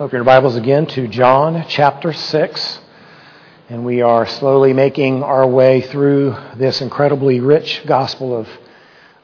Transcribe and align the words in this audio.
Open 0.00 0.18
your 0.18 0.24
Bibles 0.24 0.54
again 0.54 0.86
to 0.86 1.08
John 1.08 1.64
chapter 1.66 2.12
6. 2.12 2.78
And 3.68 3.84
we 3.84 4.00
are 4.00 4.26
slowly 4.26 4.72
making 4.72 5.24
our 5.24 5.44
way 5.44 5.80
through 5.80 6.36
this 6.54 6.80
incredibly 6.80 7.40
rich 7.40 7.82
gospel 7.84 8.38
of 8.38 8.48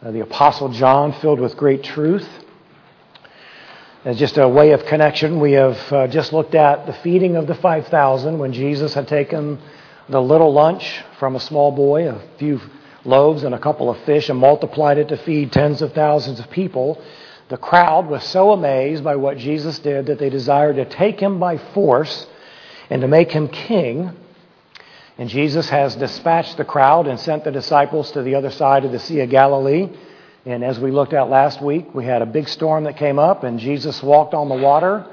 uh, 0.03 0.11
the 0.11 0.19
Apostle 0.19 0.71
John, 0.71 1.13
filled 1.21 1.39
with 1.39 1.57
great 1.57 1.85
truth. 1.85 2.29
As 4.05 4.19
just 4.19 4.37
a 4.37 4.49
way 4.49 4.73
of 4.73 4.85
connection, 4.87 5.39
we 5.39 5.53
have 5.53 5.93
uh, 5.93 6.09
just 6.09 6.33
looked 6.33 6.57
at 6.57 6.87
the 6.87 6.93
feeding 6.93 7.37
of 7.37 7.47
the 7.47 7.55
5,000 7.55 8.37
when 8.37 8.53
Jesus 8.53 8.95
had 8.95 9.07
taken 9.07 9.61
the 10.09 10.21
little 10.21 10.53
lunch 10.53 11.05
from 11.21 11.37
a 11.37 11.41
small 11.41 11.71
boy, 11.71 12.09
a 12.09 12.21
few 12.39 12.61
loaves 13.05 13.45
and 13.45 13.55
a 13.55 13.61
couple 13.61 13.91
of 13.91 13.99
fish, 13.99 14.29
and 14.29 14.41
multiplied 14.41 14.99
it 14.99 15.07
to 15.11 15.17
feed 15.19 15.53
tens 15.53 15.83
of 15.83 15.93
thousands 15.93 16.41
of 16.41 16.51
people. 16.51 17.01
The 17.49 17.57
crowd 17.59 18.07
was 18.07 18.25
so 18.25 18.53
amazed 18.53 19.05
by 19.05 19.17
what 19.17 19.37
Jesus 19.37 19.79
did 19.79 20.07
that 20.07 20.19
they 20.19 20.31
desired 20.31 20.77
to 20.77 20.87
take 20.87 21.21
him 21.21 21.39
by 21.39 21.59
force 21.59 22.27
and 22.89 23.03
to 23.03 23.09
make 23.09 23.33
him 23.33 23.49
king. 23.49 24.11
And 25.19 25.29
Jesus 25.29 25.69
has 25.69 25.95
dispatched 25.95 26.57
the 26.57 26.65
crowd 26.65 27.07
and 27.07 27.21
sent 27.21 27.45
the 27.45 27.51
disciples 27.51 28.11
to 28.13 28.23
the 28.23 28.35
other 28.35 28.51
side 28.51 28.85
of 28.85 28.93
the 28.93 28.99
Sea 28.99 29.21
of 29.21 29.31
Galilee. 29.31 29.91
And 30.47 30.65
as 30.65 30.79
we 30.81 30.91
looked 30.91 31.13
at 31.13 31.29
last 31.29 31.63
week, 31.63 31.95
we 31.95 32.05
had 32.05 32.23
a 32.23 32.27
big 32.27 32.49
storm 32.49 32.85
that 32.85 32.97
came 32.97 33.19
up, 33.19 33.45
and 33.45 33.59
Jesus 33.59 34.03
walked 34.03 34.35
on 34.35 34.49
the 34.49 34.57
water 34.57 35.07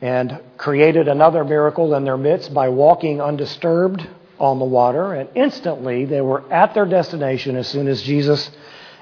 and 0.00 0.40
created 0.56 1.08
another 1.08 1.44
miracle 1.44 1.94
in 1.94 2.04
their 2.04 2.16
midst 2.16 2.54
by 2.54 2.68
walking 2.68 3.20
undisturbed 3.20 4.06
on 4.38 4.58
the 4.60 4.64
water. 4.64 5.12
And 5.12 5.28
instantly, 5.34 6.04
they 6.04 6.20
were 6.20 6.50
at 6.52 6.74
their 6.74 6.86
destination 6.86 7.56
as 7.56 7.66
soon 7.66 7.88
as 7.88 8.00
Jesus 8.02 8.50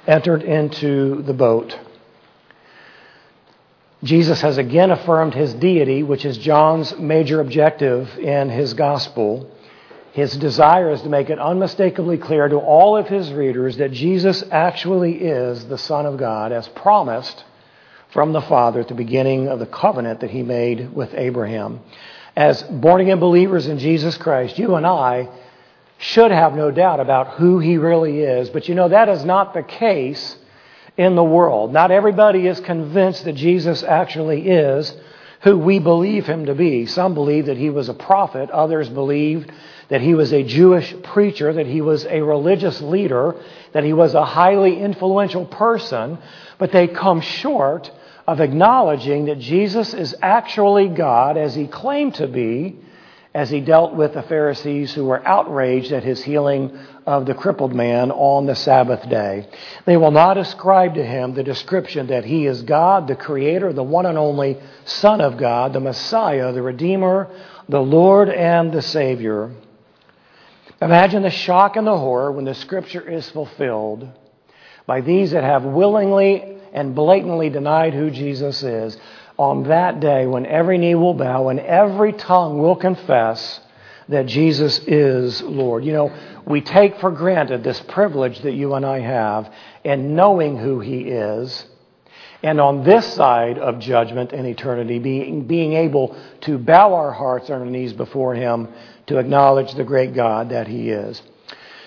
entered 0.06 0.42
into 0.42 1.22
the 1.22 1.34
boat. 1.34 1.78
Jesus 4.02 4.40
has 4.42 4.58
again 4.58 4.90
affirmed 4.90 5.34
his 5.34 5.54
deity, 5.54 6.02
which 6.02 6.24
is 6.24 6.36
John's 6.36 6.96
major 6.98 7.40
objective 7.40 8.18
in 8.18 8.50
his 8.50 8.74
gospel. 8.74 9.50
His 10.12 10.36
desire 10.36 10.90
is 10.90 11.02
to 11.02 11.08
make 11.08 11.30
it 11.30 11.38
unmistakably 11.38 12.18
clear 12.18 12.48
to 12.48 12.56
all 12.56 12.96
of 12.96 13.08
his 13.08 13.32
readers 13.32 13.78
that 13.78 13.92
Jesus 13.92 14.44
actually 14.50 15.14
is 15.22 15.64
the 15.66 15.78
Son 15.78 16.06
of 16.06 16.18
God, 16.18 16.52
as 16.52 16.68
promised 16.68 17.44
from 18.10 18.32
the 18.32 18.42
Father 18.42 18.80
at 18.80 18.88
the 18.88 18.94
beginning 18.94 19.48
of 19.48 19.58
the 19.58 19.66
covenant 19.66 20.20
that 20.20 20.30
he 20.30 20.42
made 20.42 20.94
with 20.94 21.12
Abraham. 21.14 21.80
As 22.36 22.62
born 22.62 23.00
again 23.00 23.18
believers 23.18 23.66
in 23.66 23.78
Jesus 23.78 24.16
Christ, 24.18 24.58
you 24.58 24.74
and 24.74 24.86
I 24.86 25.28
should 25.98 26.30
have 26.30 26.54
no 26.54 26.70
doubt 26.70 27.00
about 27.00 27.34
who 27.34 27.58
he 27.58 27.78
really 27.78 28.20
is. 28.20 28.50
But 28.50 28.68
you 28.68 28.74
know, 28.74 28.88
that 28.88 29.08
is 29.08 29.24
not 29.24 29.54
the 29.54 29.62
case 29.62 30.36
in 30.96 31.14
the 31.14 31.24
world. 31.24 31.72
Not 31.72 31.90
everybody 31.90 32.46
is 32.46 32.60
convinced 32.60 33.24
that 33.24 33.34
Jesus 33.34 33.82
actually 33.82 34.48
is 34.48 34.94
who 35.42 35.58
we 35.58 35.78
believe 35.78 36.26
him 36.26 36.46
to 36.46 36.54
be. 36.54 36.86
Some 36.86 37.14
believe 37.14 37.46
that 37.46 37.58
he 37.58 37.70
was 37.70 37.88
a 37.88 37.94
prophet, 37.94 38.50
others 38.50 38.88
believe 38.88 39.46
that 39.88 40.00
he 40.00 40.14
was 40.14 40.32
a 40.32 40.42
Jewish 40.42 40.94
preacher, 41.02 41.52
that 41.52 41.66
he 41.66 41.80
was 41.80 42.04
a 42.06 42.20
religious 42.20 42.80
leader, 42.80 43.36
that 43.72 43.84
he 43.84 43.92
was 43.92 44.14
a 44.14 44.24
highly 44.24 44.80
influential 44.80 45.44
person, 45.44 46.18
but 46.58 46.72
they 46.72 46.88
come 46.88 47.20
short 47.20 47.90
of 48.26 48.40
acknowledging 48.40 49.26
that 49.26 49.38
Jesus 49.38 49.94
is 49.94 50.16
actually 50.20 50.88
God 50.88 51.36
as 51.36 51.54
he 51.54 51.66
claimed 51.66 52.14
to 52.16 52.26
be 52.26 52.76
as 53.36 53.50
he 53.50 53.60
dealt 53.60 53.92
with 53.92 54.14
the 54.14 54.22
Pharisees 54.22 54.94
who 54.94 55.04
were 55.04 55.22
outraged 55.28 55.92
at 55.92 56.02
his 56.02 56.22
healing 56.22 56.74
of 57.04 57.26
the 57.26 57.34
crippled 57.34 57.74
man 57.74 58.10
on 58.10 58.46
the 58.46 58.54
Sabbath 58.54 59.06
day. 59.10 59.46
They 59.84 59.98
will 59.98 60.10
not 60.10 60.38
ascribe 60.38 60.94
to 60.94 61.04
him 61.04 61.34
the 61.34 61.42
description 61.42 62.06
that 62.06 62.24
he 62.24 62.46
is 62.46 62.62
God, 62.62 63.06
the 63.06 63.14
Creator, 63.14 63.74
the 63.74 63.82
one 63.82 64.06
and 64.06 64.16
only 64.16 64.56
Son 64.86 65.20
of 65.20 65.36
God, 65.36 65.74
the 65.74 65.80
Messiah, 65.80 66.50
the 66.52 66.62
Redeemer, 66.62 67.28
the 67.68 67.82
Lord, 67.82 68.30
and 68.30 68.72
the 68.72 68.80
Savior. 68.80 69.50
Imagine 70.80 71.22
the 71.22 71.28
shock 71.28 71.76
and 71.76 71.86
the 71.86 71.98
horror 71.98 72.32
when 72.32 72.46
the 72.46 72.54
Scripture 72.54 73.06
is 73.06 73.28
fulfilled 73.28 74.08
by 74.86 75.02
these 75.02 75.32
that 75.32 75.44
have 75.44 75.62
willingly 75.62 76.56
and 76.72 76.94
blatantly 76.94 77.50
denied 77.50 77.92
who 77.92 78.10
Jesus 78.10 78.62
is 78.62 78.96
on 79.38 79.64
that 79.64 80.00
day 80.00 80.26
when 80.26 80.46
every 80.46 80.78
knee 80.78 80.94
will 80.94 81.14
bow 81.14 81.48
and 81.48 81.60
every 81.60 82.12
tongue 82.12 82.58
will 82.58 82.76
confess 82.76 83.60
that 84.08 84.26
Jesus 84.26 84.78
is 84.86 85.42
Lord. 85.42 85.84
You 85.84 85.92
know, 85.92 86.16
we 86.46 86.60
take 86.60 86.98
for 87.00 87.10
granted 87.10 87.64
this 87.64 87.80
privilege 87.80 88.40
that 88.40 88.52
you 88.52 88.74
and 88.74 88.86
I 88.86 89.00
have 89.00 89.52
in 89.84 90.14
knowing 90.14 90.56
who 90.56 90.80
He 90.80 91.00
is. 91.00 91.66
And 92.42 92.60
on 92.60 92.84
this 92.84 93.14
side 93.14 93.58
of 93.58 93.78
judgment 93.80 94.32
and 94.32 94.46
eternity, 94.46 94.98
being, 94.98 95.46
being 95.46 95.72
able 95.72 96.16
to 96.42 96.58
bow 96.58 96.94
our 96.94 97.12
hearts 97.12 97.50
on 97.50 97.60
our 97.60 97.66
knees 97.66 97.92
before 97.92 98.34
Him 98.34 98.68
to 99.06 99.18
acknowledge 99.18 99.74
the 99.74 99.84
great 99.84 100.14
God 100.14 100.50
that 100.50 100.68
He 100.68 100.90
is. 100.90 101.20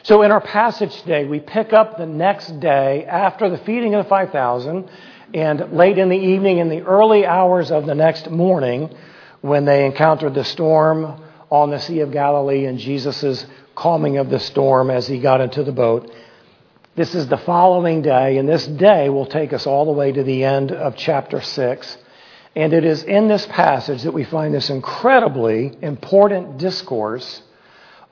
So 0.04 0.22
in 0.24 0.31
our 0.31 0.42
passage 0.42 1.02
today, 1.02 1.26
we 1.26 1.40
pick 1.40 1.72
up 1.72 1.98
the 1.98 2.06
next 2.06 2.60
day 2.60 3.06
after 3.06 3.50
the 3.50 3.58
feeding 3.60 3.96
of 3.96 4.06
the 4.06 4.10
5,000 4.10 4.90
and 5.34 5.74
late 5.74 5.98
in 5.98 6.10
the 6.10 6.18
evening, 6.18 6.58
in 6.58 6.70
the 6.70 6.82
early 6.82 7.26
hours 7.26 7.72
of 7.72 7.86
the 7.86 7.96
next 7.96 8.30
morning, 8.30 8.96
when 9.42 9.66
they 9.66 9.86
encountered 9.86 10.34
the 10.34 10.44
storm 10.44 11.22
on 11.50 11.70
the 11.70 11.80
Sea 11.80 12.02
of 12.02 12.12
Galilee 12.12 12.66
and 12.66 12.78
Jesus' 12.78 13.46
calming 13.76 14.18
of 14.18 14.30
the 14.30 14.40
storm 14.40 14.90
as 14.90 15.08
he 15.08 15.20
got 15.20 15.42
into 15.42 15.64
the 15.64 15.72
boat. 15.72 16.12
This 16.96 17.16
is 17.16 17.28
the 17.28 17.38
following 17.38 18.02
day, 18.02 18.38
and 18.38 18.50
this 18.50 18.68
day 18.68 19.10
will 19.10 19.26
take 19.26 19.54
us 19.54 19.66
all 19.66 19.86
the 19.86 19.92
way 19.92 20.12
to 20.12 20.24
the 20.24 20.44
end 20.44 20.72
of 20.72 20.98
chapter 20.98 21.42
6. 21.42 21.98
And 22.56 22.74
it 22.74 22.84
is 22.84 23.04
in 23.04 23.28
this 23.28 23.46
passage 23.46 24.04
that 24.04 24.14
we 24.14 24.26
find 24.26 24.54
this 24.54 24.70
incredibly 24.70 25.78
important 25.82 26.58
discourse 26.58 27.42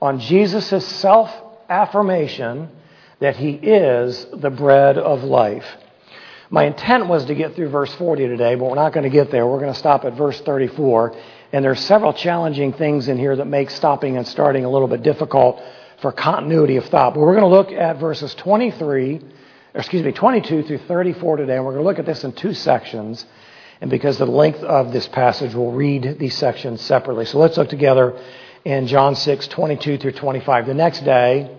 on 0.00 0.20
Jesus' 0.20 0.86
self 0.86 1.30
affirmation 1.68 2.70
that 3.20 3.36
he 3.36 3.50
is 3.50 4.26
the 4.32 4.50
bread 4.50 4.96
of 4.96 5.22
life. 5.24 5.66
My 6.50 6.64
intent 6.64 7.08
was 7.08 7.26
to 7.26 7.34
get 7.34 7.54
through 7.54 7.68
verse 7.68 7.92
40 7.94 8.26
today, 8.26 8.54
but 8.54 8.64
we're 8.64 8.74
not 8.74 8.94
going 8.94 9.04
to 9.04 9.10
get 9.10 9.30
there. 9.30 9.46
We're 9.46 9.60
going 9.60 9.72
to 9.72 9.78
stop 9.78 10.06
at 10.06 10.14
verse 10.14 10.40
34. 10.40 11.14
And 11.52 11.62
there's 11.62 11.80
several 11.80 12.14
challenging 12.14 12.72
things 12.72 13.08
in 13.08 13.18
here 13.18 13.36
that 13.36 13.44
make 13.44 13.68
stopping 13.68 14.16
and 14.16 14.26
starting 14.26 14.64
a 14.64 14.70
little 14.70 14.88
bit 14.88 15.02
difficult 15.02 15.62
for 16.00 16.10
continuity 16.10 16.76
of 16.76 16.86
thought. 16.86 17.14
But 17.14 17.20
we're 17.20 17.34
going 17.34 17.50
to 17.50 17.54
look 17.54 17.70
at 17.70 17.98
verses 17.98 18.34
23, 18.34 19.20
excuse 19.74 20.02
me, 20.02 20.12
22 20.12 20.62
through 20.62 20.78
34 20.78 21.36
today, 21.36 21.56
and 21.56 21.64
we're 21.66 21.72
going 21.72 21.84
to 21.84 21.88
look 21.88 21.98
at 21.98 22.06
this 22.06 22.24
in 22.24 22.32
two 22.32 22.54
sections. 22.54 23.26
And 23.82 23.90
because 23.90 24.18
of 24.20 24.28
the 24.28 24.34
length 24.34 24.60
of 24.60 24.90
this 24.90 25.06
passage, 25.06 25.54
we'll 25.54 25.72
read 25.72 26.18
these 26.18 26.34
sections 26.34 26.80
separately. 26.80 27.26
So 27.26 27.38
let's 27.38 27.58
look 27.58 27.68
together 27.68 28.18
in 28.64 28.86
John 28.86 29.16
6, 29.16 29.48
22 29.48 29.98
through 29.98 30.12
25. 30.12 30.66
The 30.66 30.74
next 30.74 31.04
day, 31.04 31.57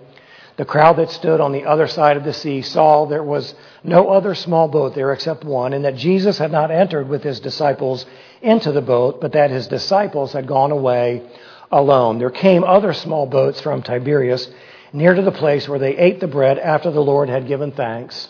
the 0.60 0.66
crowd 0.66 0.98
that 0.98 1.10
stood 1.10 1.40
on 1.40 1.54
the 1.54 1.64
other 1.64 1.88
side 1.88 2.18
of 2.18 2.26
the 2.26 2.34
sea 2.34 2.62
saw 2.62 3.06
there 3.06 3.24
was 3.24 3.56
no 3.82 4.10
other 4.10 4.36
small 4.36 4.68
boat 4.68 4.94
there 4.94 5.14
except 5.14 5.46
one, 5.46 5.72
and 5.72 5.86
that 5.86 5.96
Jesus 5.96 6.38
had 6.38 6.52
not 6.52 6.70
entered 6.70 7.08
with 7.08 7.24
his 7.24 7.40
disciples 7.40 8.06
into 8.42 8.74
the 8.74 8.82
boat, 8.82 9.22
but 9.22 9.32
that 9.32 9.52
his 9.52 9.68
disciples 9.68 10.34
had 10.34 10.46
gone 10.48 10.72
away 10.72 11.24
alone. 11.72 12.20
There 12.20 12.30
came 12.30 12.66
other 12.66 12.92
small 12.92 13.26
boats 13.26 13.62
from 13.62 13.82
Tiberias 13.82 14.50
near 14.92 15.14
to 15.14 15.22
the 15.22 15.32
place 15.32 15.70
where 15.70 15.80
they 15.80 15.96
ate 15.96 16.20
the 16.20 16.28
bread 16.28 16.60
after 16.60 16.92
the 16.92 17.00
Lord 17.00 17.30
had 17.30 17.48
given 17.48 17.72
thanks. 17.72 18.28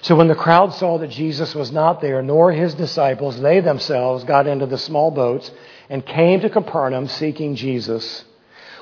So 0.00 0.16
when 0.16 0.28
the 0.28 0.34
crowd 0.34 0.72
saw 0.72 0.96
that 0.96 1.10
Jesus 1.10 1.54
was 1.54 1.70
not 1.70 2.00
there, 2.00 2.22
nor 2.22 2.50
his 2.50 2.72
disciples, 2.72 3.38
they 3.42 3.60
themselves 3.60 4.24
got 4.24 4.46
into 4.46 4.64
the 4.64 4.78
small 4.78 5.10
boats 5.10 5.50
and 5.90 6.06
came 6.06 6.40
to 6.40 6.48
Capernaum 6.48 7.08
seeking 7.08 7.56
Jesus. 7.56 8.24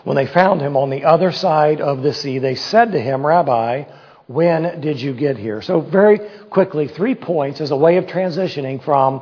When 0.06 0.14
they 0.14 0.26
found 0.26 0.60
him 0.60 0.76
on 0.76 0.90
the 0.90 1.02
other 1.02 1.32
side 1.32 1.80
of 1.80 2.00
the 2.00 2.14
sea, 2.14 2.38
they 2.38 2.54
said 2.54 2.92
to 2.92 3.00
him, 3.00 3.26
Rabbi, 3.26 3.86
when 4.28 4.80
did 4.80 5.00
you 5.00 5.12
get 5.12 5.36
here? 5.36 5.60
So, 5.62 5.80
very 5.80 6.20
quickly, 6.48 6.86
three 6.86 7.16
points 7.16 7.60
as 7.60 7.72
a 7.72 7.76
way 7.76 7.96
of 7.96 8.06
transitioning 8.06 8.84
from 8.84 9.20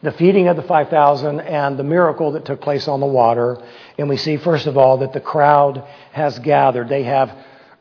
the 0.00 0.10
feeding 0.12 0.48
of 0.48 0.56
the 0.56 0.62
5,000 0.62 1.40
and 1.40 1.78
the 1.78 1.84
miracle 1.84 2.32
that 2.32 2.46
took 2.46 2.62
place 2.62 2.88
on 2.88 3.00
the 3.00 3.06
water. 3.06 3.58
And 3.98 4.08
we 4.08 4.16
see, 4.16 4.38
first 4.38 4.66
of 4.66 4.78
all, 4.78 4.96
that 4.98 5.12
the 5.12 5.20
crowd 5.20 5.86
has 6.12 6.38
gathered. 6.38 6.88
They 6.88 7.02
have 7.02 7.36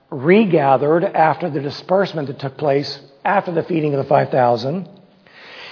regathered 0.09 1.06
after 1.06 1.50
the 1.50 1.62
disbursement 1.62 2.27
that 2.27 2.39
took 2.39 2.57
place 2.57 3.00
after 3.24 3.53
the 3.53 3.63
feeding 3.63 3.94
of 3.94 4.03
the 4.03 4.09
5,000. 4.09 4.89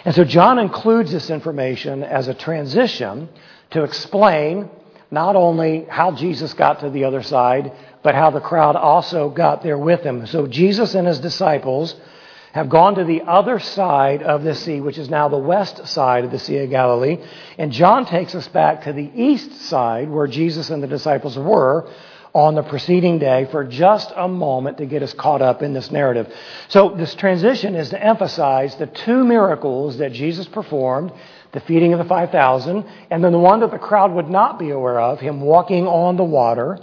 And 0.06 0.16
so 0.16 0.24
John 0.24 0.60
includes 0.60 1.12
this 1.12 1.30
information 1.30 2.04
as 2.04 2.30
a 2.30 2.34
transition 2.34 3.28
to 3.72 3.84
explain 3.84 4.70
not 5.12 5.36
only 5.36 5.86
how 5.90 6.12
Jesus 6.12 6.54
got 6.54 6.82
to 6.82 6.90
the 6.90 7.06
other 7.06 7.24
side, 7.24 7.72
but 8.04 8.16
how 8.16 8.30
the 8.30 8.40
crowd 8.40 8.76
also 8.76 9.30
got 9.30 9.64
there 9.64 9.78
with 9.78 10.02
him. 10.02 10.26
So 10.28 10.48
Jesus 10.48 10.96
and 10.96 11.08
his 11.08 11.20
disciples 11.20 11.96
have 12.54 12.70
gone 12.70 12.96
to 12.96 13.04
the 13.04 13.22
other 13.22 13.60
side 13.60 14.24
of 14.24 14.44
the 14.44 14.56
sea, 14.56 14.82
which 14.82 14.98
is 14.98 15.10
now 15.10 15.30
the 15.30 15.38
west 15.38 15.88
side 15.88 16.26
of 16.26 16.32
the 16.32 16.40
Sea 16.40 16.60
of 16.60 16.70
Galilee. 16.70 17.18
And 17.58 17.72
John 17.72 18.06
takes 18.06 18.34
us 18.34 18.48
back 18.48 18.84
to 18.84 18.94
the 18.94 19.12
east 19.14 19.62
side 19.62 20.10
where 20.10 20.28
Jesus 20.28 20.70
and 20.70 20.82
the 20.82 20.88
disciples 20.88 21.38
were 21.38 21.90
on 22.34 22.56
the 22.56 22.64
preceding 22.64 23.18
day 23.20 23.48
for 23.52 23.64
just 23.64 24.12
a 24.16 24.28
moment 24.28 24.78
to 24.78 24.86
get 24.86 25.02
us 25.02 25.14
caught 25.14 25.42
up 25.42 25.62
in 25.62 25.74
this 25.74 25.92
narrative. 25.92 26.32
So 26.68 26.90
this 26.90 27.16
transition 27.16 27.76
is 27.76 27.90
to 27.90 28.04
emphasize 28.04 28.76
the 28.76 28.88
two 28.88 29.24
miracles 29.24 29.98
that 29.98 30.14
Jesus 30.14 30.48
performed 30.48 31.12
the 31.52 31.60
feeding 31.62 31.94
of 31.94 32.00
the 32.00 32.06
5,000, 32.06 32.86
and 33.10 33.24
then 33.24 33.32
the 33.32 33.40
one 33.40 33.62
that 33.62 33.72
the 33.72 33.80
crowd 33.80 34.12
would 34.14 34.30
not 34.30 34.60
be 34.60 34.70
aware 34.70 35.00
of, 35.00 35.20
him 35.20 35.42
walking 35.42 35.88
on 35.88 36.16
the 36.16 36.24
water. 36.24 36.80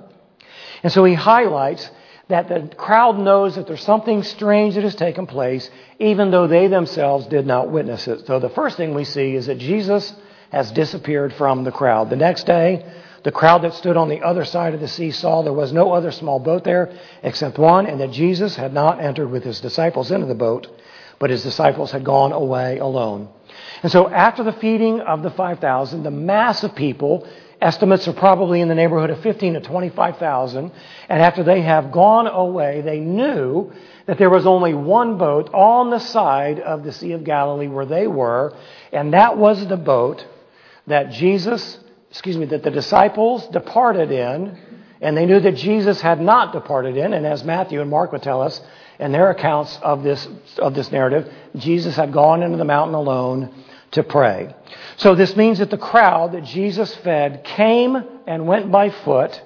And 0.82 0.92
so 0.92 1.04
he 1.04 1.14
highlights 1.14 1.90
that 2.28 2.48
the 2.48 2.74
crowd 2.76 3.18
knows 3.18 3.54
that 3.54 3.68
there's 3.68 3.84
something 3.84 4.24
strange 4.24 4.74
that 4.74 4.82
has 4.82 4.96
taken 4.96 5.26
place, 5.26 5.70
even 6.00 6.32
though 6.32 6.48
they 6.48 6.66
themselves 6.66 7.26
did 7.26 7.46
not 7.46 7.70
witness 7.70 8.08
it. 8.08 8.26
So 8.26 8.40
the 8.40 8.48
first 8.48 8.76
thing 8.76 8.94
we 8.94 9.04
see 9.04 9.36
is 9.36 9.46
that 9.46 9.58
Jesus 9.58 10.12
has 10.50 10.72
disappeared 10.72 11.32
from 11.34 11.62
the 11.62 11.70
crowd. 11.70 12.10
The 12.10 12.16
next 12.16 12.46
day, 12.46 12.84
the 13.22 13.32
crowd 13.32 13.62
that 13.62 13.74
stood 13.74 13.96
on 13.96 14.08
the 14.08 14.22
other 14.22 14.44
side 14.44 14.74
of 14.74 14.80
the 14.80 14.88
sea 14.88 15.10
saw 15.12 15.42
there 15.42 15.52
was 15.52 15.72
no 15.72 15.92
other 15.92 16.10
small 16.10 16.40
boat 16.40 16.64
there 16.64 16.92
except 17.22 17.58
one, 17.58 17.86
and 17.86 18.00
that 18.00 18.10
Jesus 18.10 18.56
had 18.56 18.72
not 18.72 19.00
entered 19.00 19.30
with 19.30 19.44
his 19.44 19.60
disciples 19.60 20.10
into 20.10 20.26
the 20.26 20.34
boat, 20.34 20.66
but 21.18 21.30
his 21.30 21.42
disciples 21.44 21.92
had 21.92 22.04
gone 22.04 22.32
away 22.32 22.78
alone. 22.78 23.28
And 23.82 23.90
so 23.90 24.08
after 24.08 24.42
the 24.42 24.52
feeding 24.52 25.00
of 25.00 25.22
the 25.22 25.30
5,000, 25.30 26.02
the 26.02 26.10
mass 26.10 26.64
of 26.64 26.74
people, 26.74 27.26
estimates 27.60 28.06
are 28.06 28.12
probably 28.12 28.60
in 28.60 28.68
the 28.68 28.74
neighborhood 28.74 29.10
of 29.10 29.20
15 29.20 29.54
to 29.54 29.60
25,000, 29.60 30.72
and 31.08 31.22
after 31.22 31.42
they 31.42 31.62
have 31.62 31.90
gone 31.90 32.26
away, 32.26 32.82
they 32.82 33.00
knew 33.00 33.72
that 34.06 34.18
there 34.18 34.30
was 34.30 34.46
only 34.46 34.74
one 34.74 35.16
boat 35.16 35.52
on 35.54 35.90
the 35.90 35.98
side 35.98 36.60
of 36.60 36.84
the 36.84 36.92
Sea 36.92 37.12
of 37.12 37.24
Galilee 37.24 37.68
where 37.68 37.86
they 37.86 38.06
were, 38.06 38.54
and 38.92 39.14
that 39.14 39.38
was 39.38 39.66
the 39.66 39.76
boat 39.76 40.26
that 40.86 41.10
Jesus 41.10 41.78
excuse 42.16 42.38
me, 42.38 42.46
that 42.46 42.62
the 42.62 42.70
disciples 42.70 43.46
departed 43.48 44.10
in, 44.10 44.58
and 45.02 45.14
they 45.14 45.26
knew 45.26 45.38
that 45.38 45.54
Jesus 45.54 46.00
had 46.00 46.18
not 46.18 46.52
departed 46.52 46.96
in. 46.96 47.12
And 47.12 47.26
as 47.26 47.44
Matthew 47.44 47.82
and 47.82 47.90
Mark 47.90 48.10
would 48.12 48.22
tell 48.22 48.40
us 48.40 48.58
in 48.98 49.12
their 49.12 49.30
accounts 49.30 49.78
of 49.82 50.02
this, 50.02 50.28
of 50.58 50.74
this 50.74 50.90
narrative, 50.90 51.32
Jesus 51.56 51.96
had 51.96 52.12
gone 52.12 52.42
into 52.42 52.56
the 52.56 52.64
mountain 52.64 52.94
alone 52.94 53.64
to 53.92 54.02
pray. 54.02 54.54
So 54.96 55.14
this 55.14 55.36
means 55.36 55.58
that 55.58 55.70
the 55.70 55.78
crowd 55.78 56.32
that 56.32 56.44
Jesus 56.44 56.94
fed 56.96 57.44
came 57.44 57.96
and 58.26 58.46
went 58.46 58.70
by 58.70 58.90
foot, 58.90 59.40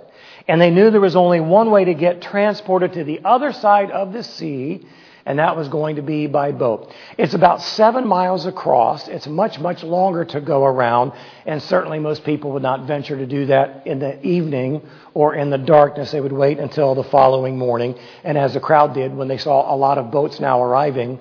and 0.49 0.61
they 0.61 0.70
knew 0.70 0.91
there 0.91 1.00
was 1.00 1.17
only 1.17 1.41
one 1.41 1.70
way 1.70 1.85
to 1.85 1.94
get 1.94 2.23
transported 2.23 2.94
to 2.94 3.05
the 3.05 3.20
other 3.25 3.52
side 3.52 3.91
of 3.91 4.12
the 4.12 4.23
sea, 4.23 4.87
and 5.31 5.38
that 5.38 5.56
was 5.56 5.69
going 5.69 5.94
to 5.94 6.03
be 6.03 6.27
by 6.27 6.50
boat. 6.50 6.93
It's 7.17 7.35
about 7.35 7.62
seven 7.62 8.05
miles 8.05 8.47
across. 8.47 9.06
It's 9.06 9.29
much, 9.29 9.61
much 9.61 9.85
longer 9.85 10.25
to 10.25 10.41
go 10.41 10.65
around, 10.65 11.12
and 11.47 11.62
certainly 11.62 12.00
most 12.00 12.25
people 12.25 12.50
would 12.50 12.65
not 12.65 12.88
venture 12.88 13.17
to 13.17 13.27
do 13.27 13.47
that 13.47 13.87
in 13.87 14.00
the 14.00 14.21
evening 14.27 14.82
or 15.15 15.37
in 15.37 15.50
the 15.50 15.59
darkness. 15.59 16.11
They 16.11 16.21
would 16.21 16.32
wait 16.32 16.59
until 16.59 16.97
the 16.97 17.05
following 17.05 17.56
morning, 17.56 17.94
and 18.25 18.37
as 18.37 18.55
the 18.55 18.61
crowd 18.61 18.93
did 18.93 19.15
when 19.15 19.29
they 19.29 19.38
saw 19.38 19.73
a 19.73 19.77
lot 19.77 19.99
of 19.99 20.11
boats 20.11 20.41
now 20.41 20.61
arriving, 20.61 21.21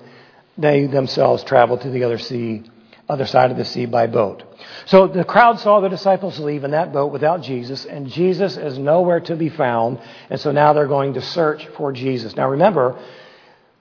they 0.58 0.86
themselves 0.86 1.44
traveled 1.44 1.82
to 1.82 1.90
the 1.90 2.02
other 2.02 2.18
sea, 2.18 2.64
other 3.08 3.26
side 3.26 3.52
of 3.52 3.56
the 3.56 3.64
sea 3.64 3.86
by 3.86 4.08
boat. 4.08 4.42
So 4.86 5.06
the 5.06 5.24
crowd 5.24 5.60
saw 5.60 5.78
the 5.78 5.88
disciples 5.88 6.40
leave 6.40 6.64
in 6.64 6.72
that 6.72 6.92
boat 6.92 7.12
without 7.12 7.42
Jesus, 7.42 7.84
and 7.84 8.08
Jesus 8.08 8.56
is 8.56 8.76
nowhere 8.76 9.20
to 9.20 9.36
be 9.36 9.50
found, 9.50 10.00
and 10.28 10.40
so 10.40 10.50
now 10.50 10.72
they're 10.72 10.88
going 10.88 11.14
to 11.14 11.22
search 11.22 11.68
for 11.76 11.92
Jesus. 11.92 12.34
Now 12.34 12.50
remember, 12.50 12.98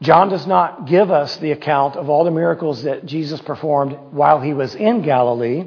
John 0.02 0.30
does 0.30 0.48
not 0.48 0.88
give 0.88 1.12
us 1.12 1.36
the 1.38 1.52
account 1.52 1.98
of 1.98 2.10
all 2.10 2.24
the 2.24 2.32
miracles 2.32 2.84
that 2.84 3.06
Jesus 3.06 3.42
performed 3.42 3.98
while 4.12 4.40
he 4.40 4.54
was 4.54 4.74
in 4.74 5.02
Galilee, 5.02 5.66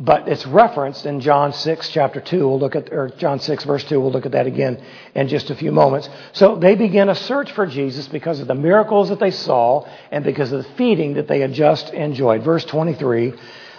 but 0.00 0.28
it's 0.28 0.44
referenced 0.46 1.06
in 1.06 1.20
John 1.20 1.52
6 1.52 1.88
chapter 1.90 2.20
2. 2.20 2.38
We'll 2.40 2.58
look 2.58 2.74
at, 2.74 2.92
or 2.92 3.08
John 3.08 3.38
6 3.38 3.64
verse 3.64 3.84
2. 3.84 4.00
We'll 4.00 4.10
look 4.10 4.26
at 4.26 4.32
that 4.32 4.48
again 4.48 4.82
in 5.14 5.28
just 5.28 5.50
a 5.50 5.54
few 5.54 5.70
moments. 5.70 6.08
So 6.32 6.56
they 6.56 6.74
begin 6.74 7.08
a 7.08 7.14
search 7.14 7.52
for 7.52 7.66
Jesus 7.66 8.08
because 8.08 8.40
of 8.40 8.48
the 8.48 8.54
miracles 8.54 9.10
that 9.10 9.20
they 9.20 9.30
saw 9.30 9.88
and 10.10 10.24
because 10.24 10.50
of 10.50 10.64
the 10.64 10.70
feeding 10.70 11.14
that 11.14 11.28
they 11.28 11.40
had 11.40 11.52
just 11.52 11.90
enjoyed. 11.90 12.42
Verse 12.42 12.64
23. 12.64 13.32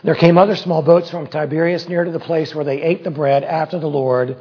There 0.04 0.16
came 0.16 0.38
other 0.38 0.56
small 0.56 0.81
boats 0.81 1.10
from 1.10 1.28
Tiberias 1.28 1.90
near 1.90 2.06
to 2.06 2.12
the 2.12 2.19
place 2.19 2.56
where 2.56 2.66
they 2.66 2.81
ate 2.81 3.04
the 3.04 3.12
bread 3.12 3.44
after 3.44 3.80
the 3.80 3.90
Lord 3.90 4.38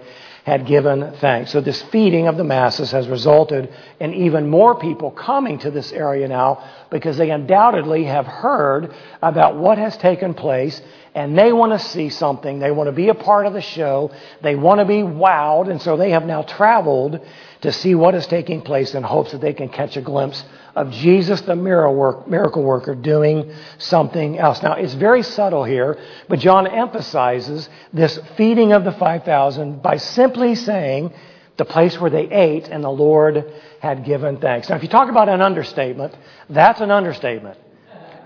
had 0.46 0.64
given 0.64 1.12
thanks. 1.20 1.50
So 1.50 1.60
this 1.60 1.82
feeding 1.90 2.28
of 2.28 2.36
the 2.36 2.44
masses 2.44 2.92
has 2.92 3.08
resulted 3.08 3.68
in 3.98 4.14
even 4.14 4.48
more 4.48 4.78
people 4.78 5.10
coming 5.10 5.58
to 5.58 5.72
this 5.72 5.90
area 5.90 6.28
now 6.28 6.62
because 6.88 7.16
they 7.16 7.32
undoubtedly 7.32 8.04
have 8.04 8.26
heard 8.26 8.94
about 9.20 9.56
what 9.56 9.76
has 9.76 9.96
taken 9.96 10.34
place 10.34 10.80
and 11.16 11.36
they 11.36 11.52
want 11.52 11.72
to 11.72 11.80
see 11.80 12.10
something. 12.10 12.60
They 12.60 12.70
want 12.70 12.86
to 12.86 12.92
be 12.92 13.08
a 13.08 13.14
part 13.14 13.46
of 13.46 13.54
the 13.54 13.60
show. 13.60 14.12
They 14.40 14.54
want 14.54 14.78
to 14.78 14.84
be 14.84 15.02
wowed. 15.02 15.68
And 15.68 15.82
so 15.82 15.96
they 15.96 16.10
have 16.10 16.24
now 16.24 16.42
traveled 16.42 17.26
to 17.66 17.72
see 17.72 17.96
what 17.96 18.14
is 18.14 18.28
taking 18.28 18.62
place 18.62 18.94
in 18.94 19.02
hopes 19.02 19.32
that 19.32 19.40
they 19.40 19.52
can 19.52 19.68
catch 19.68 19.96
a 19.96 20.00
glimpse 20.00 20.44
of 20.76 20.88
Jesus, 20.92 21.40
the 21.40 21.56
miracle 21.56 22.62
worker, 22.62 22.94
doing 22.94 23.52
something 23.78 24.38
else. 24.38 24.62
Now, 24.62 24.74
it's 24.74 24.94
very 24.94 25.24
subtle 25.24 25.64
here, 25.64 25.98
but 26.28 26.38
John 26.38 26.68
emphasizes 26.68 27.68
this 27.92 28.20
feeding 28.36 28.72
of 28.72 28.84
the 28.84 28.92
5,000 28.92 29.82
by 29.82 29.96
simply 29.96 30.54
saying 30.54 31.12
the 31.56 31.64
place 31.64 32.00
where 32.00 32.08
they 32.08 32.30
ate 32.30 32.68
and 32.68 32.84
the 32.84 32.88
Lord 32.88 33.52
had 33.80 34.04
given 34.04 34.36
thanks. 34.36 34.68
Now, 34.68 34.76
if 34.76 34.84
you 34.84 34.88
talk 34.88 35.08
about 35.08 35.28
an 35.28 35.42
understatement, 35.42 36.16
that's 36.48 36.80
an 36.80 36.92
understatement. 36.92 37.58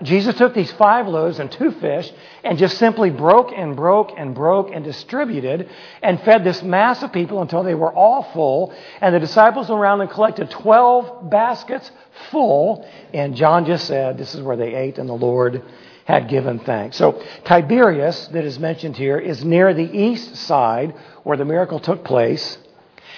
Jesus 0.03 0.35
took 0.35 0.53
these 0.53 0.71
five 0.71 1.07
loaves 1.07 1.39
and 1.39 1.51
two 1.51 1.71
fish 1.71 2.11
and 2.43 2.57
just 2.57 2.77
simply 2.77 3.09
broke 3.09 3.51
and 3.55 3.75
broke 3.75 4.11
and 4.17 4.33
broke 4.33 4.71
and 4.73 4.83
distributed 4.83 5.69
and 6.01 6.19
fed 6.21 6.43
this 6.43 6.63
mass 6.63 7.03
of 7.03 7.13
people 7.13 7.41
until 7.41 7.63
they 7.63 7.75
were 7.75 7.93
all 7.93 8.23
full. 8.33 8.73
And 8.99 9.13
the 9.13 9.19
disciples 9.19 9.69
went 9.69 9.79
around 9.79 10.01
and 10.01 10.09
collected 10.09 10.49
12 10.49 11.29
baskets 11.29 11.91
full. 12.31 12.87
And 13.13 13.35
John 13.35 13.65
just 13.65 13.85
said, 13.85 14.17
This 14.17 14.33
is 14.33 14.41
where 14.41 14.57
they 14.57 14.73
ate 14.73 14.97
and 14.97 15.07
the 15.07 15.13
Lord 15.13 15.63
had 16.05 16.27
given 16.27 16.59
thanks. 16.59 16.97
So 16.97 17.23
Tiberias, 17.45 18.27
that 18.29 18.43
is 18.43 18.57
mentioned 18.57 18.97
here, 18.97 19.19
is 19.19 19.45
near 19.45 19.73
the 19.73 19.83
east 19.83 20.35
side 20.35 20.95
where 21.23 21.37
the 21.37 21.45
miracle 21.45 21.79
took 21.79 22.03
place. 22.03 22.57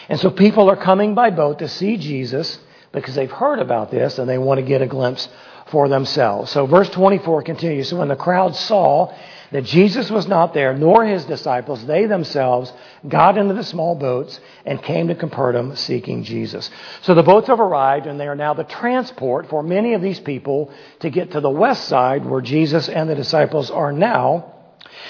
And 0.10 0.20
so 0.20 0.30
people 0.30 0.70
are 0.70 0.76
coming 0.76 1.16
by 1.16 1.30
boat 1.30 1.60
to 1.60 1.70
see 1.70 1.96
Jesus 1.98 2.60
because 2.92 3.16
they've 3.16 3.32
heard 3.32 3.60
about 3.60 3.90
this 3.90 4.20
and 4.20 4.30
they 4.30 4.38
want 4.38 4.60
to 4.60 4.66
get 4.66 4.82
a 4.82 4.88
glimpse 4.88 5.30
for 5.74 5.90
themselves. 5.90 6.52
So 6.52 6.68
verse 6.68 6.88
24 6.92 7.42
continues. 7.42 7.90
So 7.90 7.98
when 7.98 8.08
the 8.08 8.16
crowd 8.16 8.56
saw 8.56 9.12
that 9.52 9.64
Jesus 9.64 10.12
was 10.12 10.28
not 10.28 10.54
there, 10.54 10.78
nor 10.78 11.04
his 11.04 11.26
disciples, 11.26 11.84
they 11.88 12.06
themselves 12.06 12.72
got 13.08 13.40
into 13.40 13.56
the 13.56 13.64
small 13.64 13.96
boats 13.96 14.40
and 14.68 14.84
came 14.84 15.08
to 15.08 15.16
Capernaum 15.16 15.76
seeking 15.76 16.24
Jesus. 16.24 16.70
So 17.02 17.16
the 17.16 17.24
boats 17.24 17.48
have 17.48 17.60
arrived 17.60 18.06
and 18.06 18.20
they 18.20 18.28
are 18.28 18.36
now 18.36 18.54
the 18.54 18.66
transport 18.66 19.50
for 19.50 19.64
many 19.64 19.96
of 19.96 20.04
these 20.04 20.20
people 20.20 20.72
to 21.00 21.10
get 21.10 21.32
to 21.32 21.42
the 21.42 21.50
west 21.50 21.86
side 21.86 22.24
where 22.24 22.42
Jesus 22.42 22.88
and 22.88 23.10
the 23.10 23.16
disciples 23.16 23.72
are 23.72 23.92
now. 23.92 24.54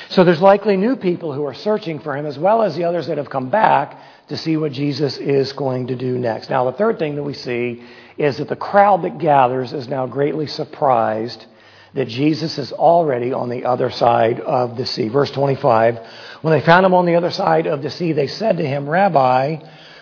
So 0.07 0.24
there's 0.24 0.42
likely 0.42 0.77
new 0.77 0.95
people 0.95 1.34
who 1.34 1.43
are 1.43 1.53
searching 1.53 2.00
for 2.00 2.15
him 2.15 2.25
as 2.25 2.39
well 2.39 2.62
as 2.62 2.77
the 2.77 2.86
others 2.86 3.08
that 3.08 3.17
have 3.17 3.29
come 3.29 3.50
back 3.50 4.00
to 4.30 4.38
see 4.38 4.58
what 4.58 4.72
Jesus 4.72 5.18
is 5.18 5.53
going 5.53 5.88
to 5.88 5.96
do 5.96 6.18
next. 6.18 6.50
Now 6.50 6.65
the 6.70 6.77
third 6.77 7.00
thing 7.00 7.15
that 7.15 7.24
we 7.24 7.34
see 7.34 7.84
is 8.18 8.38
that 8.38 8.48
the 8.48 8.56
crowd 8.56 9.03
that 9.03 9.18
gathers 9.18 9.74
is 9.74 9.88
now 9.88 10.08
greatly 10.08 10.48
surprised 10.48 11.46
that 11.94 12.08
Jesus 12.08 12.58
is 12.58 12.72
already 12.72 13.34
on 13.34 13.50
the 13.50 13.65
other 13.65 13.92
side 13.92 14.39
of 14.39 14.77
the 14.77 14.86
sea. 14.86 15.10
Verse 15.10 15.32
25 15.32 16.00
When 16.42 16.58
they 16.58 16.65
found 16.65 16.86
him 16.86 16.94
on 16.94 17.06
the 17.06 17.15
other 17.15 17.32
side 17.32 17.68
of 17.68 17.82
the 17.82 17.89
sea, 17.89 18.13
they 18.13 18.27
said 18.27 18.58
to 18.58 18.65
him, 18.65 18.89
Rabbi, 18.89 19.58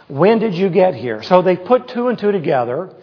when 0.07 0.39
did 0.39 0.53
you 0.53 0.69
get 0.69 0.95
here? 0.95 1.23
So 1.23 1.41
they 1.41 1.55
put 1.55 1.87
two 1.87 2.07
and 2.07 2.17
two 2.17 2.31
together. 2.31 2.93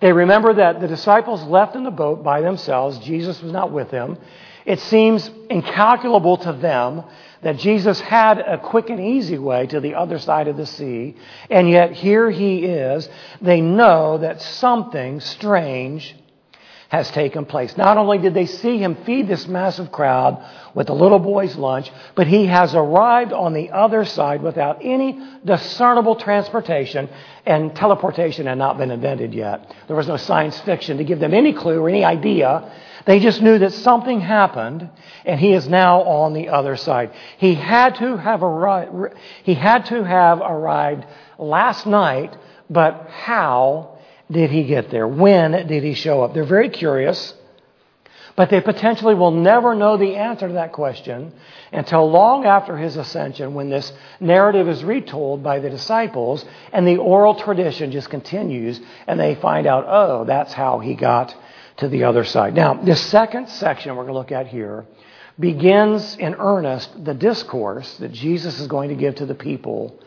They 0.00 0.12
remember 0.12 0.54
that 0.54 0.80
the 0.80 0.88
disciples 0.88 1.42
left 1.42 1.74
in 1.74 1.82
the 1.82 1.90
boat 1.90 2.22
by 2.22 2.40
themselves. 2.40 2.98
Jesus 2.98 3.42
was 3.42 3.52
not 3.52 3.72
with 3.72 3.90
them. 3.90 4.16
It 4.64 4.80
seems 4.80 5.30
incalculable 5.50 6.36
to 6.38 6.52
them 6.52 7.04
that 7.42 7.58
Jesus 7.58 8.00
had 8.00 8.38
a 8.38 8.58
quick 8.58 8.90
and 8.90 9.00
easy 9.00 9.38
way 9.38 9.66
to 9.66 9.80
the 9.80 9.94
other 9.94 10.18
side 10.18 10.48
of 10.48 10.56
the 10.56 10.66
sea, 10.66 11.16
and 11.50 11.68
yet 11.68 11.92
here 11.92 12.30
he 12.30 12.64
is. 12.64 13.08
They 13.40 13.60
know 13.60 14.18
that 14.18 14.42
something 14.42 15.20
strange 15.20 16.16
has 16.88 17.10
taken 17.10 17.44
place. 17.44 17.76
Not 17.76 17.98
only 17.98 18.16
did 18.16 18.32
they 18.32 18.46
see 18.46 18.78
him 18.78 18.96
feed 19.04 19.28
this 19.28 19.46
massive 19.46 19.92
crowd 19.92 20.42
with 20.74 20.86
the 20.86 20.94
little 20.94 21.18
boy's 21.18 21.54
lunch, 21.54 21.90
but 22.14 22.26
he 22.26 22.46
has 22.46 22.74
arrived 22.74 23.32
on 23.32 23.52
the 23.52 23.70
other 23.70 24.06
side 24.06 24.42
without 24.42 24.78
any 24.80 25.20
discernible 25.44 26.16
transportation, 26.16 27.08
and 27.44 27.76
teleportation 27.76 28.46
had 28.46 28.56
not 28.56 28.78
been 28.78 28.90
invented 28.90 29.34
yet. 29.34 29.74
There 29.86 29.96
was 29.96 30.08
no 30.08 30.16
science 30.16 30.58
fiction 30.60 30.96
to 30.96 31.04
give 31.04 31.20
them 31.20 31.34
any 31.34 31.52
clue 31.52 31.78
or 31.78 31.90
any 31.90 32.04
idea 32.04 32.72
they 33.08 33.20
just 33.20 33.40
knew 33.40 33.58
that 33.58 33.72
something 33.72 34.20
happened 34.20 34.86
and 35.24 35.40
he 35.40 35.54
is 35.54 35.66
now 35.66 36.02
on 36.02 36.34
the 36.34 36.50
other 36.50 36.76
side. 36.76 37.10
He 37.38 37.54
had 37.54 37.94
to 37.94 38.18
have 38.18 38.42
arrived, 38.42 39.14
he 39.44 39.54
had 39.54 39.86
to 39.86 40.04
have 40.04 40.40
arrived 40.40 41.06
last 41.38 41.86
night, 41.86 42.36
but 42.68 43.08
how 43.08 43.96
did 44.30 44.50
he 44.50 44.64
get 44.64 44.90
there? 44.90 45.08
When 45.08 45.52
did 45.52 45.84
he 45.84 45.94
show 45.94 46.20
up? 46.20 46.34
They're 46.34 46.44
very 46.44 46.68
curious, 46.68 47.32
but 48.36 48.50
they 48.50 48.60
potentially 48.60 49.14
will 49.14 49.30
never 49.30 49.74
know 49.74 49.96
the 49.96 50.16
answer 50.16 50.46
to 50.46 50.54
that 50.54 50.72
question 50.72 51.32
until 51.72 52.10
long 52.10 52.44
after 52.44 52.76
his 52.76 52.98
ascension 52.98 53.54
when 53.54 53.70
this 53.70 53.90
narrative 54.20 54.68
is 54.68 54.84
retold 54.84 55.42
by 55.42 55.60
the 55.60 55.70
disciples 55.70 56.44
and 56.74 56.86
the 56.86 56.98
oral 56.98 57.36
tradition 57.36 57.90
just 57.90 58.10
continues 58.10 58.78
and 59.06 59.18
they 59.18 59.34
find 59.34 59.66
out, 59.66 59.86
oh, 59.88 60.26
that's 60.26 60.52
how 60.52 60.78
he 60.78 60.92
got 60.92 61.34
to 61.78 61.88
the 61.88 62.04
other 62.04 62.24
side. 62.24 62.54
Now, 62.54 62.74
this 62.74 63.00
second 63.00 63.48
section 63.48 63.96
we're 63.96 64.04
going 64.04 64.14
to 64.14 64.18
look 64.18 64.32
at 64.32 64.48
here 64.48 64.84
begins 65.38 66.16
in 66.16 66.34
earnest 66.34 67.04
the 67.04 67.14
discourse 67.14 67.96
that 67.98 68.12
Jesus 68.12 68.58
is 68.60 68.66
going 68.66 68.88
to 68.90 68.96
give 68.96 69.16
to 69.16 69.26
the 69.26 69.34
people 69.34 70.00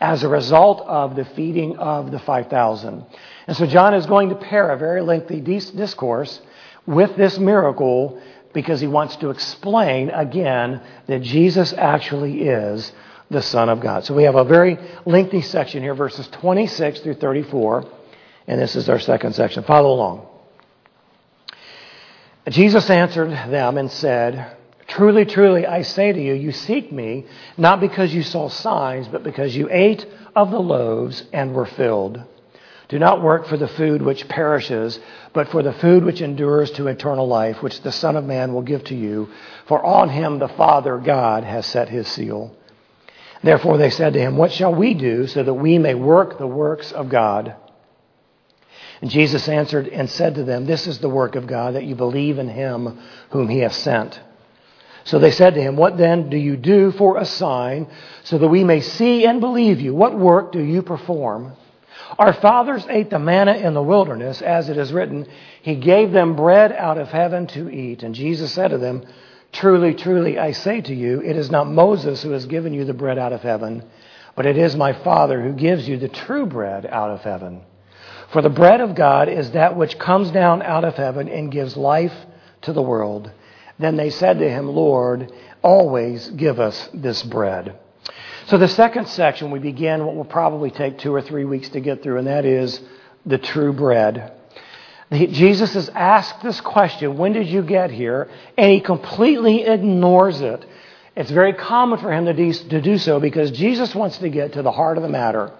as 0.00 0.22
a 0.22 0.28
result 0.28 0.80
of 0.82 1.16
the 1.16 1.24
feeding 1.24 1.76
of 1.76 2.10
the 2.10 2.18
5,000. 2.20 3.04
And 3.46 3.56
so 3.56 3.66
John 3.66 3.94
is 3.94 4.06
going 4.06 4.30
to 4.30 4.36
pair 4.36 4.70
a 4.70 4.78
very 4.78 5.02
lengthy 5.02 5.40
discourse 5.40 6.40
with 6.86 7.16
this 7.16 7.38
miracle 7.38 8.20
because 8.54 8.80
he 8.80 8.86
wants 8.86 9.16
to 9.16 9.30
explain 9.30 10.08
again 10.10 10.80
that 11.06 11.20
Jesus 11.20 11.74
actually 11.74 12.42
is 12.42 12.90
the 13.30 13.42
Son 13.42 13.68
of 13.68 13.80
God. 13.80 14.04
So 14.04 14.14
we 14.14 14.22
have 14.22 14.36
a 14.36 14.44
very 14.44 14.78
lengthy 15.04 15.42
section 15.42 15.82
here, 15.82 15.94
verses 15.94 16.26
26 16.28 17.00
through 17.00 17.14
34, 17.14 17.84
and 18.46 18.58
this 18.58 18.74
is 18.74 18.88
our 18.88 18.98
second 18.98 19.34
section. 19.34 19.64
Follow 19.64 19.92
along. 19.92 20.37
Jesus 22.50 22.88
answered 22.88 23.30
them 23.30 23.78
and 23.78 23.90
said, 23.90 24.56
Truly, 24.86 25.26
truly, 25.26 25.66
I 25.66 25.82
say 25.82 26.12
to 26.12 26.20
you, 26.20 26.32
you 26.32 26.52
seek 26.52 26.90
me 26.90 27.26
not 27.56 27.80
because 27.80 28.14
you 28.14 28.22
saw 28.22 28.48
signs, 28.48 29.06
but 29.06 29.22
because 29.22 29.54
you 29.54 29.68
ate 29.70 30.06
of 30.34 30.50
the 30.50 30.60
loaves 30.60 31.24
and 31.32 31.54
were 31.54 31.66
filled. 31.66 32.22
Do 32.88 32.98
not 32.98 33.22
work 33.22 33.46
for 33.46 33.58
the 33.58 33.68
food 33.68 34.00
which 34.00 34.28
perishes, 34.28 34.98
but 35.34 35.48
for 35.48 35.62
the 35.62 35.74
food 35.74 36.04
which 36.04 36.22
endures 36.22 36.70
to 36.72 36.86
eternal 36.86 37.28
life, 37.28 37.62
which 37.62 37.82
the 37.82 37.92
Son 37.92 38.16
of 38.16 38.24
Man 38.24 38.54
will 38.54 38.62
give 38.62 38.82
to 38.84 38.94
you. 38.94 39.28
For 39.66 39.84
on 39.84 40.08
him 40.08 40.38
the 40.38 40.48
Father 40.48 40.96
God 40.96 41.44
has 41.44 41.66
set 41.66 41.90
his 41.90 42.08
seal. 42.08 42.56
Therefore 43.42 43.76
they 43.76 43.90
said 43.90 44.14
to 44.14 44.20
him, 44.20 44.38
What 44.38 44.52
shall 44.52 44.74
we 44.74 44.94
do 44.94 45.26
so 45.26 45.42
that 45.42 45.52
we 45.52 45.76
may 45.78 45.94
work 45.94 46.38
the 46.38 46.46
works 46.46 46.92
of 46.92 47.10
God? 47.10 47.56
And 49.00 49.10
Jesus 49.10 49.48
answered 49.48 49.88
and 49.88 50.10
said 50.10 50.34
to 50.34 50.44
them, 50.44 50.66
This 50.66 50.86
is 50.86 50.98
the 50.98 51.08
work 51.08 51.36
of 51.36 51.46
God, 51.46 51.74
that 51.74 51.84
you 51.84 51.94
believe 51.94 52.38
in 52.38 52.48
him 52.48 52.98
whom 53.30 53.48
he 53.48 53.60
has 53.60 53.76
sent. 53.76 54.20
So 55.04 55.18
they 55.18 55.30
said 55.30 55.54
to 55.54 55.62
him, 55.62 55.76
What 55.76 55.96
then 55.96 56.28
do 56.30 56.36
you 56.36 56.56
do 56.56 56.90
for 56.92 57.16
a 57.16 57.24
sign 57.24 57.86
so 58.24 58.38
that 58.38 58.48
we 58.48 58.64
may 58.64 58.80
see 58.80 59.24
and 59.24 59.40
believe 59.40 59.80
you? 59.80 59.94
What 59.94 60.18
work 60.18 60.52
do 60.52 60.60
you 60.60 60.82
perform? 60.82 61.52
Our 62.18 62.32
fathers 62.32 62.86
ate 62.88 63.10
the 63.10 63.18
manna 63.18 63.54
in 63.54 63.74
the 63.74 63.82
wilderness, 63.82 64.42
as 64.42 64.68
it 64.68 64.76
is 64.76 64.92
written, 64.92 65.26
He 65.62 65.76
gave 65.76 66.12
them 66.12 66.36
bread 66.36 66.72
out 66.72 66.98
of 66.98 67.08
heaven 67.08 67.46
to 67.48 67.70
eat. 67.70 68.02
And 68.02 68.14
Jesus 68.14 68.52
said 68.52 68.68
to 68.68 68.78
them, 68.78 69.04
Truly, 69.52 69.94
truly, 69.94 70.38
I 70.38 70.52
say 70.52 70.80
to 70.82 70.94
you, 70.94 71.20
it 71.22 71.36
is 71.36 71.50
not 71.50 71.68
Moses 71.68 72.22
who 72.22 72.30
has 72.30 72.46
given 72.46 72.74
you 72.74 72.84
the 72.84 72.94
bread 72.94 73.18
out 73.18 73.32
of 73.32 73.40
heaven, 73.40 73.84
but 74.36 74.46
it 74.46 74.58
is 74.58 74.76
my 74.76 74.92
Father 74.92 75.40
who 75.40 75.52
gives 75.52 75.88
you 75.88 75.96
the 75.96 76.08
true 76.08 76.46
bread 76.46 76.84
out 76.84 77.10
of 77.10 77.22
heaven. 77.22 77.62
For 78.30 78.42
the 78.42 78.50
bread 78.50 78.80
of 78.80 78.94
God 78.94 79.28
is 79.28 79.52
that 79.52 79.76
which 79.76 79.98
comes 79.98 80.30
down 80.30 80.62
out 80.62 80.84
of 80.84 80.94
heaven 80.94 81.28
and 81.28 81.50
gives 81.50 81.76
life 81.76 82.12
to 82.62 82.72
the 82.72 82.82
world. 82.82 83.30
Then 83.78 83.96
they 83.96 84.10
said 84.10 84.38
to 84.38 84.48
him, 84.48 84.68
Lord, 84.68 85.32
always 85.62 86.28
give 86.30 86.60
us 86.60 86.88
this 86.92 87.22
bread. 87.22 87.78
So, 88.46 88.58
the 88.58 88.68
second 88.68 89.08
section, 89.08 89.50
we 89.50 89.58
begin 89.58 90.04
what 90.04 90.16
will 90.16 90.24
probably 90.24 90.70
take 90.70 90.98
two 90.98 91.14
or 91.14 91.22
three 91.22 91.44
weeks 91.44 91.68
to 91.70 91.80
get 91.80 92.02
through, 92.02 92.18
and 92.18 92.26
that 92.26 92.44
is 92.44 92.80
the 93.26 93.38
true 93.38 93.72
bread. 93.72 94.32
Jesus 95.12 95.74
is 95.74 95.88
asked 95.90 96.42
this 96.42 96.60
question 96.60 97.16
When 97.16 97.32
did 97.32 97.48
you 97.48 97.62
get 97.62 97.90
here? 97.90 98.28
And 98.56 98.70
he 98.70 98.80
completely 98.80 99.62
ignores 99.62 100.40
it. 100.40 100.64
It's 101.16 101.30
very 101.30 101.52
common 101.52 101.98
for 101.98 102.12
him 102.12 102.26
to 102.26 102.80
do 102.80 102.98
so 102.98 103.20
because 103.20 103.50
Jesus 103.50 103.94
wants 103.94 104.18
to 104.18 104.28
get 104.28 104.52
to 104.52 104.62
the 104.62 104.70
heart 104.70 104.98
of 104.98 105.02
the 105.02 105.08
matter. 105.08 105.52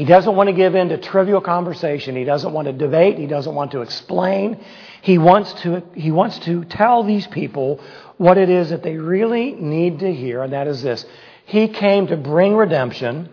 He 0.00 0.06
doesn't 0.06 0.34
want 0.34 0.46
to 0.46 0.54
give 0.54 0.74
in 0.74 0.88
to 0.88 0.96
trivial 0.96 1.42
conversation. 1.42 2.16
He 2.16 2.24
doesn't 2.24 2.54
want 2.54 2.64
to 2.68 2.72
debate. 2.72 3.18
He 3.18 3.26
doesn't 3.26 3.54
want 3.54 3.72
to 3.72 3.82
explain. 3.82 4.58
He 5.02 5.18
wants 5.18 5.52
to, 5.60 5.82
he 5.94 6.10
wants 6.10 6.38
to 6.38 6.64
tell 6.64 7.04
these 7.04 7.26
people 7.26 7.82
what 8.16 8.38
it 8.38 8.48
is 8.48 8.70
that 8.70 8.82
they 8.82 8.96
really 8.96 9.52
need 9.52 9.98
to 9.98 10.10
hear, 10.10 10.42
and 10.42 10.54
that 10.54 10.68
is 10.68 10.80
this. 10.80 11.04
He 11.44 11.68
came 11.68 12.06
to 12.06 12.16
bring 12.16 12.56
redemption. 12.56 13.28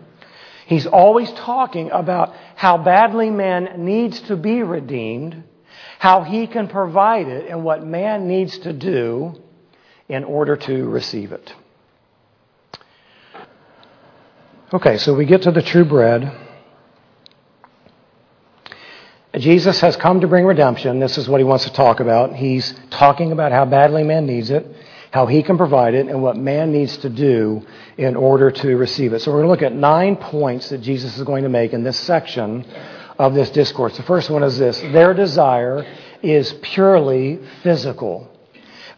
He's 0.66 0.86
always 0.86 1.32
talking 1.32 1.90
about 1.90 2.34
how 2.54 2.76
badly 2.76 3.30
man 3.30 3.86
needs 3.86 4.20
to 4.28 4.36
be 4.36 4.62
redeemed, 4.62 5.42
how 5.98 6.22
he 6.22 6.46
can 6.46 6.68
provide 6.68 7.28
it, 7.28 7.48
and 7.48 7.64
what 7.64 7.82
man 7.82 8.28
needs 8.28 8.58
to 8.58 8.74
do 8.74 9.40
in 10.06 10.22
order 10.22 10.54
to 10.54 10.86
receive 10.90 11.32
it. 11.32 11.50
Okay, 14.74 14.98
so 14.98 15.14
we 15.14 15.24
get 15.24 15.40
to 15.44 15.50
the 15.50 15.62
true 15.62 15.86
bread. 15.86 16.44
Jesus 19.36 19.80
has 19.80 19.94
come 19.96 20.22
to 20.22 20.26
bring 20.26 20.46
redemption. 20.46 21.00
This 21.00 21.18
is 21.18 21.28
what 21.28 21.38
he 21.38 21.44
wants 21.44 21.64
to 21.64 21.72
talk 21.72 22.00
about. 22.00 22.34
He's 22.34 22.74
talking 22.90 23.30
about 23.30 23.52
how 23.52 23.66
badly 23.66 24.02
man 24.02 24.26
needs 24.26 24.48
it, 24.48 24.66
how 25.10 25.26
he 25.26 25.42
can 25.42 25.58
provide 25.58 25.92
it, 25.92 26.08
and 26.08 26.22
what 26.22 26.36
man 26.36 26.72
needs 26.72 26.96
to 26.98 27.10
do 27.10 27.66
in 27.98 28.16
order 28.16 28.50
to 28.50 28.76
receive 28.76 29.12
it. 29.12 29.20
So 29.20 29.30
we're 29.30 29.42
going 29.42 29.46
to 29.46 29.50
look 29.50 29.72
at 29.72 29.76
nine 29.76 30.16
points 30.16 30.70
that 30.70 30.78
Jesus 30.78 31.18
is 31.18 31.24
going 31.24 31.42
to 31.42 31.50
make 31.50 31.74
in 31.74 31.84
this 31.84 31.98
section 31.98 32.64
of 33.18 33.34
this 33.34 33.50
discourse. 33.50 33.96
The 33.98 34.02
first 34.04 34.30
one 34.30 34.42
is 34.42 34.56
this 34.56 34.80
their 34.80 35.12
desire 35.12 35.84
is 36.22 36.54
purely 36.62 37.38
physical. 37.62 38.30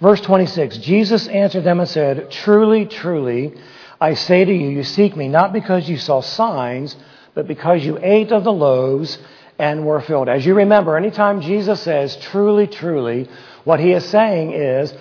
Verse 0.00 0.20
26 0.20 0.78
Jesus 0.78 1.26
answered 1.26 1.64
them 1.64 1.80
and 1.80 1.88
said, 1.88 2.30
Truly, 2.30 2.86
truly, 2.86 3.54
I 4.00 4.14
say 4.14 4.44
to 4.44 4.52
you, 4.52 4.68
you 4.68 4.84
seek 4.84 5.16
me 5.16 5.26
not 5.26 5.52
because 5.52 5.88
you 5.88 5.96
saw 5.96 6.20
signs, 6.20 6.96
but 7.34 7.48
because 7.48 7.84
you 7.84 7.98
ate 8.00 8.30
of 8.30 8.44
the 8.44 8.52
loaves 8.52 9.18
and 9.60 9.84
were 9.84 10.00
filled. 10.00 10.28
As 10.28 10.44
you 10.46 10.54
remember, 10.54 10.96
anytime 10.96 11.42
Jesus 11.42 11.82
says, 11.82 12.16
truly, 12.16 12.66
truly, 12.66 13.28
what 13.64 13.78
he 13.78 13.92
is 13.92 14.04
saying 14.06 14.52
is, 14.52 14.92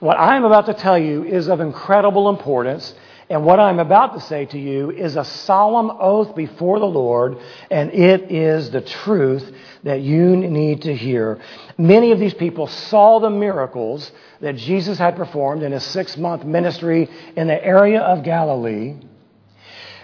what 0.00 0.18
I 0.18 0.36
am 0.36 0.44
about 0.44 0.66
to 0.66 0.74
tell 0.74 0.98
you 0.98 1.24
is 1.24 1.48
of 1.48 1.60
incredible 1.60 2.28
importance. 2.28 2.94
And 3.30 3.44
what 3.44 3.60
I'm 3.60 3.78
about 3.78 4.14
to 4.14 4.20
say 4.20 4.46
to 4.46 4.58
you 4.58 4.90
is 4.90 5.14
a 5.16 5.24
solemn 5.24 5.90
oath 6.00 6.34
before 6.34 6.80
the 6.80 6.86
Lord, 6.86 7.36
and 7.70 7.92
it 7.92 8.32
is 8.32 8.70
the 8.70 8.80
truth 8.80 9.54
that 9.84 10.00
you 10.00 10.34
need 10.34 10.82
to 10.82 10.96
hear. 10.96 11.40
Many 11.76 12.10
of 12.10 12.18
these 12.18 12.34
people 12.34 12.66
saw 12.66 13.20
the 13.20 13.30
miracles 13.30 14.10
that 14.40 14.56
Jesus 14.56 14.98
had 14.98 15.14
performed 15.14 15.62
in 15.62 15.72
his 15.72 15.84
six 15.84 16.16
month 16.16 16.44
ministry 16.44 17.08
in 17.36 17.46
the 17.46 17.64
area 17.64 18.00
of 18.00 18.24
Galilee. 18.24 18.96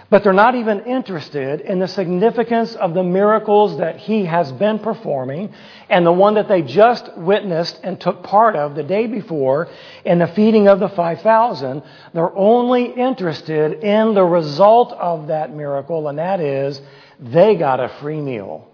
But 0.09 0.23
they're 0.23 0.33
not 0.33 0.53
even 0.53 0.81
interested 0.81 1.61
in 1.61 1.79
the 1.79 1.87
significance 1.87 2.75
of 2.75 2.93
the 2.93 3.03
miracles 3.03 3.79
that 3.79 3.97
he 3.97 4.25
has 4.25 4.51
been 4.51 4.77
performing 4.77 5.51
and 5.89 6.05
the 6.05 6.11
one 6.11 6.35
that 6.35 6.47
they 6.47 6.61
just 6.61 7.17
witnessed 7.17 7.79
and 7.83 7.99
took 7.99 8.21
part 8.21 8.55
of 8.55 8.75
the 8.75 8.83
day 8.83 9.07
before 9.07 9.67
in 10.03 10.19
the 10.19 10.27
feeding 10.27 10.67
of 10.67 10.79
the 10.79 10.89
5,000. 10.89 11.81
They're 12.13 12.37
only 12.37 12.85
interested 12.85 13.83
in 13.83 14.13
the 14.13 14.23
result 14.23 14.93
of 14.93 15.27
that 15.27 15.51
miracle, 15.51 16.07
and 16.07 16.19
that 16.19 16.39
is 16.39 16.79
they 17.19 17.55
got 17.55 17.79
a 17.79 17.89
free 17.99 18.21
meal. 18.21 18.67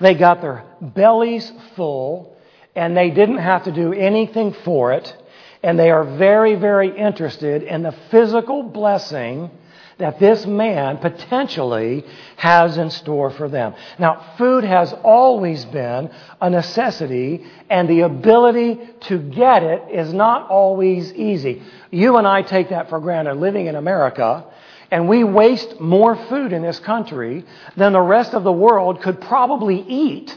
They 0.00 0.14
got 0.14 0.40
their 0.40 0.64
bellies 0.80 1.52
full, 1.76 2.36
and 2.74 2.96
they 2.96 3.10
didn't 3.10 3.38
have 3.38 3.64
to 3.64 3.72
do 3.72 3.92
anything 3.92 4.52
for 4.64 4.92
it. 4.92 5.16
And 5.62 5.78
they 5.78 5.90
are 5.90 6.04
very, 6.04 6.56
very 6.56 6.96
interested 6.96 7.62
in 7.62 7.82
the 7.82 7.94
physical 8.10 8.64
blessing 8.64 9.50
that 9.98 10.20
this 10.20 10.46
man 10.46 10.98
potentially 10.98 12.04
has 12.36 12.78
in 12.78 12.90
store 12.90 13.30
for 13.30 13.48
them. 13.48 13.74
Now, 13.98 14.34
food 14.38 14.64
has 14.64 14.92
always 15.02 15.64
been 15.64 16.10
a 16.40 16.48
necessity, 16.48 17.44
and 17.68 17.88
the 17.88 18.00
ability 18.00 18.78
to 19.00 19.18
get 19.18 19.62
it 19.64 19.90
is 19.90 20.12
not 20.12 20.48
always 20.48 21.12
easy. 21.12 21.62
You 21.90 22.16
and 22.16 22.26
I 22.26 22.42
take 22.42 22.68
that 22.70 22.88
for 22.88 23.00
granted 23.00 23.34
living 23.34 23.66
in 23.66 23.74
America, 23.74 24.44
and 24.90 25.08
we 25.08 25.24
waste 25.24 25.80
more 25.80 26.16
food 26.28 26.52
in 26.52 26.62
this 26.62 26.78
country 26.78 27.44
than 27.76 27.92
the 27.92 28.00
rest 28.00 28.34
of 28.34 28.44
the 28.44 28.52
world 28.52 29.02
could 29.02 29.20
probably 29.20 29.80
eat. 29.80 30.36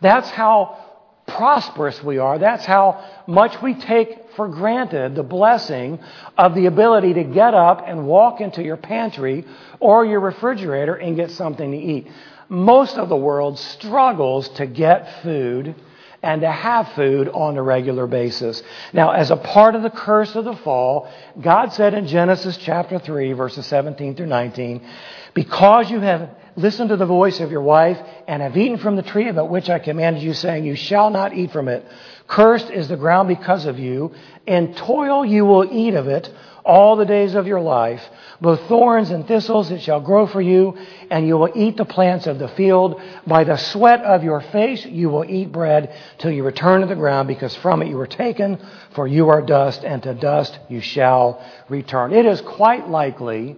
That's 0.00 0.30
how 0.30 0.89
prosperous 1.36 2.02
we 2.02 2.18
are. 2.18 2.38
That's 2.38 2.64
how 2.64 3.04
much 3.26 3.60
we 3.62 3.74
take 3.74 4.30
for 4.36 4.48
granted 4.48 5.14
the 5.14 5.22
blessing 5.22 5.98
of 6.36 6.54
the 6.54 6.66
ability 6.66 7.14
to 7.14 7.24
get 7.24 7.54
up 7.54 7.84
and 7.86 8.06
walk 8.06 8.40
into 8.40 8.62
your 8.62 8.76
pantry 8.76 9.44
or 9.78 10.04
your 10.04 10.20
refrigerator 10.20 10.94
and 10.94 11.16
get 11.16 11.30
something 11.30 11.70
to 11.70 11.76
eat. 11.76 12.08
Most 12.48 12.96
of 12.96 13.08
the 13.08 13.16
world 13.16 13.58
struggles 13.58 14.48
to 14.50 14.66
get 14.66 15.22
food 15.22 15.74
and 16.22 16.42
to 16.42 16.50
have 16.50 16.92
food 16.92 17.28
on 17.28 17.56
a 17.56 17.62
regular 17.62 18.06
basis. 18.06 18.62
Now, 18.92 19.12
as 19.12 19.30
a 19.30 19.36
part 19.36 19.74
of 19.74 19.82
the 19.82 19.90
curse 19.90 20.34
of 20.34 20.44
the 20.44 20.56
fall, 20.56 21.10
God 21.40 21.72
said 21.72 21.94
in 21.94 22.06
Genesis 22.06 22.56
chapter 22.58 22.98
3, 22.98 23.32
verses 23.32 23.66
17 23.66 24.16
through 24.16 24.26
19, 24.26 24.86
because 25.32 25.90
you 25.90 26.00
have 26.00 26.30
listened 26.56 26.90
to 26.90 26.96
the 26.96 27.06
voice 27.06 27.40
of 27.40 27.50
your 27.50 27.62
wife 27.62 27.98
and 28.26 28.42
have 28.42 28.56
eaten 28.56 28.78
from 28.78 28.96
the 28.96 29.02
tree 29.02 29.28
about 29.28 29.50
which 29.50 29.68
I 29.68 29.78
commanded 29.78 30.22
you, 30.22 30.34
saying, 30.34 30.64
You 30.64 30.76
shall 30.76 31.10
not 31.10 31.34
eat 31.34 31.50
from 31.52 31.68
it. 31.68 31.84
Cursed 32.26 32.70
is 32.70 32.88
the 32.88 32.96
ground 32.96 33.28
because 33.28 33.66
of 33.66 33.78
you. 33.78 34.14
In 34.46 34.74
toil 34.74 35.24
you 35.24 35.44
will 35.44 35.68
eat 35.70 35.94
of 35.94 36.06
it 36.06 36.32
all 36.64 36.96
the 36.96 37.04
days 37.04 37.34
of 37.34 37.46
your 37.46 37.60
life. 37.60 38.02
Both 38.40 38.68
thorns 38.68 39.10
and 39.10 39.26
thistles 39.26 39.70
it 39.70 39.82
shall 39.82 40.00
grow 40.00 40.26
for 40.26 40.40
you, 40.40 40.76
and 41.10 41.26
you 41.26 41.36
will 41.36 41.50
eat 41.54 41.76
the 41.76 41.84
plants 41.84 42.26
of 42.26 42.38
the 42.38 42.48
field. 42.48 43.00
By 43.26 43.44
the 43.44 43.56
sweat 43.56 44.02
of 44.02 44.22
your 44.22 44.40
face 44.40 44.84
you 44.84 45.10
will 45.10 45.24
eat 45.24 45.52
bread 45.52 45.94
till 46.18 46.30
you 46.30 46.44
return 46.44 46.82
to 46.82 46.86
the 46.86 46.94
ground, 46.94 47.28
because 47.28 47.56
from 47.56 47.82
it 47.82 47.88
you 47.88 47.96
were 47.96 48.06
taken, 48.06 48.58
for 48.94 49.06
you 49.06 49.28
are 49.28 49.42
dust, 49.42 49.84
and 49.84 50.02
to 50.04 50.14
dust 50.14 50.58
you 50.68 50.80
shall 50.80 51.44
return. 51.68 52.12
It 52.12 52.26
is 52.26 52.40
quite 52.40 52.88
likely 52.88 53.56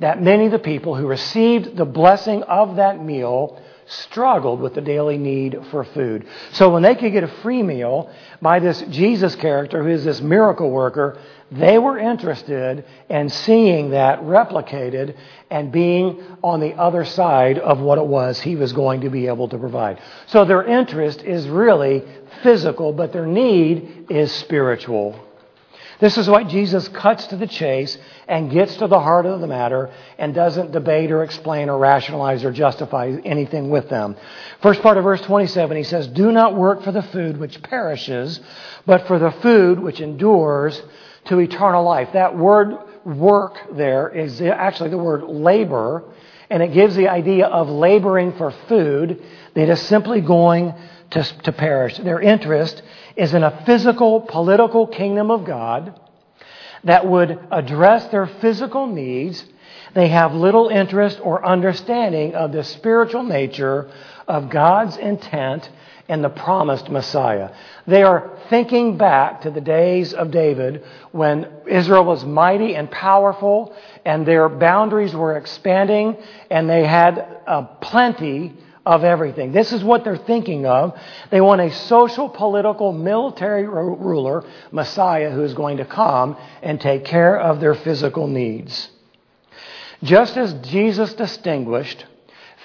that 0.00 0.22
many 0.22 0.46
of 0.46 0.52
the 0.52 0.58
people 0.58 0.96
who 0.96 1.06
received 1.06 1.76
the 1.76 1.84
blessing 1.84 2.42
of 2.42 2.76
that 2.76 3.02
meal 3.02 3.60
struggled 3.86 4.60
with 4.60 4.74
the 4.74 4.80
daily 4.80 5.18
need 5.18 5.58
for 5.70 5.84
food. 5.84 6.26
So 6.52 6.70
when 6.70 6.82
they 6.82 6.94
could 6.94 7.12
get 7.12 7.24
a 7.24 7.28
free 7.42 7.62
meal 7.62 8.10
by 8.40 8.60
this 8.60 8.80
Jesus 8.82 9.34
character 9.34 9.82
who 9.82 9.90
is 9.90 10.04
this 10.04 10.20
miracle 10.20 10.70
worker, 10.70 11.18
they 11.50 11.78
were 11.78 11.98
interested 11.98 12.84
in 13.08 13.28
seeing 13.28 13.90
that 13.90 14.20
replicated 14.20 15.16
and 15.50 15.72
being 15.72 16.22
on 16.42 16.60
the 16.60 16.74
other 16.74 17.04
side 17.04 17.58
of 17.58 17.80
what 17.80 17.98
it 17.98 18.06
was 18.06 18.40
he 18.40 18.54
was 18.54 18.72
going 18.72 19.00
to 19.00 19.10
be 19.10 19.26
able 19.26 19.48
to 19.48 19.58
provide. 19.58 20.00
So 20.26 20.44
their 20.44 20.64
interest 20.64 21.22
is 21.22 21.48
really 21.48 22.04
physical, 22.42 22.92
but 22.92 23.12
their 23.12 23.26
need 23.26 24.06
is 24.08 24.30
spiritual. 24.30 25.18
This 26.00 26.16
is 26.16 26.28
why 26.28 26.44
Jesus 26.44 26.88
cuts 26.88 27.26
to 27.26 27.36
the 27.36 27.46
chase 27.46 27.98
and 28.26 28.50
gets 28.50 28.76
to 28.76 28.86
the 28.86 28.98
heart 28.98 29.26
of 29.26 29.40
the 29.40 29.46
matter 29.46 29.90
and 30.18 30.34
doesn't 30.34 30.72
debate 30.72 31.12
or 31.12 31.22
explain 31.22 31.68
or 31.68 31.78
rationalize 31.78 32.42
or 32.42 32.52
justify 32.52 33.18
anything 33.24 33.68
with 33.68 33.90
them. 33.90 34.16
First 34.62 34.80
part 34.80 34.96
of 34.96 35.04
verse 35.04 35.20
27, 35.20 35.76
he 35.76 35.82
says, 35.82 36.06
Do 36.06 36.32
not 36.32 36.56
work 36.56 36.82
for 36.82 36.90
the 36.90 37.02
food 37.02 37.36
which 37.38 37.62
perishes, 37.62 38.40
but 38.86 39.06
for 39.06 39.18
the 39.18 39.30
food 39.30 39.78
which 39.78 40.00
endures 40.00 40.82
to 41.26 41.38
eternal 41.38 41.84
life. 41.84 42.08
That 42.14 42.36
word 42.36 42.78
work 43.04 43.58
there 43.72 44.08
is 44.08 44.40
actually 44.40 44.90
the 44.90 44.98
word 44.98 45.24
labor, 45.24 46.04
and 46.48 46.62
it 46.62 46.72
gives 46.72 46.96
the 46.96 47.08
idea 47.08 47.46
of 47.46 47.68
laboring 47.68 48.32
for 48.32 48.52
food 48.68 49.22
that 49.54 49.68
is 49.68 49.80
simply 49.82 50.22
going 50.22 50.74
to, 51.10 51.22
to 51.42 51.52
perish. 51.52 51.98
Their 51.98 52.20
interest 52.20 52.82
is 53.20 53.34
in 53.34 53.42
a 53.42 53.64
physical, 53.66 54.22
political 54.22 54.86
kingdom 54.86 55.30
of 55.30 55.44
God 55.44 56.00
that 56.84 57.06
would 57.06 57.38
address 57.50 58.06
their 58.06 58.26
physical 58.26 58.86
needs. 58.86 59.44
They 59.92 60.08
have 60.08 60.32
little 60.32 60.68
interest 60.68 61.20
or 61.22 61.44
understanding 61.44 62.34
of 62.34 62.50
the 62.52 62.64
spiritual 62.64 63.22
nature 63.22 63.90
of 64.26 64.48
God's 64.48 64.96
intent 64.96 65.68
and 66.08 66.24
the 66.24 66.30
promised 66.30 66.88
Messiah. 66.88 67.50
They 67.86 68.02
are 68.02 68.38
thinking 68.48 68.96
back 68.96 69.42
to 69.42 69.50
the 69.50 69.60
days 69.60 70.14
of 70.14 70.30
David 70.30 70.82
when 71.12 71.46
Israel 71.68 72.04
was 72.04 72.24
mighty 72.24 72.74
and 72.74 72.90
powerful 72.90 73.76
and 74.02 74.24
their 74.24 74.48
boundaries 74.48 75.14
were 75.14 75.36
expanding 75.36 76.16
and 76.50 76.70
they 76.70 76.86
had 76.86 77.18
uh, 77.46 77.64
plenty 77.82 78.54
of 78.90 79.04
everything. 79.04 79.52
This 79.52 79.72
is 79.72 79.84
what 79.84 80.02
they're 80.02 80.16
thinking 80.16 80.66
of. 80.66 80.98
They 81.30 81.40
want 81.40 81.60
a 81.60 81.72
social, 81.72 82.28
political, 82.28 82.92
military 82.92 83.64
ruler, 83.64 84.44
Messiah, 84.72 85.30
who 85.30 85.44
is 85.44 85.54
going 85.54 85.76
to 85.76 85.84
come 85.84 86.36
and 86.60 86.80
take 86.80 87.04
care 87.04 87.38
of 87.38 87.60
their 87.60 87.76
physical 87.76 88.26
needs. 88.26 88.90
Just 90.02 90.36
as 90.36 90.54
Jesus 90.54 91.14
distinguished 91.14 92.04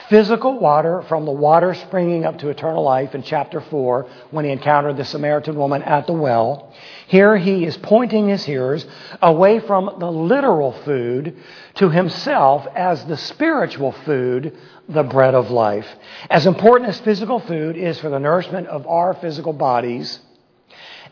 physical 0.09 0.59
water 0.59 1.01
from 1.03 1.25
the 1.25 1.31
water 1.31 1.73
springing 1.73 2.25
up 2.25 2.37
to 2.39 2.49
eternal 2.49 2.83
life 2.83 3.15
in 3.15 3.23
chapter 3.23 3.59
4 3.59 4.07
when 4.31 4.45
he 4.45 4.51
encountered 4.51 4.97
the 4.97 5.05
Samaritan 5.05 5.55
woman 5.55 5.81
at 5.83 6.05
the 6.05 6.13
well. 6.13 6.73
Here 7.07 7.37
he 7.37 7.65
is 7.65 7.77
pointing 7.77 8.27
his 8.27 8.43
hearers 8.43 8.85
away 9.21 9.59
from 9.59 9.95
the 9.99 10.11
literal 10.11 10.73
food 10.83 11.37
to 11.75 11.89
himself 11.89 12.67
as 12.75 13.03
the 13.05 13.17
spiritual 13.17 13.91
food, 13.91 14.57
the 14.87 15.03
bread 15.03 15.33
of 15.33 15.49
life. 15.49 15.87
As 16.29 16.45
important 16.45 16.89
as 16.89 16.99
physical 16.99 17.39
food 17.39 17.75
is 17.75 17.99
for 17.99 18.09
the 18.09 18.19
nourishment 18.19 18.67
of 18.67 18.85
our 18.87 19.13
physical 19.15 19.53
bodies, 19.53 20.19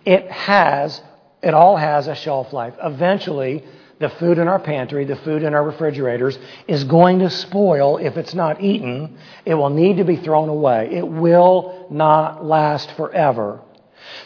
it 0.05 0.29
has, 0.29 1.01
it 1.41 1.53
all 1.53 1.77
has 1.77 2.07
a 2.07 2.15
shelf 2.15 2.53
life. 2.53 2.75
Eventually, 2.83 3.63
the 4.03 4.09
food 4.09 4.37
in 4.37 4.49
our 4.49 4.59
pantry, 4.59 5.05
the 5.05 5.15
food 5.15 5.43
in 5.43 5.53
our 5.53 5.63
refrigerators, 5.63 6.37
is 6.67 6.83
going 6.83 7.19
to 7.19 7.29
spoil 7.29 7.97
if 7.97 8.17
it's 8.17 8.33
not 8.33 8.61
eaten. 8.61 9.17
It 9.45 9.53
will 9.53 9.69
need 9.69 9.97
to 9.97 10.03
be 10.03 10.17
thrown 10.17 10.49
away. 10.49 10.89
It 10.91 11.07
will 11.07 11.87
not 11.89 12.43
last 12.43 12.91
forever. 12.97 13.61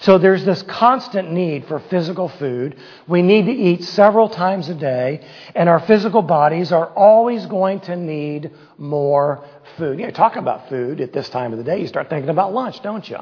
So 0.02 0.18
there's 0.18 0.46
this 0.46 0.62
constant 0.64 1.32
need 1.32 1.66
for 1.68 1.80
physical 1.80 2.30
food. 2.30 2.78
We 3.08 3.22
need 3.22 3.46
to 3.46 3.52
eat 3.52 3.84
several 3.84 4.30
times 4.30 4.70
a 4.70 4.76
day, 4.76 5.26
and 5.56 5.70
our 5.70 5.80
physical 5.80 6.22
bodies 6.22 6.72
are 6.72 6.88
always 6.88 7.46
going 7.46 7.82
to 7.82 7.96
need 7.96 8.52
more 8.78 9.44
food. 9.78 10.00
You 10.00 10.06
know, 10.06 10.12
talk 10.12 10.36
about 10.36 10.70
food 10.70 11.02
at 11.02 11.14
this 11.14 11.30
time 11.30 11.52
of 11.52 11.58
the 11.58 11.64
day, 11.64 11.82
you 11.82 11.88
start 11.88 12.10
thinking 12.10 12.30
about 12.30 12.54
lunch, 12.54 12.82
don't 12.82 13.08
you? 13.10 13.18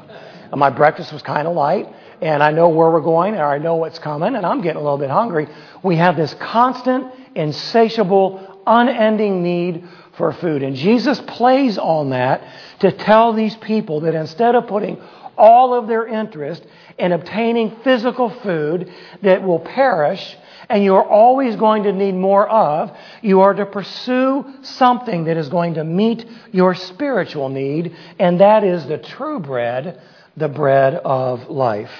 My 0.54 0.70
breakfast 0.70 1.12
was 1.12 1.22
kind 1.22 1.48
of 1.48 1.54
light 1.54 1.88
and 2.20 2.42
I 2.42 2.50
know 2.50 2.68
where 2.68 2.90
we're 2.90 3.00
going, 3.00 3.34
and 3.34 3.42
I 3.42 3.58
know 3.58 3.76
what's 3.76 3.98
coming, 3.98 4.36
and 4.36 4.46
I'm 4.46 4.62
getting 4.62 4.80
a 4.80 4.82
little 4.82 4.98
bit 4.98 5.10
hungry. 5.10 5.48
We 5.82 5.96
have 5.96 6.16
this 6.16 6.32
constant, 6.34 7.12
insatiable, 7.34 8.62
unending 8.66 9.42
need 9.42 9.86
for 10.16 10.32
food. 10.32 10.62
And 10.62 10.74
Jesus 10.74 11.20
plays 11.20 11.76
on 11.76 12.10
that 12.10 12.42
to 12.80 12.90
tell 12.90 13.34
these 13.34 13.54
people 13.56 14.00
that 14.00 14.14
instead 14.14 14.54
of 14.54 14.66
putting 14.66 15.00
all 15.36 15.74
of 15.74 15.86
their 15.86 16.06
interest 16.06 16.64
in 16.98 17.12
obtaining 17.12 17.76
physical 17.84 18.30
food 18.40 18.92
that 19.22 19.42
will 19.42 19.60
perish 19.60 20.36
and 20.68 20.82
you 20.82 20.96
are 20.96 21.04
always 21.04 21.54
going 21.54 21.84
to 21.84 21.92
need 21.92 22.14
more 22.14 22.48
of, 22.48 22.90
you 23.22 23.40
are 23.40 23.54
to 23.54 23.66
pursue 23.66 24.44
something 24.62 25.24
that 25.24 25.36
is 25.36 25.48
going 25.48 25.74
to 25.74 25.84
meet 25.84 26.26
your 26.50 26.74
spiritual 26.74 27.48
need, 27.48 27.94
and 28.18 28.40
that 28.40 28.64
is 28.64 28.84
the 28.86 28.98
true 28.98 29.38
bread 29.38 30.00
the 30.36 30.48
bread 30.48 30.94
of 30.94 31.48
life. 31.48 31.90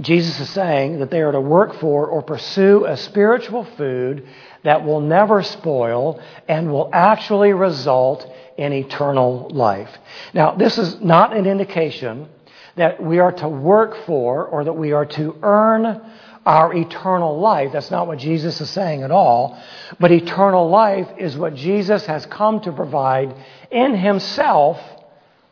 Jesus 0.00 0.38
is 0.40 0.50
saying 0.50 0.98
that 0.98 1.10
they 1.10 1.22
are 1.22 1.32
to 1.32 1.40
work 1.40 1.74
for 1.80 2.06
or 2.06 2.22
pursue 2.22 2.84
a 2.84 2.96
spiritual 2.96 3.64
food 3.76 4.26
that 4.62 4.84
will 4.84 5.00
never 5.00 5.42
spoil 5.42 6.20
and 6.48 6.70
will 6.70 6.90
actually 6.92 7.52
result 7.52 8.30
in 8.58 8.72
eternal 8.72 9.48
life. 9.50 9.90
Now, 10.34 10.52
this 10.52 10.76
is 10.76 11.00
not 11.00 11.34
an 11.34 11.46
indication 11.46 12.28
that 12.76 13.02
we 13.02 13.20
are 13.20 13.32
to 13.32 13.48
work 13.48 14.04
for 14.04 14.46
or 14.46 14.64
that 14.64 14.74
we 14.74 14.92
are 14.92 15.06
to 15.06 15.36
earn 15.42 16.02
our 16.44 16.74
eternal 16.74 17.40
life. 17.40 17.72
That's 17.72 17.90
not 17.90 18.06
what 18.06 18.18
Jesus 18.18 18.60
is 18.60 18.70
saying 18.70 19.02
at 19.02 19.10
all. 19.10 19.58
But 19.98 20.12
eternal 20.12 20.68
life 20.68 21.08
is 21.18 21.36
what 21.36 21.54
Jesus 21.54 22.04
has 22.06 22.24
come 22.26 22.60
to 22.60 22.72
provide 22.72 23.34
in 23.70 23.96
Himself, 23.96 24.78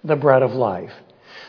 the 0.04 0.16
bread 0.16 0.42
of 0.42 0.52
life. 0.52 0.92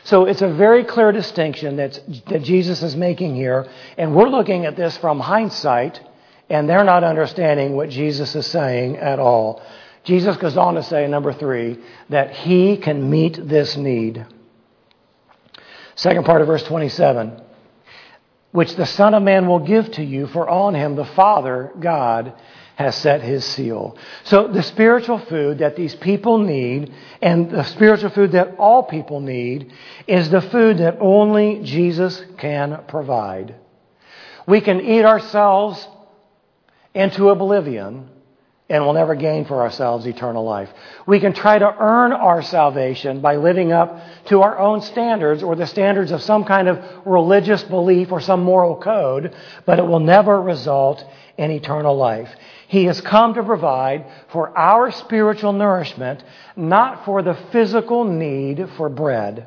So 0.06 0.26
it's 0.26 0.40
a 0.40 0.48
very 0.48 0.84
clear 0.84 1.10
distinction 1.10 1.76
that 1.78 2.00
Jesus 2.42 2.80
is 2.80 2.94
making 2.94 3.34
here. 3.34 3.68
And 3.98 4.14
we're 4.14 4.28
looking 4.28 4.64
at 4.64 4.76
this 4.76 4.96
from 4.98 5.18
hindsight, 5.18 6.00
and 6.48 6.68
they're 6.68 6.84
not 6.84 7.02
understanding 7.02 7.74
what 7.74 7.90
Jesus 7.90 8.36
is 8.36 8.46
saying 8.46 8.98
at 8.98 9.18
all. 9.18 9.60
Jesus 10.04 10.36
goes 10.36 10.56
on 10.56 10.76
to 10.76 10.84
say, 10.84 11.08
number 11.08 11.32
three, 11.32 11.78
that 12.10 12.30
he 12.30 12.76
can 12.76 13.10
meet 13.10 13.48
this 13.48 13.76
need. 13.76 14.24
Second 15.96 16.24
part 16.24 16.40
of 16.40 16.46
verse 16.46 16.62
27 16.62 17.42
which 18.52 18.74
the 18.76 18.86
Son 18.86 19.12
of 19.12 19.22
Man 19.22 19.46
will 19.46 19.58
give 19.58 19.90
to 19.92 20.02
you, 20.02 20.26
for 20.28 20.48
on 20.48 20.74
him 20.74 20.96
the 20.96 21.04
Father, 21.04 21.70
God, 21.78 22.32
has 22.76 22.94
set 22.94 23.22
his 23.22 23.44
seal. 23.44 23.96
So 24.24 24.48
the 24.48 24.62
spiritual 24.62 25.18
food 25.18 25.58
that 25.58 25.76
these 25.76 25.94
people 25.94 26.38
need, 26.38 26.92
and 27.22 27.50
the 27.50 27.64
spiritual 27.64 28.10
food 28.10 28.32
that 28.32 28.56
all 28.58 28.82
people 28.82 29.20
need, 29.20 29.72
is 30.06 30.30
the 30.30 30.42
food 30.42 30.78
that 30.78 30.98
only 31.00 31.62
Jesus 31.64 32.22
can 32.36 32.84
provide. 32.86 33.54
We 34.46 34.60
can 34.60 34.80
eat 34.80 35.04
ourselves 35.04 35.88
into 36.94 37.30
oblivion 37.30 38.10
and 38.68 38.82
we'll 38.82 38.94
never 38.94 39.14
gain 39.14 39.44
for 39.44 39.62
ourselves 39.62 40.06
eternal 40.06 40.44
life. 40.44 40.68
We 41.06 41.20
can 41.20 41.32
try 41.32 41.56
to 41.56 41.76
earn 41.78 42.12
our 42.12 42.42
salvation 42.42 43.20
by 43.20 43.36
living 43.36 43.70
up 43.70 44.00
to 44.26 44.42
our 44.42 44.58
own 44.58 44.80
standards 44.80 45.44
or 45.44 45.54
the 45.54 45.68
standards 45.68 46.10
of 46.10 46.20
some 46.22 46.44
kind 46.44 46.66
of 46.66 46.84
religious 47.04 47.62
belief 47.62 48.10
or 48.10 48.20
some 48.20 48.42
moral 48.42 48.76
code, 48.76 49.36
but 49.66 49.78
it 49.78 49.86
will 49.86 50.00
never 50.00 50.42
result 50.42 51.04
in 51.38 51.52
eternal 51.52 51.96
life. 51.96 52.28
He 52.68 52.84
has 52.86 53.00
come 53.00 53.34
to 53.34 53.42
provide 53.42 54.06
for 54.28 54.56
our 54.56 54.90
spiritual 54.90 55.52
nourishment, 55.52 56.22
not 56.56 57.04
for 57.04 57.22
the 57.22 57.34
physical 57.52 58.04
need 58.04 58.68
for 58.76 58.88
bread. 58.88 59.46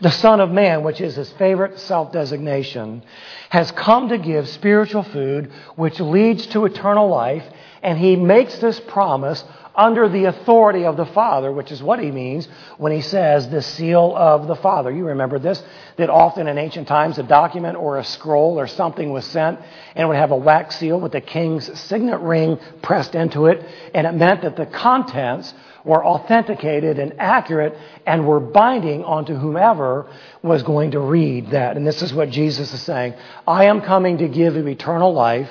The 0.00 0.10
Son 0.10 0.40
of 0.40 0.50
Man, 0.50 0.82
which 0.82 1.00
is 1.00 1.16
his 1.16 1.30
favorite 1.32 1.78
self 1.78 2.12
designation, 2.12 3.02
has 3.50 3.70
come 3.72 4.08
to 4.08 4.18
give 4.18 4.48
spiritual 4.48 5.02
food 5.02 5.52
which 5.76 6.00
leads 6.00 6.46
to 6.48 6.64
eternal 6.64 7.08
life, 7.08 7.44
and 7.82 7.98
he 7.98 8.16
makes 8.16 8.58
this 8.58 8.80
promise 8.80 9.42
under 9.74 10.08
the 10.08 10.26
authority 10.26 10.84
of 10.84 10.96
the 10.96 11.06
Father, 11.06 11.50
which 11.50 11.72
is 11.72 11.82
what 11.82 11.98
he 11.98 12.10
means 12.10 12.46
when 12.76 12.92
he 12.92 13.00
says 13.00 13.48
the 13.48 13.62
seal 13.62 14.14
of 14.16 14.46
the 14.46 14.56
Father. 14.56 14.90
You 14.90 15.06
remember 15.06 15.38
this? 15.38 15.62
That 15.96 16.10
often 16.10 16.46
in 16.46 16.58
ancient 16.58 16.88
times 16.88 17.18
a 17.18 17.22
document 17.22 17.76
or 17.76 17.98
a 17.98 18.04
scroll 18.04 18.58
or 18.58 18.66
something 18.66 19.12
was 19.12 19.24
sent 19.24 19.58
and 19.94 20.08
would 20.08 20.18
have 20.18 20.30
a 20.30 20.36
wax 20.36 20.76
seal 20.76 21.00
with 21.00 21.12
the 21.12 21.20
king's 21.20 21.80
signet 21.80 22.20
ring 22.20 22.58
pressed 22.82 23.14
into 23.14 23.46
it, 23.46 23.64
and 23.94 24.06
it 24.06 24.12
meant 24.12 24.42
that 24.42 24.56
the 24.56 24.66
contents 24.66 25.54
were 25.84 26.04
authenticated 26.04 26.98
and 26.98 27.14
accurate 27.18 27.76
and 28.06 28.26
were 28.26 28.40
binding 28.40 29.02
onto 29.04 29.34
whomever 29.34 30.08
was 30.42 30.62
going 30.62 30.92
to 30.92 31.00
read 31.00 31.50
that. 31.50 31.76
And 31.76 31.86
this 31.86 32.02
is 32.02 32.12
what 32.12 32.30
Jesus 32.30 32.72
is 32.72 32.82
saying 32.82 33.14
I 33.46 33.64
am 33.64 33.80
coming 33.80 34.18
to 34.18 34.28
give 34.28 34.54
you 34.54 34.66
eternal 34.68 35.12
life. 35.12 35.50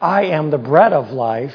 I 0.00 0.24
am 0.26 0.50
the 0.50 0.58
bread 0.58 0.92
of 0.92 1.10
life, 1.10 1.54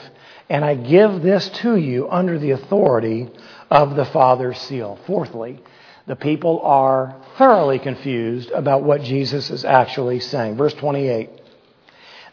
and 0.49 0.65
I 0.65 0.75
give 0.75 1.21
this 1.21 1.49
to 1.61 1.75
you 1.75 2.09
under 2.09 2.39
the 2.39 2.51
authority 2.51 3.29
of 3.69 3.95
the 3.95 4.05
Father's 4.05 4.59
seal. 4.59 4.99
Fourthly, 5.05 5.61
the 6.07 6.15
people 6.15 6.61
are 6.61 7.15
thoroughly 7.37 7.79
confused 7.79 8.51
about 8.51 8.83
what 8.83 9.01
Jesus 9.01 9.49
is 9.49 9.63
actually 9.63 10.19
saying. 10.19 10.57
Verse 10.57 10.73
28. 10.73 11.40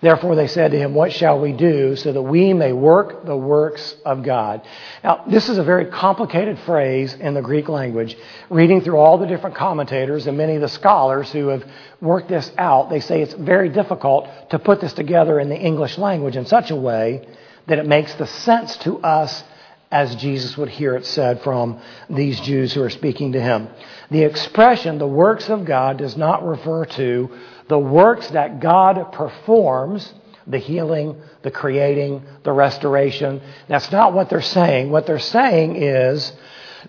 Therefore 0.01 0.37
they 0.37 0.47
said 0.47 0.71
to 0.71 0.79
him, 0.79 0.95
What 0.95 1.13
shall 1.13 1.41
we 1.41 1.53
do 1.53 1.97
so 1.97 2.13
that 2.13 2.23
we 2.23 2.53
may 2.53 2.73
work 2.73 3.25
the 3.27 3.37
works 3.37 3.97
of 4.05 4.23
God? 4.23 4.63
Now, 5.03 5.25
this 5.27 5.49
is 5.49 5.59
a 5.59 5.65
very 5.65 5.87
complicated 5.87 6.59
phrase 6.61 7.15
in 7.15 7.35
the 7.35 7.43
Greek 7.43 7.69
language. 7.69 8.17
Reading 8.49 8.81
through 8.81 8.99
all 8.99 9.19
the 9.19 9.27
different 9.27 9.57
commentators 9.57 10.29
and 10.29 10.39
many 10.39 10.55
of 10.55 10.61
the 10.61 10.69
scholars 10.69 11.33
who 11.33 11.49
have 11.49 11.65
worked 12.01 12.29
this 12.29 12.53
out, 12.59 12.91
they 12.91 13.01
say 13.01 13.23
it's 13.23 13.35
very 13.35 13.71
difficult 13.71 14.29
to 14.51 14.59
put 14.61 14.81
this 14.81 14.93
together 14.93 15.41
in 15.41 15.49
the 15.49 15.59
English 15.59 15.99
language 15.99 16.37
in 16.37 16.47
such 16.47 16.71
a 16.71 16.77
way 16.77 17.27
that 17.67 17.79
it 17.79 17.87
makes 17.87 18.15
the 18.15 18.27
sense 18.27 18.77
to 18.79 18.99
us 19.01 19.43
as 19.91 20.15
Jesus 20.17 20.57
would 20.57 20.69
hear 20.69 20.97
it 20.97 21.07
said 21.07 21.41
from 21.43 21.81
these 22.11 22.39
Jews 22.41 22.73
who 22.75 22.83
are 22.83 22.91
speaking 22.91 23.33
to 23.33 23.41
him. 23.41 23.69
The 24.11 24.23
expression, 24.23 24.99
the 24.99 25.07
works 25.07 25.49
of 25.49 25.65
God, 25.65 25.97
does 25.97 26.17
not 26.17 26.47
refer 26.47 26.85
to 26.85 27.31
the 27.68 27.78
works 27.78 28.28
that 28.31 28.61
God 28.61 29.12
performs, 29.12 30.12
the 30.46 30.59
healing, 30.59 31.20
the 31.42 31.50
creating, 31.50 32.22
the 32.42 32.52
restoration. 32.52 33.42
That's 33.68 33.92
not 33.92 34.14
what 34.14 34.31
they're 34.31 34.40
saying. 34.40 34.90
What 34.90 35.07
they're 35.07 35.18
saying 35.18 35.76
is, 35.76 36.33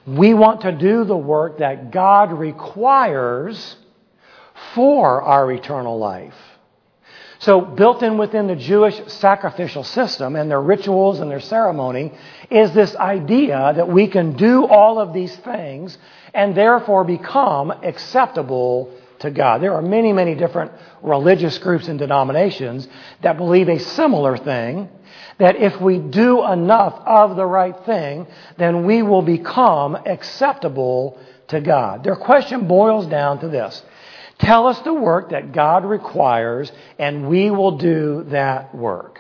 we 0.06 0.34
want 0.34 0.62
to 0.62 0.72
do 0.72 1.04
the 1.04 1.18
work 1.18 1.60
that 1.60 1.92
God 1.92 2.32
requires 2.32 3.76
for 4.74 5.22
our 5.22 5.52
eternal 5.52 5.98
life. 5.98 6.36
So, 7.40 7.62
built 7.62 8.04
in 8.04 8.18
within 8.18 8.48
the 8.48 8.56
Jewish 8.56 9.02
sacrificial 9.08 9.86
system 9.86 10.36
and 10.36 10.52
their 10.52 10.62
rituals 10.62 11.22
and 11.22 11.32
their 11.32 11.40
ceremony 11.40 12.14
is 12.50 12.74
this 12.74 12.94
idea 12.98 13.72
that 13.78 13.88
we 13.88 14.08
can 14.08 14.36
do 14.36 14.66
all 14.66 15.00
of 15.00 15.14
these 15.14 15.34
things 15.38 15.98
and 16.34 16.54
therefore 16.56 17.06
become 17.06 17.72
acceptable 17.72 18.94
to 19.20 19.32
God. 19.32 19.62
There 19.62 19.74
are 19.74 19.82
many, 19.82 20.14
many 20.14 20.36
different 20.36 20.72
religious 21.02 21.58
groups 21.58 21.88
and 21.88 22.00
denominations 22.00 22.88
that 23.22 23.38
believe 23.38 23.70
a 23.70 23.80
similar 23.80 24.38
thing 24.38 24.90
that 25.38 25.56
if 25.56 25.80
we 25.80 25.98
do 25.98 26.46
enough 26.46 27.02
of 27.06 27.36
the 27.36 27.46
right 27.46 27.76
thing, 27.86 28.28
then 28.58 28.86
we 28.86 29.02
will 29.02 29.22
become 29.22 29.96
acceptable 29.96 31.20
to 31.48 31.62
God. 31.62 32.04
Their 32.04 32.16
question 32.16 32.68
boils 32.68 33.08
down 33.08 33.40
to 33.40 33.48
this 33.48 33.82
Tell 34.40 34.68
us 34.68 34.80
the 34.82 34.94
work 34.94 35.32
that 35.32 35.52
God 35.52 35.84
requires, 35.84 36.72
and 36.98 37.28
we 37.28 37.52
will 37.52 37.78
do 37.78 38.26
that 38.30 38.74
work. 38.74 39.20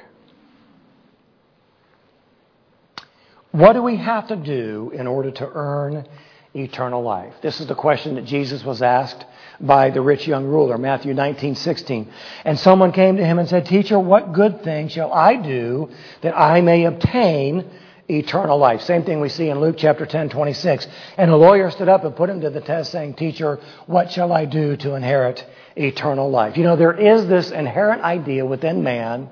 What 3.52 3.74
do 3.74 3.82
we 3.82 3.98
have 3.98 4.28
to 4.28 4.36
do 4.36 4.92
in 4.94 5.08
order 5.08 5.32
to 5.32 5.50
earn 5.52 6.08
eternal 6.54 7.02
life? 7.02 7.34
This 7.42 7.60
is 7.60 7.68
the 7.68 7.76
question 7.76 8.16
that 8.16 8.26
Jesus 8.26 8.64
was 8.64 8.82
asked 8.82 9.26
by 9.62 9.90
the 9.90 10.02
rich 10.02 10.28
young 10.28 10.46
ruler, 10.46 10.78
Matthew 10.78 11.14
19, 11.14 11.56
16. 11.56 12.12
And 12.46 12.60
someone 12.60 12.92
came 12.92 13.18
to 13.18 13.26
him 13.26 13.40
and 13.40 13.50
said, 13.50 13.66
Teacher, 13.66 14.00
what 14.00 14.34
good 14.34 14.64
thing 14.64 14.88
shall 14.88 15.12
I 15.12 15.36
do 15.36 15.90
that 16.22 16.38
I 16.38 16.62
may 16.62 16.86
obtain 16.86 17.70
eternal 18.08 18.58
life? 18.58 18.82
Same 18.82 19.04
thing 19.04 19.20
we 19.20 19.30
see 19.30 19.50
in 19.50 19.60
Luke 19.60 19.76
chapter 19.78 20.06
10, 20.06 20.30
26. 20.30 20.88
And 21.18 21.30
a 21.30 21.36
lawyer 21.36 21.72
stood 21.72 21.90
up 21.90 22.06
and 22.06 22.16
put 22.16 22.30
him 22.30 22.42
to 22.42 22.50
the 22.50 22.62
test 22.62 22.92
saying, 22.92 23.16
Teacher, 23.16 23.60
what 23.86 24.12
shall 24.12 24.32
I 24.32 24.46
do 24.46 24.78
to 24.78 24.96
inherit 24.96 25.46
eternal 25.76 26.30
life? 26.30 26.58
You 26.58 26.64
know, 26.64 26.76
there 26.76 26.98
is 26.98 27.28
this 27.28 27.52
inherent 27.52 28.02
idea 28.02 28.46
within 28.46 28.84
man 28.84 29.30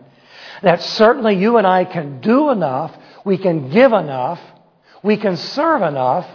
that 0.62 0.82
certainly 0.82 1.36
you 1.36 1.58
and 1.58 1.68
I 1.68 1.86
can 1.86 2.20
do 2.20 2.50
enough, 2.50 2.96
we 3.24 3.38
can 3.38 3.70
give 3.70 3.94
enough, 3.94 4.40
we 5.04 5.18
can 5.18 5.38
serve 5.38 5.82
enough 5.82 6.28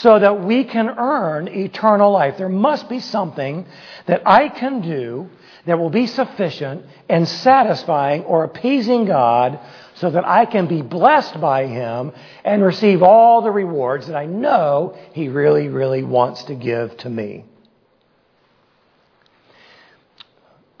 so 0.00 0.18
that 0.18 0.44
we 0.44 0.64
can 0.64 0.88
earn 0.88 1.48
eternal 1.48 2.12
life. 2.12 2.36
There 2.38 2.48
must 2.48 2.88
be 2.88 3.00
something 3.00 3.66
that 4.06 4.22
I 4.26 4.48
can 4.48 4.80
do 4.80 5.28
that 5.66 5.78
will 5.78 5.90
be 5.90 6.06
sufficient 6.06 6.84
and 7.08 7.28
satisfying 7.28 8.22
or 8.24 8.44
appeasing 8.44 9.06
God 9.06 9.58
so 9.94 10.10
that 10.10 10.24
I 10.24 10.46
can 10.46 10.66
be 10.66 10.82
blessed 10.82 11.40
by 11.40 11.66
Him 11.66 12.12
and 12.44 12.62
receive 12.62 13.02
all 13.02 13.42
the 13.42 13.50
rewards 13.50 14.06
that 14.06 14.16
I 14.16 14.26
know 14.26 14.96
He 15.12 15.28
really, 15.28 15.68
really 15.68 16.04
wants 16.04 16.44
to 16.44 16.54
give 16.54 16.96
to 16.98 17.10
me. 17.10 17.44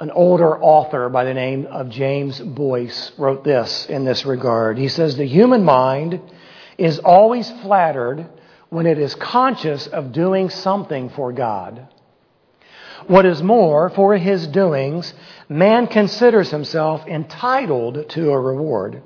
An 0.00 0.12
older 0.12 0.56
author 0.62 1.08
by 1.08 1.24
the 1.24 1.34
name 1.34 1.66
of 1.66 1.90
James 1.90 2.38
Boice 2.38 3.10
wrote 3.18 3.42
this 3.42 3.86
in 3.86 4.04
this 4.04 4.24
regard. 4.24 4.78
He 4.78 4.86
says, 4.86 5.16
The 5.16 5.26
human 5.26 5.64
mind 5.64 6.20
is 6.78 7.00
always 7.00 7.50
flattered 7.62 8.24
when 8.70 8.86
it 8.86 8.98
is 8.98 9.14
conscious 9.14 9.86
of 9.86 10.12
doing 10.12 10.50
something 10.50 11.08
for 11.10 11.32
God. 11.32 11.88
What 13.06 13.24
is 13.24 13.42
more, 13.42 13.90
for 13.90 14.16
his 14.16 14.46
doings, 14.46 15.14
man 15.48 15.86
considers 15.86 16.50
himself 16.50 17.06
entitled 17.06 18.10
to 18.10 18.30
a 18.30 18.40
reward. 18.40 19.02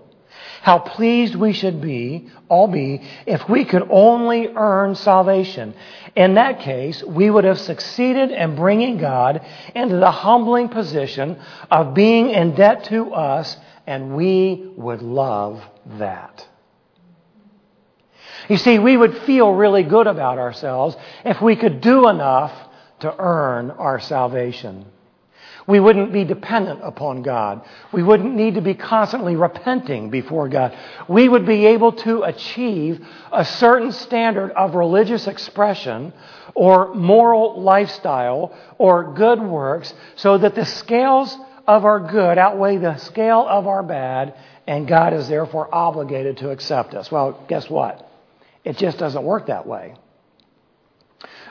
How 0.63 0.79
pleased 0.79 1.35
we 1.35 1.53
should 1.53 1.81
be, 1.81 2.29
all 2.49 2.69
be, 2.69 3.03
if 3.27 3.49
we 3.49 3.65
could 3.65 3.87
only 3.91 4.49
earn 4.49 4.95
salvation. 4.95 5.75
In 6.17 6.35
that 6.35 6.61
case, 6.61 7.03
we 7.03 7.31
would 7.31 7.45
have 7.45 7.61
succeeded 7.61 8.31
in 8.31 8.57
bringing 8.57 8.99
God 8.99 9.45
into 9.75 9.97
the 9.97 10.11
humbling 10.11 10.69
position 10.69 11.39
of 11.71 11.95
being 11.95 12.31
in 12.31 12.55
debt 12.55 12.85
to 12.85 13.13
us, 13.13 13.57
and 13.87 14.17
we 14.17 14.73
would 14.77 15.03
love 15.03 15.63
that. 15.99 16.47
You 18.49 18.57
see, 18.57 18.79
we 18.79 18.97
would 18.97 19.19
feel 19.19 19.53
really 19.53 19.83
good 19.83 20.07
about 20.07 20.39
ourselves 20.39 20.97
if 21.25 21.41
we 21.41 21.57
could 21.57 21.81
do 21.81 22.09
enough 22.09 22.53
to 23.01 23.15
earn 23.19 23.71
our 23.71 24.01
salvation. 24.01 24.87
We 25.67 25.79
wouldn't 25.79 26.13
be 26.13 26.25
dependent 26.25 26.81
upon 26.83 27.23
God. 27.23 27.63
We 27.93 28.03
wouldn't 28.03 28.35
need 28.35 28.55
to 28.57 28.61
be 28.61 28.75
constantly 28.75 29.37
repenting 29.37 30.11
before 30.11 30.49
God. 30.49 30.77
We 31.09 31.29
would 31.29 31.47
be 31.47 31.67
able 31.67 31.93
to 31.93 32.23
achieve 32.23 33.07
a 33.31 33.45
certain 33.45 33.93
standard 33.93 34.51
of 34.53 34.75
religious 34.75 35.29
expression 35.29 36.13
or 36.55 36.95
moral 36.95 37.61
lifestyle 37.63 38.57
or 38.79 39.15
good 39.15 39.41
works 39.41 39.95
so 40.17 40.37
that 40.39 40.55
the 40.55 40.65
scales 40.65 41.37
of 41.67 41.85
our 41.85 42.01
good 42.01 42.39
outweigh 42.39 42.79
the 42.79 42.97
scale 42.97 43.47
of 43.49 43.69
our 43.69 43.85
bad 43.85 44.35
and 44.67 44.87
God 44.87 45.13
is 45.13 45.29
therefore 45.29 45.73
obligated 45.73 46.39
to 46.39 46.51
accept 46.51 46.95
us. 46.95 47.11
Well, 47.11 47.45
guess 47.49 47.71
what? 47.71 48.09
It 48.65 48.79
just 48.79 48.99
doesn't 48.99 49.25
work 49.25 49.47
that 49.47 49.67
way. 49.67 49.95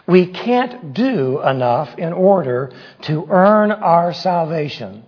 We 0.07 0.27
can't 0.27 0.93
do 0.93 1.41
enough 1.41 1.97
in 1.97 2.13
order 2.13 2.71
to 3.01 3.27
earn 3.29 3.71
our 3.71 4.13
salvation. 4.13 5.03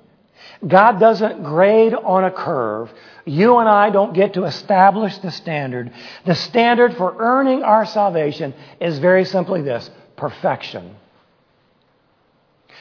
God 0.65 0.99
doesn't 0.99 1.43
grade 1.43 1.93
on 1.93 2.23
a 2.23 2.31
curve. 2.31 2.91
You 3.25 3.57
and 3.57 3.67
I 3.67 3.89
don't 3.89 4.13
get 4.13 4.35
to 4.35 4.43
establish 4.43 5.17
the 5.17 5.31
standard. 5.31 5.91
The 6.25 6.35
standard 6.35 6.95
for 6.95 7.15
earning 7.17 7.63
our 7.63 7.85
salvation 7.85 8.53
is 8.79 8.99
very 8.99 9.25
simply 9.25 9.61
this 9.61 9.89
perfection. 10.15 10.95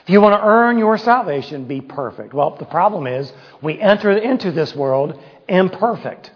If 0.05 0.11
you 0.11 0.21
want 0.21 0.35
to 0.35 0.45
earn 0.45 0.79
your 0.79 0.99
salvation, 0.99 1.65
be 1.65 1.81
perfect. 1.81 2.35
Well, 2.35 2.57
the 2.57 2.65
problem 2.65 3.07
is 3.07 3.33
we 3.63 3.81
enter 3.81 4.11
into 4.11 4.51
this 4.51 4.75
world 4.75 5.21
imperfect. 5.49 6.33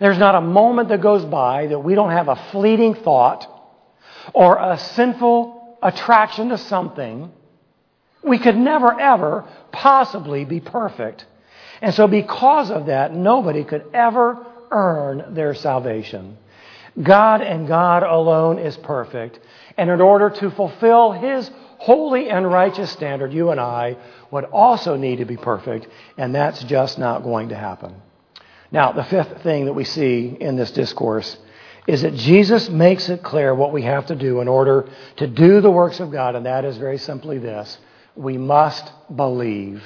There's 0.00 0.18
not 0.18 0.34
a 0.34 0.40
moment 0.40 0.88
that 0.90 1.00
goes 1.00 1.24
by 1.24 1.68
that 1.68 1.78
we 1.78 1.94
don't 1.94 2.10
have 2.10 2.28
a 2.28 2.36
fleeting 2.52 2.94
thought 2.94 3.46
or 4.34 4.58
a 4.58 4.78
sinful 4.78 5.78
attraction 5.82 6.50
to 6.50 6.58
something. 6.58 7.32
We 8.22 8.38
could 8.38 8.56
never, 8.56 8.98
ever 8.98 9.44
possibly 9.72 10.44
be 10.44 10.60
perfect. 10.60 11.24
And 11.80 11.94
so, 11.94 12.08
because 12.08 12.70
of 12.70 12.86
that, 12.86 13.14
nobody 13.14 13.64
could 13.64 13.84
ever 13.92 14.44
earn 14.70 15.34
their 15.34 15.54
salvation. 15.54 16.38
God 17.00 17.42
and 17.42 17.68
God 17.68 18.02
alone 18.02 18.58
is 18.58 18.76
perfect. 18.78 19.38
And 19.76 19.90
in 19.90 20.00
order 20.00 20.30
to 20.30 20.50
fulfill 20.50 21.12
His 21.12 21.50
holy 21.78 22.30
and 22.30 22.50
righteous 22.50 22.90
standard, 22.90 23.32
you 23.32 23.50
and 23.50 23.60
I 23.60 23.96
would 24.30 24.44
also 24.44 24.96
need 24.96 25.16
to 25.16 25.26
be 25.26 25.36
perfect, 25.36 25.86
and 26.16 26.34
that's 26.34 26.62
just 26.64 26.98
not 26.98 27.22
going 27.22 27.50
to 27.50 27.56
happen. 27.56 27.94
Now, 28.72 28.92
the 28.92 29.04
fifth 29.04 29.42
thing 29.42 29.66
that 29.66 29.74
we 29.74 29.84
see 29.84 30.36
in 30.40 30.56
this 30.56 30.70
discourse 30.70 31.36
is 31.86 32.02
that 32.02 32.14
Jesus 32.14 32.68
makes 32.68 33.08
it 33.08 33.22
clear 33.22 33.54
what 33.54 33.72
we 33.72 33.82
have 33.82 34.06
to 34.06 34.16
do 34.16 34.40
in 34.40 34.48
order 34.48 34.88
to 35.16 35.26
do 35.26 35.60
the 35.60 35.70
works 35.70 36.00
of 36.00 36.10
God, 36.10 36.34
and 36.34 36.46
that 36.46 36.64
is 36.64 36.76
very 36.76 36.98
simply 36.98 37.38
this 37.38 37.78
we 38.16 38.38
must 38.38 38.90
believe. 39.14 39.82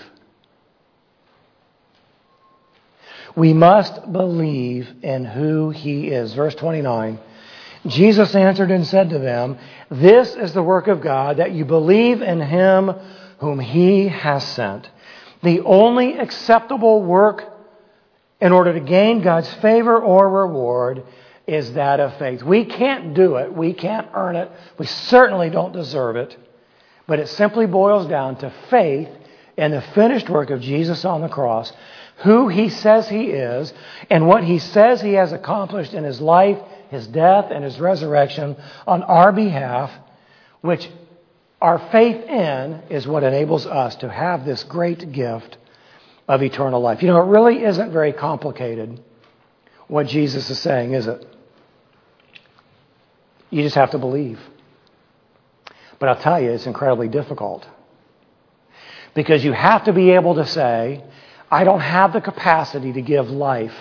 We 3.37 3.53
must 3.53 4.13
believe 4.13 4.89
in 5.03 5.25
who 5.25 5.71
He 5.71 6.09
is. 6.09 6.33
Verse 6.35 6.55
29 6.55 7.19
Jesus 7.87 8.35
answered 8.35 8.71
and 8.71 8.87
said 8.87 9.11
to 9.11 9.19
them, 9.19 9.59
This 9.91 10.35
is 10.35 10.53
the 10.53 10.63
work 10.63 10.87
of 10.87 11.01
God, 11.01 11.39
that 11.39 11.53
you 11.53 11.65
believe 11.65 12.21
in 12.21 12.41
Him 12.41 12.93
whom 13.39 13.59
He 13.59 14.09
has 14.09 14.47
sent. 14.47 14.89
The 15.43 15.61
only 15.61 16.19
acceptable 16.19 17.03
work 17.03 17.50
in 18.41 18.53
order 18.53 18.73
to 18.73 18.81
gain 18.81 19.23
God's 19.23 19.53
favor 19.55 19.99
or 19.99 20.29
reward 20.29 21.05
is 21.47 21.73
that 21.75 22.01
of 22.01 22.17
faith. 22.19 22.43
We 22.43 22.65
can't 22.65 23.13
do 23.15 23.37
it. 23.37 23.53
We 23.53 23.73
can't 23.73 24.09
earn 24.15 24.37
it. 24.37 24.51
We 24.79 24.87
certainly 24.87 25.51
don't 25.51 25.73
deserve 25.73 26.17
it. 26.17 26.37
But 27.07 27.19
it 27.19 27.29
simply 27.29 27.67
boils 27.67 28.07
down 28.07 28.37
to 28.37 28.53
faith 28.71 29.09
in 29.57 29.73
the 29.73 29.83
finished 29.83 30.31
work 30.31 30.51
of 30.51 30.61
Jesus 30.61 31.05
on 31.05 31.21
the 31.21 31.29
cross, 31.29 31.73
who 32.19 32.49
he 32.49 32.69
says 32.69 33.09
he 33.09 33.25
is, 33.31 33.73
and 34.09 34.27
what 34.27 34.45
he 34.45 34.59
says 34.59 35.01
he 35.01 35.15
has 35.15 35.33
accomplished 35.33 35.93
in 35.93 36.05
his 36.05 36.21
life, 36.21 36.59
his 36.91 37.07
death, 37.07 37.47
and 37.51 37.65
his 37.65 37.81
resurrection 37.81 38.57
on 38.87 39.03
our 39.03 39.33
behalf, 39.33 39.91
which 40.61 40.89
our 41.61 41.79
faith 41.91 42.25
in 42.25 42.83
is 42.91 43.07
what 43.07 43.23
enables 43.23 43.67
us 43.67 43.97
to 43.97 44.09
have 44.09 44.45
this 44.45 44.65
great 44.65 45.13
gift 45.13 45.59
of 46.31 46.45
eternal 46.45 46.81
life. 46.81 47.03
You 47.03 47.09
know, 47.09 47.21
it 47.21 47.27
really 47.27 47.65
isn't 47.65 47.93
very 47.93 48.13
complicated 48.13 49.03
what 49.89 50.07
Jesus 50.07 50.49
is 50.49 50.61
saying, 50.61 50.95
is 50.95 51.09
it? 51.09 51.27
You 53.51 53.65
just 53.65 53.75
have 53.75 53.91
to 53.91 53.99
believe. 53.99 54.39
But 55.99 56.09
I'll 56.09 56.23
tell 56.23 56.41
you, 56.41 56.53
it's 56.53 56.67
incredibly 56.67 57.09
difficult. 57.09 57.67
Because 59.13 59.45
you 59.45 59.53
have 59.53 59.83
to 59.87 59.93
be 59.93 60.11
able 60.11 60.37
to 60.37 60.47
say, 60.47 61.03
I 61.51 61.65
don't 61.65 61.81
have 61.81 62.13
the 62.13 62.21
capacity 62.21 62.93
to 62.93 63.03
give 63.03 63.29
life 63.29 63.75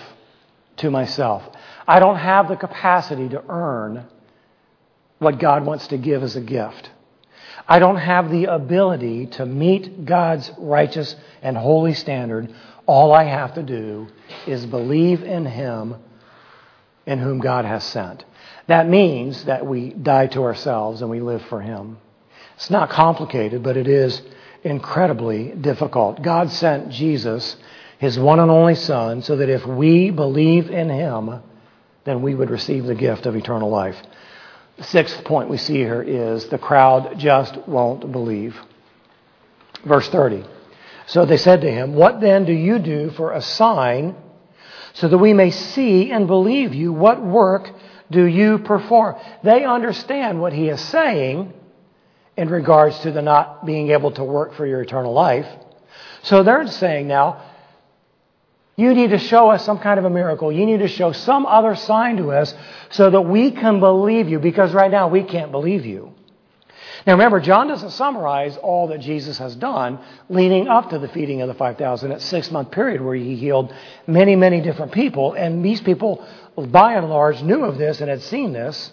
to 0.78 0.90
myself. 0.90 1.44
I 1.86 2.00
don't 2.00 2.16
have 2.16 2.48
the 2.48 2.56
capacity 2.56 3.28
to 3.28 3.44
earn 3.48 4.06
what 5.20 5.38
God 5.38 5.64
wants 5.64 5.86
to 5.88 5.98
give 5.98 6.24
as 6.24 6.34
a 6.34 6.40
gift. 6.40 6.90
I 7.70 7.78
don't 7.78 7.98
have 7.98 8.32
the 8.32 8.46
ability 8.46 9.26
to 9.26 9.46
meet 9.46 10.04
God's 10.04 10.50
righteous 10.58 11.14
and 11.40 11.56
holy 11.56 11.94
standard. 11.94 12.52
All 12.84 13.12
I 13.12 13.22
have 13.22 13.54
to 13.54 13.62
do 13.62 14.08
is 14.44 14.66
believe 14.66 15.22
in 15.22 15.46
Him 15.46 15.94
in 17.06 17.20
whom 17.20 17.38
God 17.38 17.64
has 17.64 17.84
sent. 17.84 18.24
That 18.66 18.88
means 18.88 19.44
that 19.44 19.64
we 19.64 19.90
die 19.90 20.26
to 20.26 20.42
ourselves 20.42 21.00
and 21.00 21.08
we 21.12 21.20
live 21.20 21.42
for 21.42 21.60
Him. 21.60 21.98
It's 22.56 22.70
not 22.70 22.90
complicated, 22.90 23.62
but 23.62 23.76
it 23.76 23.86
is 23.86 24.20
incredibly 24.64 25.50
difficult. 25.50 26.22
God 26.22 26.50
sent 26.50 26.90
Jesus, 26.90 27.56
His 27.98 28.18
one 28.18 28.40
and 28.40 28.50
only 28.50 28.74
Son, 28.74 29.22
so 29.22 29.36
that 29.36 29.48
if 29.48 29.64
we 29.64 30.10
believe 30.10 30.70
in 30.70 30.88
Him, 30.90 31.40
then 32.02 32.20
we 32.20 32.34
would 32.34 32.50
receive 32.50 32.84
the 32.84 32.96
gift 32.96 33.26
of 33.26 33.36
eternal 33.36 33.70
life. 33.70 33.96
Sixth 34.82 35.24
point 35.24 35.50
we 35.50 35.58
see 35.58 35.74
here 35.74 36.02
is 36.02 36.48
the 36.48 36.58
crowd 36.58 37.18
just 37.18 37.56
won't 37.68 38.10
believe. 38.10 38.56
Verse 39.84 40.08
30. 40.08 40.44
So 41.06 41.26
they 41.26 41.36
said 41.36 41.62
to 41.62 41.70
him, 41.70 41.94
What 41.94 42.20
then 42.20 42.44
do 42.44 42.52
you 42.52 42.78
do 42.78 43.10
for 43.10 43.32
a 43.32 43.42
sign 43.42 44.14
so 44.94 45.08
that 45.08 45.18
we 45.18 45.34
may 45.34 45.50
see 45.50 46.10
and 46.10 46.26
believe 46.26 46.74
you? 46.74 46.92
What 46.92 47.22
work 47.22 47.70
do 48.10 48.24
you 48.24 48.58
perform? 48.58 49.16
They 49.44 49.64
understand 49.64 50.40
what 50.40 50.52
he 50.52 50.68
is 50.68 50.80
saying 50.80 51.52
in 52.36 52.48
regards 52.48 52.98
to 53.00 53.12
the 53.12 53.22
not 53.22 53.66
being 53.66 53.90
able 53.90 54.12
to 54.12 54.24
work 54.24 54.54
for 54.54 54.66
your 54.66 54.80
eternal 54.80 55.12
life. 55.12 55.46
So 56.22 56.42
they're 56.42 56.66
saying 56.68 57.06
now, 57.06 57.49
you 58.80 58.94
need 58.94 59.10
to 59.10 59.18
show 59.18 59.50
us 59.50 59.64
some 59.64 59.78
kind 59.78 59.98
of 59.98 60.04
a 60.04 60.10
miracle. 60.10 60.50
You 60.50 60.64
need 60.64 60.78
to 60.78 60.88
show 60.88 61.12
some 61.12 61.44
other 61.44 61.74
sign 61.74 62.16
to 62.16 62.32
us 62.32 62.54
so 62.90 63.10
that 63.10 63.20
we 63.20 63.50
can 63.50 63.78
believe 63.78 64.28
you 64.28 64.38
because 64.38 64.72
right 64.72 64.90
now 64.90 65.08
we 65.08 65.22
can't 65.22 65.52
believe 65.52 65.84
you. 65.84 66.14
Now 67.06 67.14
remember, 67.14 67.40
John 67.40 67.68
doesn't 67.68 67.90
summarize 67.90 68.56
all 68.56 68.88
that 68.88 69.00
Jesus 69.00 69.38
has 69.38 69.54
done 69.56 69.98
leading 70.28 70.68
up 70.68 70.90
to 70.90 70.98
the 70.98 71.08
feeding 71.08 71.40
of 71.40 71.48
the 71.48 71.54
5,000, 71.54 72.10
that 72.10 72.22
six 72.22 72.50
month 72.50 72.70
period 72.70 73.00
where 73.00 73.14
he 73.14 73.36
healed 73.36 73.74
many, 74.06 74.36
many 74.36 74.60
different 74.60 74.92
people. 74.92 75.32
And 75.34 75.64
these 75.64 75.80
people, 75.80 76.26
by 76.56 76.94
and 76.94 77.08
large, 77.08 77.42
knew 77.42 77.64
of 77.64 77.78
this 77.78 78.00
and 78.00 78.10
had 78.10 78.22
seen 78.22 78.52
this. 78.52 78.92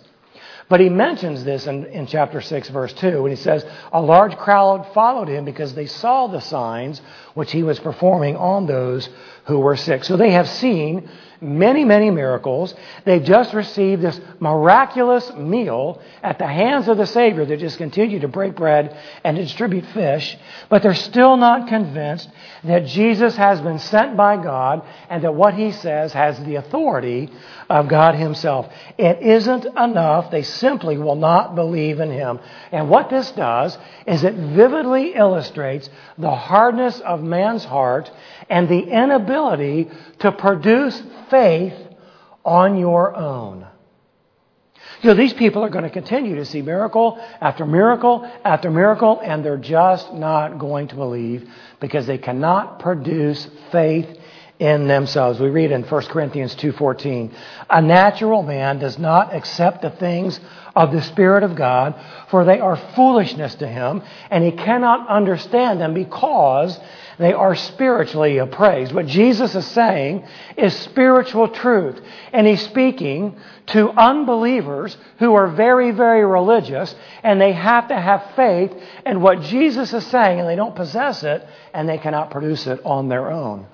But 0.69 0.81
he 0.81 0.89
mentions 0.89 1.45
this 1.45 1.65
in, 1.65 1.85
in 1.85 2.07
chapter 2.07 2.41
6, 2.41 2.69
verse 2.69 2.91
2, 2.93 3.23
when 3.23 3.31
he 3.31 3.37
says, 3.37 3.65
A 3.93 4.01
large 4.01 4.35
crowd 4.35 4.87
followed 4.93 5.29
him 5.29 5.45
because 5.45 5.73
they 5.73 5.85
saw 5.85 6.27
the 6.27 6.41
signs 6.41 7.01
which 7.35 7.51
he 7.51 7.63
was 7.63 7.79
performing 7.79 8.35
on 8.35 8.67
those 8.67 9.07
who 9.45 9.59
were 9.59 9.77
sick. 9.77 10.03
So 10.03 10.17
they 10.17 10.31
have 10.31 10.49
seen 10.49 11.09
many, 11.41 11.85
many 11.85 12.09
miracles. 12.09 12.73
They've 13.05 13.23
just 13.23 13.53
received 13.53 14.01
this 14.01 14.19
miraculous 14.39 15.31
meal 15.33 16.01
at 16.23 16.39
the 16.39 16.47
hands 16.47 16.87
of 16.87 16.97
the 16.97 17.05
Savior 17.05 17.45
that 17.45 17.59
just 17.59 17.77
continue 17.77 18.19
to 18.19 18.27
break 18.27 18.55
bread 18.55 18.97
and 19.23 19.37
distribute 19.37 19.85
fish, 19.87 20.37
but 20.69 20.83
they're 20.83 20.93
still 20.93 21.37
not 21.37 21.67
convinced 21.67 22.29
that 22.63 22.85
Jesus 22.85 23.35
has 23.35 23.61
been 23.61 23.79
sent 23.79 24.17
by 24.17 24.41
God 24.41 24.83
and 25.09 25.23
that 25.23 25.35
what 25.35 25.53
he 25.53 25.71
says 25.71 26.13
has 26.13 26.39
the 26.43 26.55
authority 26.55 27.29
of 27.69 27.87
God 27.87 28.15
himself. 28.15 28.71
It 28.97 29.21
isn't 29.21 29.65
enough. 29.65 30.31
They 30.31 30.43
simply 30.43 30.97
will 30.97 31.15
not 31.15 31.55
believe 31.55 31.99
in 31.99 32.11
him. 32.11 32.39
And 32.71 32.89
what 32.89 33.09
this 33.09 33.31
does 33.31 33.77
is 34.05 34.23
it 34.23 34.33
vividly 34.33 35.13
illustrates 35.13 35.89
the 36.17 36.33
hardness 36.33 36.99
of 37.01 37.23
man's 37.23 37.65
heart 37.65 38.11
and 38.49 38.67
the 38.67 38.79
inability 38.79 39.89
to 40.19 40.31
produce 40.31 41.01
faith 41.29 41.73
on 42.43 42.77
your 42.77 43.15
own. 43.15 43.67
You 45.01 45.09
know, 45.09 45.15
these 45.15 45.33
people 45.33 45.63
are 45.63 45.69
going 45.69 45.83
to 45.83 45.89
continue 45.91 46.35
to 46.35 46.45
see 46.45 46.61
miracle 46.61 47.19
after 47.39 47.65
miracle 47.65 48.29
after 48.43 48.71
miracle, 48.71 49.19
and 49.23 49.45
they're 49.45 49.57
just 49.57 50.13
not 50.13 50.57
going 50.57 50.87
to 50.87 50.95
believe 50.95 51.47
because 51.79 52.07
they 52.07 52.17
cannot 52.17 52.79
produce 52.79 53.47
faith 53.71 54.07
in 54.59 54.87
themselves. 54.87 55.39
We 55.39 55.49
read 55.49 55.71
in 55.71 55.83
1 55.83 56.09
Corinthians 56.09 56.55
2:14, 56.55 57.31
"A 57.69 57.81
natural 57.81 58.41
man 58.41 58.79
does 58.79 58.97
not 58.97 59.35
accept 59.35 59.83
the 59.83 59.91
things 59.91 60.39
of 60.77 60.91
the 60.91 61.01
spirit 61.01 61.41
of 61.41 61.55
God, 61.55 61.95
for 62.29 62.45
they 62.45 62.59
are 62.59 62.75
foolishness 62.95 63.55
to 63.55 63.67
him, 63.67 64.03
and 64.29 64.43
he 64.43 64.51
cannot 64.51 65.07
understand 65.09 65.81
them 65.81 65.95
because 65.95 66.79
they 67.17 67.33
are 67.33 67.55
spiritually 67.55 68.37
appraised. 68.37 68.93
What 68.93 69.07
Jesus 69.07 69.55
is 69.55 69.65
saying 69.65 70.23
is 70.55 70.75
spiritual 70.75 71.47
truth. 71.47 71.99
And 72.31 72.45
he's 72.45 72.61
speaking 72.61 73.39
to 73.67 73.89
unbelievers 73.89 74.95
who 75.17 75.33
are 75.33 75.47
very, 75.47 75.89
very 75.89 76.23
religious, 76.23 76.93
and 77.23 77.41
they 77.41 77.53
have 77.53 77.87
to 77.87 77.99
have 77.99 78.35
faith 78.35 78.71
in 79.03 79.21
what 79.21 79.41
Jesus 79.41 79.91
is 79.93 80.05
saying, 80.05 80.39
and 80.39 80.47
they 80.47 80.55
don't 80.55 80.75
possess 80.75 81.23
it, 81.23 81.43
and 81.73 81.89
they 81.89 81.97
cannot 81.97 82.29
produce 82.29 82.67
it 82.67 82.79
on 82.85 83.09
their 83.09 83.31
own. 83.31 83.65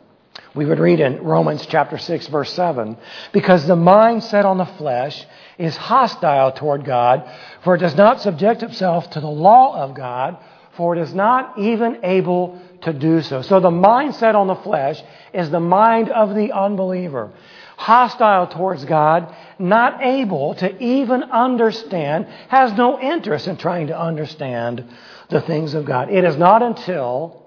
We 0.55 0.65
would 0.65 0.79
read 0.79 1.01
in 1.01 1.21
Romans 1.23 1.65
chapter 1.65 1.97
6 1.97 2.27
verse 2.27 2.53
7, 2.53 2.95
because 3.33 3.67
the 3.67 3.75
mind 3.75 4.23
set 4.23 4.45
on 4.45 4.57
the 4.57 4.65
flesh 4.65 5.25
is 5.57 5.75
hostile 5.75 6.51
toward 6.51 6.85
God, 6.85 7.29
for 7.63 7.75
it 7.75 7.79
does 7.79 7.95
not 7.95 8.21
subject 8.21 8.63
itself 8.63 9.09
to 9.11 9.19
the 9.19 9.27
law 9.27 9.75
of 9.83 9.93
God, 9.93 10.37
for 10.75 10.95
it 10.95 11.01
is 11.01 11.13
not 11.13 11.59
even 11.59 11.99
able 12.03 12.59
to 12.81 12.93
do 12.93 13.21
so. 13.21 13.41
So 13.41 13.59
the 13.59 13.69
mindset 13.69 14.35
on 14.35 14.47
the 14.47 14.55
flesh 14.55 15.01
is 15.33 15.49
the 15.49 15.59
mind 15.59 16.09
of 16.09 16.35
the 16.35 16.51
unbeliever. 16.51 17.31
Hostile 17.77 18.47
towards 18.47 18.85
God, 18.85 19.35
not 19.59 20.01
able 20.03 20.55
to 20.55 20.83
even 20.83 21.23
understand, 21.23 22.27
has 22.47 22.73
no 22.73 22.99
interest 22.99 23.47
in 23.47 23.57
trying 23.57 23.87
to 23.87 23.99
understand 23.99 24.85
the 25.29 25.41
things 25.41 25.73
of 25.73 25.85
God. 25.85 26.09
It 26.11 26.23
is 26.23 26.37
not 26.37 26.61
until 26.61 27.43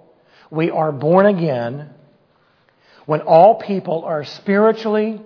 we 0.51 0.71
are 0.71 0.92
born 0.92 1.27
again, 1.27 1.90
when 3.07 3.21
all 3.21 3.55
people 3.55 4.05
are 4.05 4.25
spiritually 4.25 5.21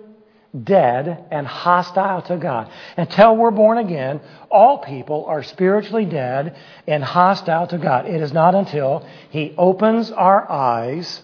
dead 0.63 1.25
and 1.31 1.47
hostile 1.47 2.21
to 2.23 2.37
God. 2.37 2.69
Until 2.97 3.37
we're 3.37 3.51
born 3.51 3.77
again, 3.77 4.19
all 4.49 4.79
people 4.79 5.25
are 5.25 5.43
spiritually 5.43 6.05
dead 6.05 6.57
and 6.87 7.03
hostile 7.03 7.67
to 7.67 7.77
God. 7.77 8.05
It 8.05 8.21
is 8.21 8.33
not 8.33 8.55
until 8.55 9.07
He 9.29 9.53
opens 9.57 10.11
our 10.11 10.49
eyes 10.51 11.21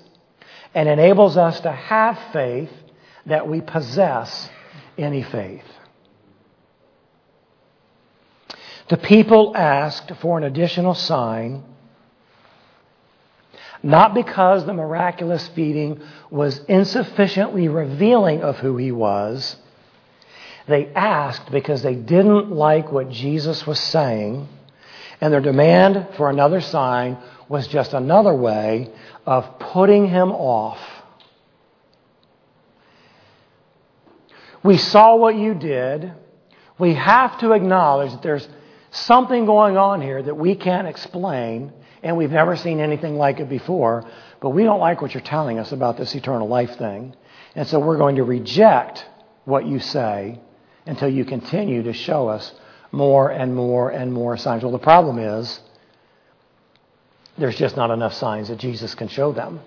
and 0.73 0.87
enables 0.87 1.37
us 1.37 1.59
to 1.61 1.71
have 1.71 2.17
faith 2.31 2.71
that 3.25 3.47
we 3.47 3.61
possess 3.61 4.49
any 4.97 5.23
faith. 5.23 5.65
The 8.89 8.97
people 8.97 9.55
asked 9.55 10.11
for 10.21 10.37
an 10.37 10.45
additional 10.45 10.93
sign. 10.93 11.63
Not 13.83 14.13
because 14.13 14.65
the 14.65 14.73
miraculous 14.73 15.47
feeding 15.49 16.01
was 16.29 16.59
insufficiently 16.67 17.67
revealing 17.67 18.41
of 18.41 18.57
who 18.57 18.77
he 18.77 18.91
was. 18.91 19.55
They 20.67 20.87
asked 20.87 21.51
because 21.51 21.81
they 21.81 21.95
didn't 21.95 22.51
like 22.51 22.91
what 22.91 23.09
Jesus 23.09 23.65
was 23.65 23.79
saying, 23.79 24.47
and 25.21 25.33
their 25.33 25.41
demand 25.41 26.07
for 26.17 26.29
another 26.29 26.61
sign 26.61 27.17
was 27.47 27.67
just 27.67 27.93
another 27.93 28.33
way 28.33 28.91
of 29.25 29.59
putting 29.59 30.07
him 30.07 30.31
off. 30.31 30.79
We 34.63 34.77
saw 34.77 35.15
what 35.15 35.35
you 35.35 35.53
did. 35.53 36.11
We 36.77 36.93
have 36.95 37.37
to 37.39 37.53
acknowledge 37.53 38.11
that 38.11 38.21
there's 38.21 38.47
something 38.91 39.45
going 39.45 39.77
on 39.77 40.01
here 40.01 40.21
that 40.21 40.35
we 40.35 40.55
can't 40.55 40.87
explain, 40.87 41.71
and 42.03 42.17
we've 42.17 42.31
never 42.31 42.55
seen 42.55 42.79
anything 42.79 43.17
like 43.17 43.39
it 43.39 43.49
before, 43.49 44.05
but 44.41 44.49
we 44.49 44.63
don't 44.63 44.79
like 44.79 45.01
what 45.01 45.13
you're 45.13 45.21
telling 45.21 45.59
us 45.59 45.71
about 45.71 45.97
this 45.97 46.13
eternal 46.15 46.47
life 46.47 46.77
thing. 46.77 47.15
And 47.55 47.67
so 47.67 47.79
we're 47.79 47.97
going 47.97 48.17
to 48.17 48.23
reject 48.23 49.05
what 49.45 49.65
you 49.65 49.79
say 49.79 50.39
until 50.85 51.09
you 51.09 51.25
continue 51.25 51.83
to 51.83 51.93
show 51.93 52.27
us 52.27 52.53
more 52.91 53.29
and 53.29 53.55
more 53.55 53.89
and 53.89 54.13
more 54.13 54.37
signs. 54.37 54.63
Well, 54.63 54.71
the 54.71 54.79
problem 54.79 55.19
is 55.19 55.59
there's 57.37 57.57
just 57.57 57.75
not 57.75 57.91
enough 57.91 58.13
signs 58.13 58.47
that 58.49 58.57
Jesus 58.57 58.95
can 58.95 59.07
show 59.07 59.31
them. 59.31 59.59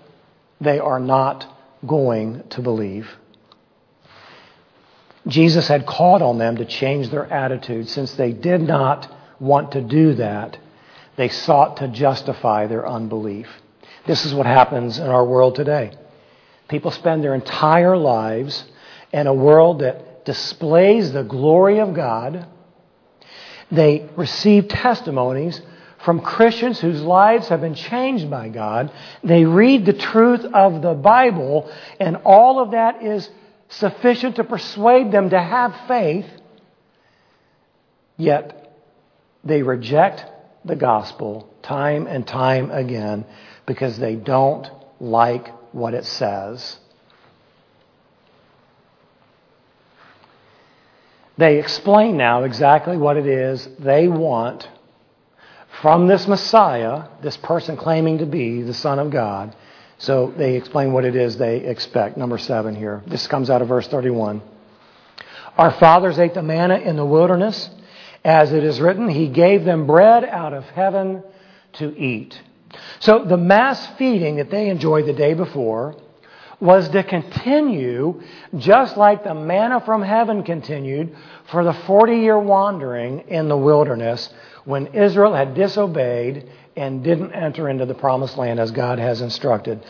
They 0.59 0.79
are 0.79 0.99
not 0.99 1.45
going 1.85 2.43
to 2.49 2.61
believe. 2.61 3.09
Jesus 5.27 5.67
had 5.67 5.85
called 5.85 6.21
on 6.21 6.37
them 6.37 6.57
to 6.57 6.65
change 6.65 7.09
their 7.09 7.31
attitude. 7.31 7.87
Since 7.89 8.13
they 8.13 8.33
did 8.33 8.61
not 8.61 9.11
want 9.39 9.73
to 9.73 9.81
do 9.81 10.15
that, 10.15 10.57
they 11.21 11.29
sought 11.29 11.77
to 11.77 11.87
justify 11.87 12.65
their 12.65 12.87
unbelief. 12.87 13.47
This 14.07 14.25
is 14.25 14.33
what 14.33 14.47
happens 14.47 14.97
in 14.97 15.05
our 15.05 15.23
world 15.23 15.53
today. 15.53 15.91
People 16.67 16.89
spend 16.89 17.23
their 17.23 17.35
entire 17.35 17.95
lives 17.95 18.65
in 19.13 19.27
a 19.27 19.33
world 19.33 19.81
that 19.81 20.25
displays 20.25 21.11
the 21.11 21.21
glory 21.21 21.79
of 21.79 21.93
God. 21.93 22.47
They 23.69 24.09
receive 24.15 24.67
testimonies 24.67 25.61
from 26.03 26.21
Christians 26.21 26.79
whose 26.79 27.03
lives 27.03 27.49
have 27.49 27.61
been 27.61 27.75
changed 27.75 28.27
by 28.31 28.49
God. 28.49 28.91
They 29.23 29.45
read 29.45 29.85
the 29.85 29.93
truth 29.93 30.43
of 30.43 30.81
the 30.81 30.95
Bible, 30.95 31.71
and 31.99 32.15
all 32.25 32.59
of 32.59 32.71
that 32.71 33.03
is 33.03 33.29
sufficient 33.69 34.37
to 34.37 34.43
persuade 34.43 35.11
them 35.11 35.29
to 35.29 35.39
have 35.39 35.87
faith, 35.87 36.25
yet 38.17 38.75
they 39.43 39.61
reject 39.61 40.25
the 40.65 40.75
gospel 40.75 41.49
time 41.61 42.07
and 42.07 42.27
time 42.27 42.71
again 42.71 43.25
because 43.65 43.97
they 43.97 44.15
don't 44.15 44.69
like 44.99 45.49
what 45.73 45.93
it 45.93 46.05
says. 46.05 46.77
They 51.37 51.59
explain 51.59 52.17
now 52.17 52.43
exactly 52.43 52.97
what 52.97 53.17
it 53.17 53.25
is 53.25 53.67
they 53.79 54.07
want 54.07 54.69
from 55.81 56.07
this 56.07 56.27
Messiah, 56.27 57.05
this 57.23 57.37
person 57.37 57.77
claiming 57.77 58.19
to 58.19 58.25
be 58.25 58.61
the 58.61 58.73
Son 58.73 58.99
of 58.99 59.09
God. 59.09 59.55
So 59.97 60.33
they 60.35 60.55
explain 60.55 60.93
what 60.93 61.05
it 61.05 61.15
is 61.15 61.37
they 61.37 61.57
expect. 61.57 62.17
Number 62.17 62.37
seven 62.37 62.75
here. 62.75 63.01
This 63.07 63.27
comes 63.27 63.49
out 63.49 63.61
of 63.61 63.67
verse 63.67 63.87
31. 63.87 64.41
Our 65.57 65.71
fathers 65.71 66.19
ate 66.19 66.33
the 66.33 66.43
manna 66.43 66.77
in 66.77 66.95
the 66.95 67.05
wilderness. 67.05 67.69
As 68.23 68.53
it 68.53 68.63
is 68.63 68.79
written, 68.79 69.09
He 69.09 69.27
gave 69.27 69.65
them 69.65 69.87
bread 69.87 70.23
out 70.23 70.53
of 70.53 70.63
heaven 70.65 71.23
to 71.73 71.97
eat. 71.97 72.39
So 72.99 73.25
the 73.25 73.37
mass 73.37 73.85
feeding 73.97 74.37
that 74.37 74.51
they 74.51 74.69
enjoyed 74.69 75.05
the 75.05 75.13
day 75.13 75.33
before 75.33 75.95
was 76.59 76.87
to 76.89 77.03
continue 77.03 78.21
just 78.57 78.95
like 78.95 79.23
the 79.23 79.33
manna 79.33 79.81
from 79.81 80.03
heaven 80.03 80.43
continued 80.43 81.15
for 81.49 81.63
the 81.63 81.73
40 81.73 82.17
year 82.17 82.37
wandering 82.37 83.21
in 83.27 83.49
the 83.49 83.57
wilderness 83.57 84.29
when 84.63 84.87
Israel 84.87 85.33
had 85.33 85.55
disobeyed 85.55 86.47
and 86.75 87.03
didn't 87.03 87.33
enter 87.33 87.67
into 87.67 87.85
the 87.85 87.93
promised 87.93 88.37
land 88.37 88.59
as 88.59 88.71
God 88.71 88.99
has 88.99 89.21
instructed. 89.21 89.83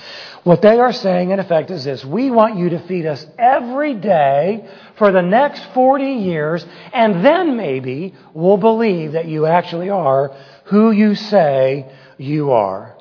What 0.43 0.61
they 0.61 0.79
are 0.79 0.93
saying, 0.93 1.31
in 1.31 1.39
effect, 1.39 1.69
is 1.69 1.83
this 1.83 2.03
We 2.03 2.31
want 2.31 2.57
you 2.57 2.69
to 2.69 2.79
feed 2.87 3.05
us 3.05 3.25
every 3.37 3.93
day 3.93 4.67
for 4.97 5.11
the 5.11 5.21
next 5.21 5.63
40 5.73 6.05
years, 6.05 6.65
and 6.93 7.23
then 7.23 7.55
maybe 7.55 8.15
we'll 8.33 8.57
believe 8.57 9.11
that 9.11 9.27
you 9.27 9.45
actually 9.45 9.89
are 9.89 10.35
who 10.65 10.91
you 10.91 11.15
say 11.15 11.91
you 12.17 12.51
are. 12.51 12.95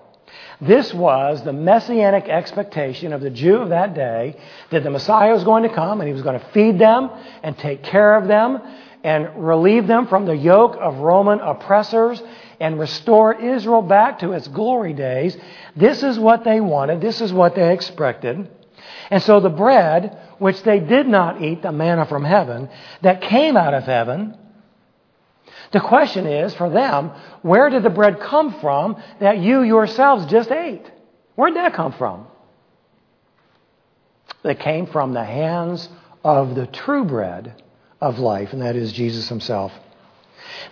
This 0.60 0.92
was 0.92 1.42
the 1.42 1.54
messianic 1.54 2.28
expectation 2.28 3.14
of 3.14 3.22
the 3.22 3.30
Jew 3.30 3.56
of 3.56 3.70
that 3.70 3.94
day 3.94 4.36
that 4.70 4.82
the 4.82 4.90
Messiah 4.90 5.32
was 5.32 5.42
going 5.42 5.62
to 5.62 5.74
come 5.74 6.00
and 6.00 6.08
he 6.08 6.12
was 6.12 6.22
going 6.22 6.38
to 6.38 6.46
feed 6.52 6.78
them 6.78 7.10
and 7.42 7.56
take 7.56 7.82
care 7.82 8.14
of 8.16 8.28
them 8.28 8.60
and 9.02 9.46
relieve 9.46 9.86
them 9.86 10.06
from 10.06 10.26
the 10.26 10.36
yoke 10.36 10.76
of 10.78 10.98
Roman 10.98 11.40
oppressors 11.40 12.22
and 12.60 12.78
restore 12.78 13.34
Israel 13.34 13.82
back 13.82 14.18
to 14.18 14.32
its 14.32 14.46
glory 14.46 14.92
days. 14.92 15.36
This 15.74 16.02
is 16.02 16.18
what 16.18 16.44
they 16.44 16.60
wanted. 16.60 17.00
This 17.00 17.20
is 17.20 17.32
what 17.32 17.54
they 17.54 17.72
expected. 17.72 18.50
And 19.10 19.22
so 19.22 19.40
the 19.40 19.48
bread, 19.48 20.16
which 20.38 20.62
they 20.62 20.78
did 20.78 21.08
not 21.08 21.42
eat, 21.42 21.62
the 21.62 21.72
manna 21.72 22.06
from 22.06 22.24
heaven, 22.24 22.68
that 23.02 23.22
came 23.22 23.56
out 23.56 23.74
of 23.74 23.84
heaven, 23.84 24.36
the 25.72 25.80
question 25.80 26.26
is 26.26 26.54
for 26.54 26.68
them, 26.68 27.12
where 27.42 27.70
did 27.70 27.82
the 27.82 27.90
bread 27.90 28.20
come 28.20 28.60
from 28.60 29.02
that 29.20 29.38
you 29.38 29.62
yourselves 29.62 30.26
just 30.26 30.50
ate? 30.50 30.84
Where 31.34 31.48
did 31.48 31.56
that 31.56 31.74
come 31.74 31.92
from? 31.92 32.26
It 34.44 34.60
came 34.60 34.86
from 34.86 35.12
the 35.12 35.24
hands 35.24 35.88
of 36.24 36.54
the 36.54 36.66
true 36.66 37.04
bread 37.04 37.62
of 38.00 38.18
life, 38.18 38.52
and 38.52 38.62
that 38.62 38.76
is 38.76 38.92
Jesus 38.92 39.28
himself. 39.28 39.72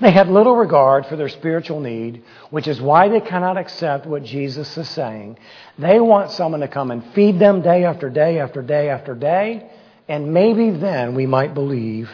They 0.01 0.11
had 0.11 0.29
little 0.29 0.57
regard 0.57 1.07
for 1.07 1.17
their 1.17 1.29
spiritual 1.29 1.81
need, 1.81 2.23
which 2.51 2.69
is 2.69 2.81
why 2.81 3.09
they 3.09 3.21
cannot 3.21 3.57
accept 3.57 4.07
what 4.07 4.25
Jesus 4.25 4.77
is 4.77 4.89
saying. 4.89 5.39
They 5.79 6.01
want 6.01 6.31
someone 6.31 6.61
to 6.61 6.69
come 6.69 6.91
and 6.91 7.05
feed 7.15 7.39
them 7.39 7.63
day 7.63 7.85
after 7.85 8.09
day 8.11 8.39
after 8.39 8.63
day 8.63 8.89
after 8.91 9.15
day, 9.15 9.71
and 10.09 10.33
maybe 10.33 10.71
then 10.71 11.15
we 11.15 11.27
might 11.27 11.55
believe 11.55 12.11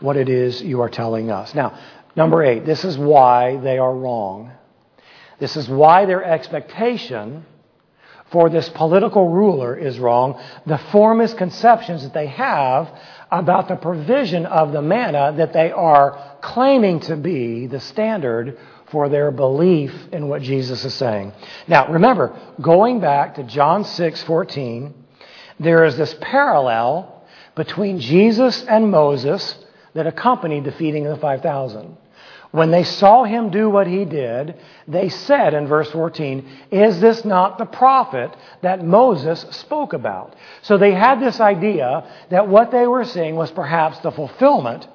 what 0.00 0.16
it 0.16 0.28
is 0.28 0.60
you 0.60 0.80
are 0.80 0.88
telling 0.88 1.30
us. 1.30 1.54
Now, 1.54 1.78
number 2.16 2.42
eight, 2.42 2.66
this 2.66 2.84
is 2.84 2.98
why 2.98 3.56
they 3.56 3.78
are 3.78 3.94
wrong. 3.94 4.52
This 5.38 5.56
is 5.56 5.68
why 5.68 6.04
their 6.06 6.22
expectation 6.22 7.46
for 8.30 8.48
this 8.48 8.68
political 8.70 9.28
ruler 9.28 9.76
is 9.76 9.98
wrong. 9.98 10.40
The 10.66 10.78
formist 10.78 11.36
conceptions 11.36 12.02
that 12.02 12.14
they 12.14 12.28
have 12.28 12.90
about 13.30 13.68
the 13.68 13.76
provision 13.76 14.46
of 14.46 14.72
the 14.72 14.82
manna 14.82 15.34
that 15.36 15.52
they 15.52 15.70
are 15.70 16.31
claiming 16.42 17.00
to 17.00 17.16
be 17.16 17.66
the 17.66 17.80
standard 17.80 18.58
for 18.90 19.08
their 19.08 19.30
belief 19.30 19.94
in 20.12 20.28
what 20.28 20.42
Jesus 20.42 20.84
is 20.84 20.92
saying. 20.92 21.32
Now, 21.66 21.90
remember, 21.90 22.38
going 22.60 23.00
back 23.00 23.36
to 23.36 23.42
John 23.44 23.84
6:14, 23.84 24.92
there 25.58 25.84
is 25.84 25.96
this 25.96 26.14
parallel 26.20 27.22
between 27.54 28.00
Jesus 28.00 28.64
and 28.64 28.90
Moses 28.90 29.56
that 29.94 30.06
accompanied 30.06 30.64
the 30.64 30.72
feeding 30.72 31.06
of 31.06 31.14
the 31.14 31.20
5000. 31.20 31.96
When 32.50 32.70
they 32.70 32.84
saw 32.84 33.24
him 33.24 33.48
do 33.48 33.70
what 33.70 33.86
he 33.86 34.04
did, 34.04 34.56
they 34.86 35.08
said 35.08 35.54
in 35.54 35.66
verse 35.66 35.90
14, 35.90 36.46
Is 36.70 37.00
this 37.00 37.24
not 37.24 37.56
the 37.56 37.64
prophet 37.64 38.30
that 38.60 38.84
Moses 38.84 39.46
spoke 39.50 39.94
about? 39.94 40.36
So 40.60 40.76
they 40.76 40.92
had 40.92 41.18
this 41.18 41.40
idea 41.40 42.04
that 42.28 42.48
what 42.48 42.70
they 42.70 42.86
were 42.86 43.04
seeing 43.04 43.36
was 43.36 43.50
perhaps 43.50 43.98
the 44.00 44.12
fulfillment 44.12 44.86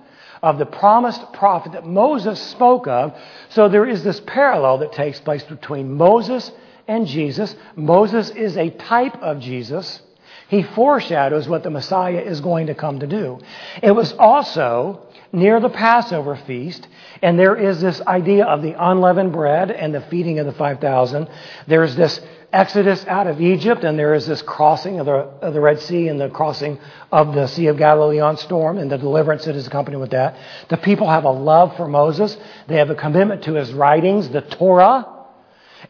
of 0.42 0.58
the 0.58 0.66
promised 0.66 1.34
prophet 1.34 1.74
that 1.74 1.86
Moses 1.86 2.40
spoke 2.40 2.88
of. 2.88 3.18
So 3.50 3.70
there 3.70 3.86
is 3.86 4.04
this 4.04 4.20
parallel 4.22 4.80
that 4.80 4.94
takes 4.94 5.20
place 5.20 5.44
between 5.44 5.94
Moses 5.94 6.52
and 6.88 7.08
Jesus. 7.08 7.56
Moses 7.76 8.30
is 8.32 8.58
a 8.58 8.70
type 8.70 9.16
of 9.22 9.40
Jesus. 9.40 10.02
He 10.50 10.64
foreshadows 10.64 11.48
what 11.48 11.64
the 11.64 11.70
Messiah 11.70 12.22
is 12.22 12.40
going 12.40 12.68
to 12.68 12.76
come 12.76 13.00
to 13.00 13.08
do. 13.08 13.40
It 13.84 13.92
was 13.92 14.14
also 14.14 15.02
near 15.34 15.60
the 15.60 15.70
Passover 15.70 16.38
feast, 16.38 16.88
and 17.22 17.38
there 17.38 17.56
is 17.56 17.82
this 17.82 18.00
idea 18.02 18.46
of 18.46 18.62
the 18.62 18.74
unleavened 18.82 19.34
bread 19.34 19.72
and 19.72 19.94
the 19.94 20.02
feeding 20.02 20.40
of 20.40 20.46
the 20.46 20.54
5,000. 20.54 21.28
There's 21.68 21.96
this 21.98 22.22
exodus 22.54 23.06
out 23.08 23.28
of 23.28 23.42
Egypt, 23.42 23.84
and 23.84 23.98
there 23.98 24.14
is 24.14 24.26
this 24.26 24.42
crossing 24.42 25.00
of 25.00 25.06
the, 25.06 25.14
of 25.14 25.54
the 25.54 25.62
Red 25.62 25.80
Sea 25.82 26.08
and 26.08 26.20
the 26.20 26.30
crossing 26.30 26.80
of 27.12 27.34
the 27.34 27.48
Sea 27.48 27.68
of 27.68 27.78
Galilee 27.78 28.20
on 28.20 28.38
storm 28.38 28.78
and 28.78 28.92
the 28.92 28.98
deliverance 28.98 29.46
that 29.46 29.56
is 29.56 29.68
accompanied 29.68 29.98
with 29.98 30.12
that. 30.12 30.38
The 30.70 30.78
people 30.78 31.10
have 31.10 31.26
a 31.26 31.32
love 31.32 31.76
for 31.76 31.88
Moses. 31.88 32.38
They 32.68 32.78
have 32.78 32.90
a 32.90 32.96
commitment 32.96 33.44
to 33.44 33.54
his 33.54 33.74
writings, 33.74 34.30
the 34.30 34.42
Torah. 34.42 35.08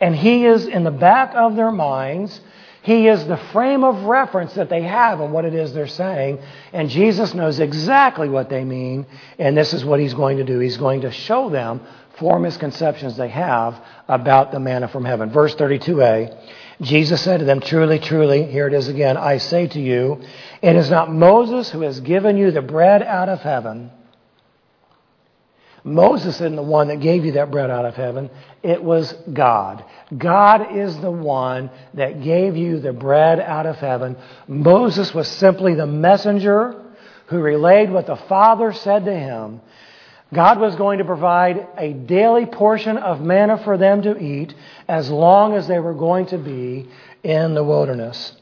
And 0.01 0.15
he 0.15 0.45
is 0.45 0.65
in 0.65 0.83
the 0.83 0.91
back 0.91 1.33
of 1.35 1.55
their 1.55 1.71
minds 1.71 2.41
he 2.87 3.09
is 3.09 3.27
the 3.27 3.35
frame 3.35 3.83
of 3.83 4.03
reference 4.03 4.53
that 4.53 4.69
they 4.69 4.83
have 4.83 5.19
on 5.19 5.33
what 5.33 5.43
it 5.43 5.53
is 5.53 5.73
they're 5.73 5.87
saying. 5.87 6.39
And 6.71 6.89
Jesus 6.89 7.33
knows 7.33 7.59
exactly 7.59 8.29
what 8.29 8.49
they 8.49 8.63
mean. 8.63 9.05
And 9.37 9.57
this 9.57 9.73
is 9.73 9.83
what 9.83 9.99
he's 9.99 10.13
going 10.13 10.37
to 10.37 10.45
do. 10.45 10.59
He's 10.59 10.77
going 10.77 11.01
to 11.01 11.11
show 11.11 11.49
them 11.49 11.81
four 12.19 12.39
misconceptions 12.39 13.17
they 13.17 13.29
have 13.29 13.81
about 14.07 14.51
the 14.51 14.59
manna 14.59 14.87
from 14.87 15.05
heaven. 15.05 15.29
Verse 15.29 15.55
32a 15.55 16.37
Jesus 16.81 17.21
said 17.21 17.39
to 17.39 17.45
them, 17.45 17.59
Truly, 17.59 17.97
truly, 17.97 18.43
here 18.43 18.67
it 18.67 18.73
is 18.73 18.87
again, 18.87 19.17
I 19.17 19.37
say 19.37 19.67
to 19.67 19.79
you, 19.79 20.21
it 20.61 20.75
is 20.75 20.89
not 20.89 21.11
Moses 21.11 21.71
who 21.71 21.81
has 21.81 21.99
given 21.99 22.37
you 22.37 22.51
the 22.51 22.61
bread 22.61 23.01
out 23.01 23.29
of 23.29 23.39
heaven. 23.39 23.91
Moses 25.83 26.35
isn't 26.35 26.55
the 26.55 26.61
one 26.61 26.89
that 26.89 26.99
gave 26.99 27.25
you 27.25 27.31
that 27.33 27.49
bread 27.49 27.71
out 27.71 27.85
of 27.85 27.95
heaven. 27.95 28.29
It 28.61 28.83
was 28.83 29.11
God. 29.31 29.85
God 30.15 30.75
is 30.75 30.99
the 30.99 31.09
one 31.09 31.71
that 31.93 32.21
gave 32.21 32.57
you 32.57 32.79
the 32.79 32.93
bread 32.93 33.39
out 33.39 33.65
of 33.65 33.77
heaven. 33.77 34.17
Moses 34.47 35.13
was 35.13 35.27
simply 35.27 35.75
the 35.75 35.87
messenger 35.87 36.83
who 37.27 37.39
relayed 37.39 37.89
what 37.89 38.05
the 38.05 38.17
Father 38.17 38.73
said 38.73 39.05
to 39.05 39.13
him. 39.13 39.61
God 40.33 40.59
was 40.59 40.75
going 40.75 40.97
to 40.97 41.05
provide 41.05 41.67
a 41.77 41.93
daily 41.93 42.45
portion 42.45 42.97
of 42.97 43.21
manna 43.21 43.57
for 43.63 43.77
them 43.77 44.01
to 44.01 44.17
eat 44.17 44.53
as 44.87 45.09
long 45.09 45.53
as 45.53 45.67
they 45.67 45.79
were 45.79 45.93
going 45.93 46.25
to 46.27 46.37
be 46.37 46.89
in 47.23 47.53
the 47.53 47.63
wilderness. 47.63 48.33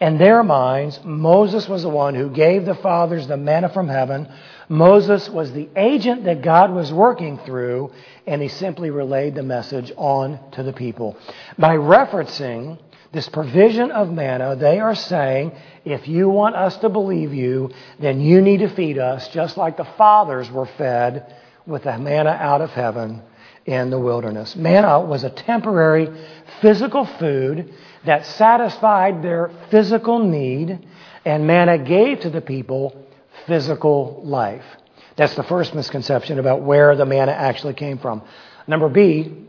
In 0.00 0.18
their 0.18 0.42
minds, 0.42 1.00
Moses 1.04 1.68
was 1.68 1.82
the 1.82 1.88
one 1.88 2.14
who 2.14 2.28
gave 2.28 2.64
the 2.64 2.74
fathers 2.74 3.26
the 3.26 3.36
manna 3.36 3.68
from 3.68 3.88
heaven. 3.88 4.28
Moses 4.68 5.28
was 5.28 5.52
the 5.52 5.68
agent 5.76 6.24
that 6.24 6.42
God 6.42 6.72
was 6.72 6.92
working 6.92 7.38
through, 7.38 7.92
and 8.26 8.42
he 8.42 8.48
simply 8.48 8.90
relayed 8.90 9.34
the 9.34 9.42
message 9.42 9.92
on 9.96 10.40
to 10.52 10.62
the 10.62 10.72
people. 10.72 11.16
By 11.58 11.76
referencing 11.76 12.78
this 13.12 13.28
provision 13.28 13.90
of 13.90 14.10
manna, 14.10 14.56
they 14.56 14.80
are 14.80 14.94
saying, 14.94 15.52
if 15.84 16.08
you 16.08 16.28
want 16.28 16.56
us 16.56 16.76
to 16.78 16.88
believe 16.88 17.34
you, 17.34 17.70
then 18.00 18.20
you 18.20 18.40
need 18.40 18.60
to 18.60 18.74
feed 18.74 18.98
us 18.98 19.28
just 19.28 19.56
like 19.56 19.76
the 19.76 19.88
fathers 19.96 20.50
were 20.50 20.66
fed 20.78 21.36
with 21.66 21.84
the 21.84 21.98
manna 21.98 22.30
out 22.30 22.60
of 22.60 22.70
heaven 22.70 23.22
in 23.66 23.90
the 23.90 23.98
wilderness. 23.98 24.56
Manna 24.56 25.00
was 25.00 25.24
a 25.24 25.30
temporary 25.30 26.08
physical 26.60 27.04
food 27.04 27.74
that 28.06 28.26
satisfied 28.26 29.22
their 29.22 29.50
physical 29.70 30.18
need, 30.18 30.86
and 31.24 31.46
manna 31.46 31.78
gave 31.78 32.20
to 32.20 32.30
the 32.30 32.40
people 32.40 33.06
physical 33.46 34.22
life. 34.24 34.64
That's 35.16 35.34
the 35.34 35.42
first 35.42 35.74
misconception 35.74 36.38
about 36.38 36.62
where 36.62 36.96
the 36.96 37.06
manna 37.06 37.32
actually 37.32 37.74
came 37.74 37.98
from. 37.98 38.22
Number 38.66 38.88
B, 38.88 39.46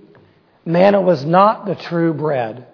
manna 0.66 1.02
was 1.02 1.24
not 1.24 1.66
the 1.66 1.76
true 1.76 2.14
bread. 2.14 2.68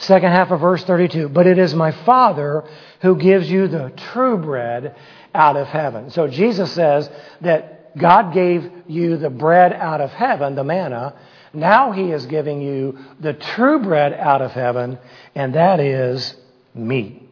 Second 0.00 0.32
half 0.32 0.50
of 0.50 0.60
verse 0.60 0.82
32, 0.84 1.28
but 1.28 1.46
it 1.46 1.58
is 1.58 1.74
my 1.74 1.92
Father 1.92 2.64
who 3.00 3.16
gives 3.16 3.50
you 3.50 3.68
the 3.68 3.92
true 4.12 4.38
bread 4.38 4.96
out 5.34 5.56
of 5.56 5.68
heaven. 5.68 6.10
So 6.10 6.26
Jesus 6.26 6.72
says 6.72 7.10
that 7.42 7.96
God 7.98 8.32
gave 8.32 8.70
you 8.86 9.16
the 9.16 9.30
bread 9.30 9.72
out 9.72 10.00
of 10.00 10.10
heaven, 10.10 10.54
the 10.54 10.64
manna, 10.64 11.14
now 11.52 11.92
he 11.92 12.12
is 12.12 12.26
giving 12.26 12.60
you 12.62 12.98
the 13.18 13.32
true 13.34 13.80
bread 13.80 14.14
out 14.14 14.40
of 14.40 14.52
heaven, 14.52 14.98
and 15.34 15.54
that 15.54 15.80
is 15.80 16.36
me. 16.74 17.28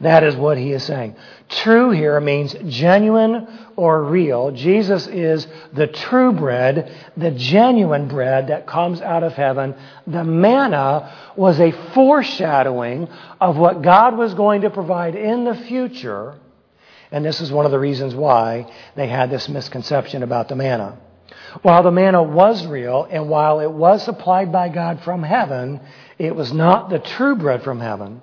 That 0.00 0.24
is 0.24 0.34
what 0.34 0.56
he 0.56 0.72
is 0.72 0.82
saying. 0.82 1.14
True 1.50 1.90
here 1.90 2.18
means 2.20 2.56
genuine 2.66 3.46
or 3.76 4.02
real. 4.04 4.50
Jesus 4.50 5.06
is 5.06 5.46
the 5.74 5.88
true 5.88 6.32
bread, 6.32 6.90
the 7.18 7.32
genuine 7.32 8.08
bread 8.08 8.46
that 8.46 8.66
comes 8.66 9.02
out 9.02 9.22
of 9.22 9.34
heaven. 9.34 9.74
The 10.06 10.24
manna 10.24 11.12
was 11.36 11.60
a 11.60 11.72
foreshadowing 11.92 13.08
of 13.40 13.58
what 13.58 13.82
God 13.82 14.16
was 14.16 14.32
going 14.32 14.62
to 14.62 14.70
provide 14.70 15.14
in 15.14 15.44
the 15.44 15.54
future. 15.54 16.34
And 17.12 17.22
this 17.22 17.42
is 17.42 17.52
one 17.52 17.66
of 17.66 17.72
the 17.72 17.78
reasons 17.78 18.14
why 18.14 18.72
they 18.96 19.06
had 19.06 19.30
this 19.30 19.50
misconception 19.50 20.22
about 20.22 20.48
the 20.48 20.56
manna. 20.56 20.98
While 21.60 21.82
the 21.82 21.90
manna 21.90 22.22
was 22.22 22.66
real 22.66 23.06
and 23.10 23.28
while 23.28 23.60
it 23.60 23.70
was 23.70 24.02
supplied 24.02 24.50
by 24.50 24.70
God 24.70 25.02
from 25.02 25.22
heaven, 25.22 25.80
it 26.18 26.34
was 26.34 26.52
not 26.52 26.88
the 26.88 27.00
true 27.00 27.36
bread 27.36 27.62
from 27.62 27.80
heaven. 27.80 28.22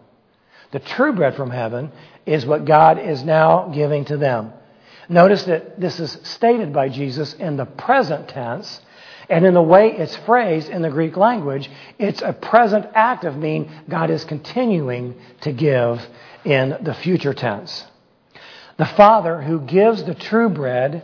The 0.72 0.80
true 0.80 1.14
bread 1.14 1.36
from 1.36 1.50
heaven 1.50 1.92
is 2.26 2.46
what 2.46 2.66
God 2.66 3.00
is 3.00 3.24
now 3.24 3.72
giving 3.74 4.06
to 4.06 4.18
them. 4.18 4.52
Notice 5.10 5.44
that 5.44 5.80
this 5.80 6.00
is 6.00 6.20
stated 6.24 6.74
by 6.74 6.90
Jesus 6.90 7.34
in 7.34 7.56
the 7.56 7.66
present 7.66 8.28
tense, 8.28 8.82
and 9.30 9.46
in 9.46 9.54
the 9.54 9.62
way 9.62 9.92
it's 9.92 10.16
phrased 10.18 10.70
in 10.70 10.82
the 10.82 10.90
Greek 10.90 11.16
language, 11.16 11.70
it's 11.98 12.22
a 12.22 12.34
present 12.34 12.86
active, 12.94 13.38
meaning 13.38 13.72
God 13.88 14.10
is 14.10 14.26
continuing 14.26 15.16
to 15.42 15.54
give 15.54 16.06
in 16.44 16.78
the 16.82 16.94
future 16.94 17.34
tense. 17.34 17.86
The 18.78 18.86
Father 18.86 19.42
who 19.42 19.62
gives 19.62 20.04
the 20.04 20.16
true 20.16 20.50
bread 20.50 21.04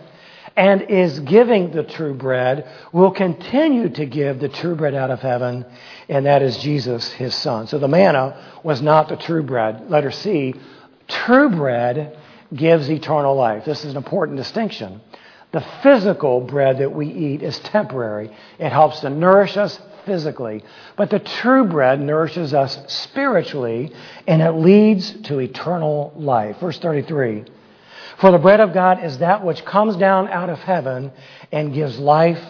and 0.56 0.84
is 0.84 1.20
giving 1.22 1.72
the 1.72 1.84
true 1.84 2.14
bread 2.14 2.68
will 2.92 3.12
continue 3.12 3.90
to 3.90 4.06
give 4.06 4.40
the 4.40 4.50
true 4.50 4.76
bread 4.76 4.94
out 4.94 5.10
of 5.10 5.20
heaven, 5.20 5.66
and 6.10 6.26
that 6.26 6.42
is 6.42 6.58
Jesus, 6.58 7.12
his 7.12 7.34
Son. 7.34 7.68
So 7.68 7.80
the 7.80 7.88
manna 7.88 8.60
was 8.64 8.82
not 8.82 9.10
the 9.10 9.16
true 9.16 9.44
bread. 9.44 9.90
Letter 9.90 10.12
C, 10.12 10.54
true 11.08 11.50
bread 11.50 12.18
gives 12.54 12.90
eternal 12.90 13.36
life. 13.36 13.66
This 13.66 13.84
is 13.84 13.92
an 13.92 13.98
important 13.98 14.38
distinction. 14.38 15.02
The 15.52 15.66
physical 15.82 16.42
bread 16.42 16.80
that 16.80 16.94
we 16.94 17.08
eat 17.08 17.44
is 17.44 17.58
temporary. 17.60 18.32
It 18.60 18.70
helps 18.70 19.00
to 19.02 19.10
nourish 19.10 19.58
us 19.58 19.80
physically. 20.06 20.64
But 20.98 21.10
the 21.10 21.20
true 21.20 21.66
bread 21.66 22.00
nourishes 22.00 22.54
us 22.54 22.80
spiritually, 22.88 23.92
and 24.28 24.42
it 24.42 24.52
leads 24.52 25.12
to 25.24 25.40
eternal 25.40 26.14
life. 26.16 26.60
Verse 26.60 26.80
33. 26.80 27.46
For 28.18 28.32
the 28.32 28.38
bread 28.38 28.60
of 28.60 28.74
God 28.74 29.04
is 29.04 29.18
that 29.20 29.44
which 29.44 29.66
comes 29.66 29.96
down 29.96 30.28
out 30.30 30.50
of 30.50 30.60
heaven 30.60 31.12
and 31.52 31.74
gives 31.74 32.00
life 32.00 32.42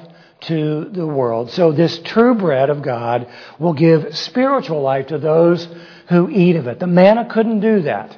to 0.41 0.89
the 0.91 1.07
world. 1.07 1.51
So 1.51 1.71
this 1.71 1.99
true 1.99 2.35
bread 2.35 2.69
of 2.69 2.81
God 2.81 3.27
will 3.59 3.73
give 3.73 4.17
spiritual 4.17 4.81
life 4.81 5.07
to 5.07 5.17
those 5.17 5.67
who 6.09 6.29
eat 6.29 6.55
of 6.55 6.67
it. 6.67 6.79
The 6.79 6.87
manna 6.87 7.25
couldn't 7.25 7.61
do 7.61 7.83
that. 7.83 8.17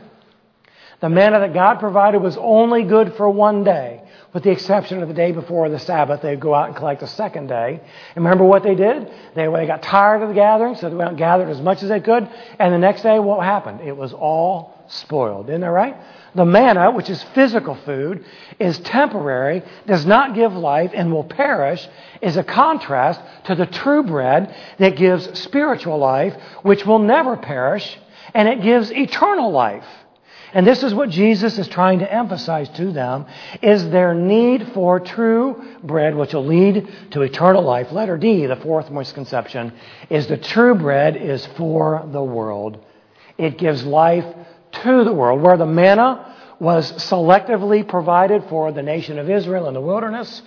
The 1.01 1.09
manna 1.09 1.39
that 1.41 1.53
God 1.53 1.79
provided 1.79 2.21
was 2.21 2.37
only 2.37 2.83
good 2.83 3.15
for 3.15 3.29
one 3.29 3.63
day, 3.63 4.01
with 4.33 4.43
the 4.43 4.49
exception 4.49 5.03
of 5.03 5.07
the 5.07 5.13
day 5.13 5.33
before 5.33 5.69
the 5.69 5.77
Sabbath. 5.77 6.21
They'd 6.21 6.39
go 6.39 6.55
out 6.55 6.67
and 6.67 6.75
collect 6.75 7.01
the 7.01 7.07
second 7.07 7.47
day. 7.47 7.81
And 8.15 8.23
remember 8.23 8.45
what 8.45 8.63
they 8.63 8.75
did? 8.75 9.11
They, 9.35 9.45
they 9.47 9.67
got 9.67 9.83
tired 9.83 10.23
of 10.23 10.29
the 10.29 10.35
gathering, 10.35 10.75
so 10.75 10.89
they 10.89 10.95
went 10.95 11.09
and 11.09 11.17
gathered 11.17 11.49
as 11.49 11.61
much 11.61 11.83
as 11.83 11.89
they 11.89 11.99
could. 11.99 12.27
And 12.57 12.73
the 12.73 12.79
next 12.79 13.03
day, 13.03 13.19
what 13.19 13.43
happened? 13.43 13.81
It 13.81 13.95
was 13.95 14.13
all 14.13 14.73
spoiled. 14.87 15.49
Isn't 15.49 15.61
that 15.61 15.67
right? 15.67 15.95
The 16.35 16.45
manna, 16.45 16.91
which 16.91 17.09
is 17.09 17.23
physical 17.33 17.75
food, 17.75 18.25
is 18.59 18.77
temporary, 18.79 19.63
does 19.87 20.05
not 20.05 20.35
give 20.35 20.53
life, 20.53 20.91
and 20.93 21.11
will 21.11 21.23
perish, 21.23 21.87
is 22.21 22.35
a 22.35 22.43
contrast 22.43 23.21
to 23.45 23.55
the 23.55 23.65
true 23.65 24.03
bread 24.03 24.53
that 24.77 24.97
gives 24.97 25.39
spiritual 25.39 25.97
life, 25.97 26.35
which 26.61 26.85
will 26.85 26.99
never 26.99 27.37
perish, 27.37 27.97
and 28.33 28.49
it 28.49 28.61
gives 28.61 28.91
eternal 28.91 29.51
life. 29.51 29.85
And 30.53 30.65
this 30.67 30.83
is 30.83 30.93
what 30.93 31.09
Jesus 31.09 31.57
is 31.57 31.67
trying 31.67 31.99
to 31.99 32.13
emphasize 32.13 32.69
to 32.69 32.91
them 32.91 33.25
is 33.61 33.89
their 33.89 34.13
need 34.13 34.71
for 34.73 35.01
true 35.01 35.61
bread 35.83 36.15
which 36.15 36.33
will 36.33 36.45
lead 36.45 36.87
to 37.11 37.21
eternal 37.23 37.61
life. 37.61 37.91
Letter 37.91 38.17
D, 38.17 38.45
the 38.45 38.55
fourth 38.57 38.89
misconception, 38.89 39.73
is 40.09 40.27
the 40.27 40.37
true 40.37 40.75
bread 40.75 41.17
is 41.17 41.45
for 41.57 42.07
the 42.11 42.23
world. 42.23 42.77
It 43.37 43.57
gives 43.57 43.85
life 43.85 44.25
to 44.83 45.03
the 45.03 45.13
world, 45.13 45.41
where 45.41 45.57
the 45.57 45.65
manna 45.65 46.35
was 46.59 46.91
selectively 46.93 47.87
provided 47.87 48.43
for 48.45 48.71
the 48.71 48.81
nation 48.81 49.19
of 49.19 49.29
Israel 49.29 49.67
in 49.67 49.73
the 49.73 49.81
wilderness. 49.81 50.41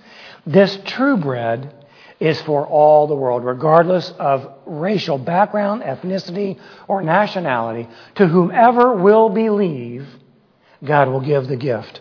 This 0.47 0.79
true 0.85 1.17
bread 1.17 1.75
is 2.21 2.41
for 2.43 2.67
all 2.67 3.07
the 3.07 3.15
world, 3.15 3.45
regardless 3.45 4.11
of 4.19 4.51
racial 4.67 5.19
background, 5.19 5.83
ethnicity, 5.83 6.59
or 6.89 7.03
nationality. 7.03 7.89
To 8.17 8.27
whomever 8.27 8.95
will 8.95 9.29
believe, 9.29 10.07
God 10.85 11.09
will 11.09 11.21
give 11.21 11.47
the 11.47 11.57
gift 11.57 12.01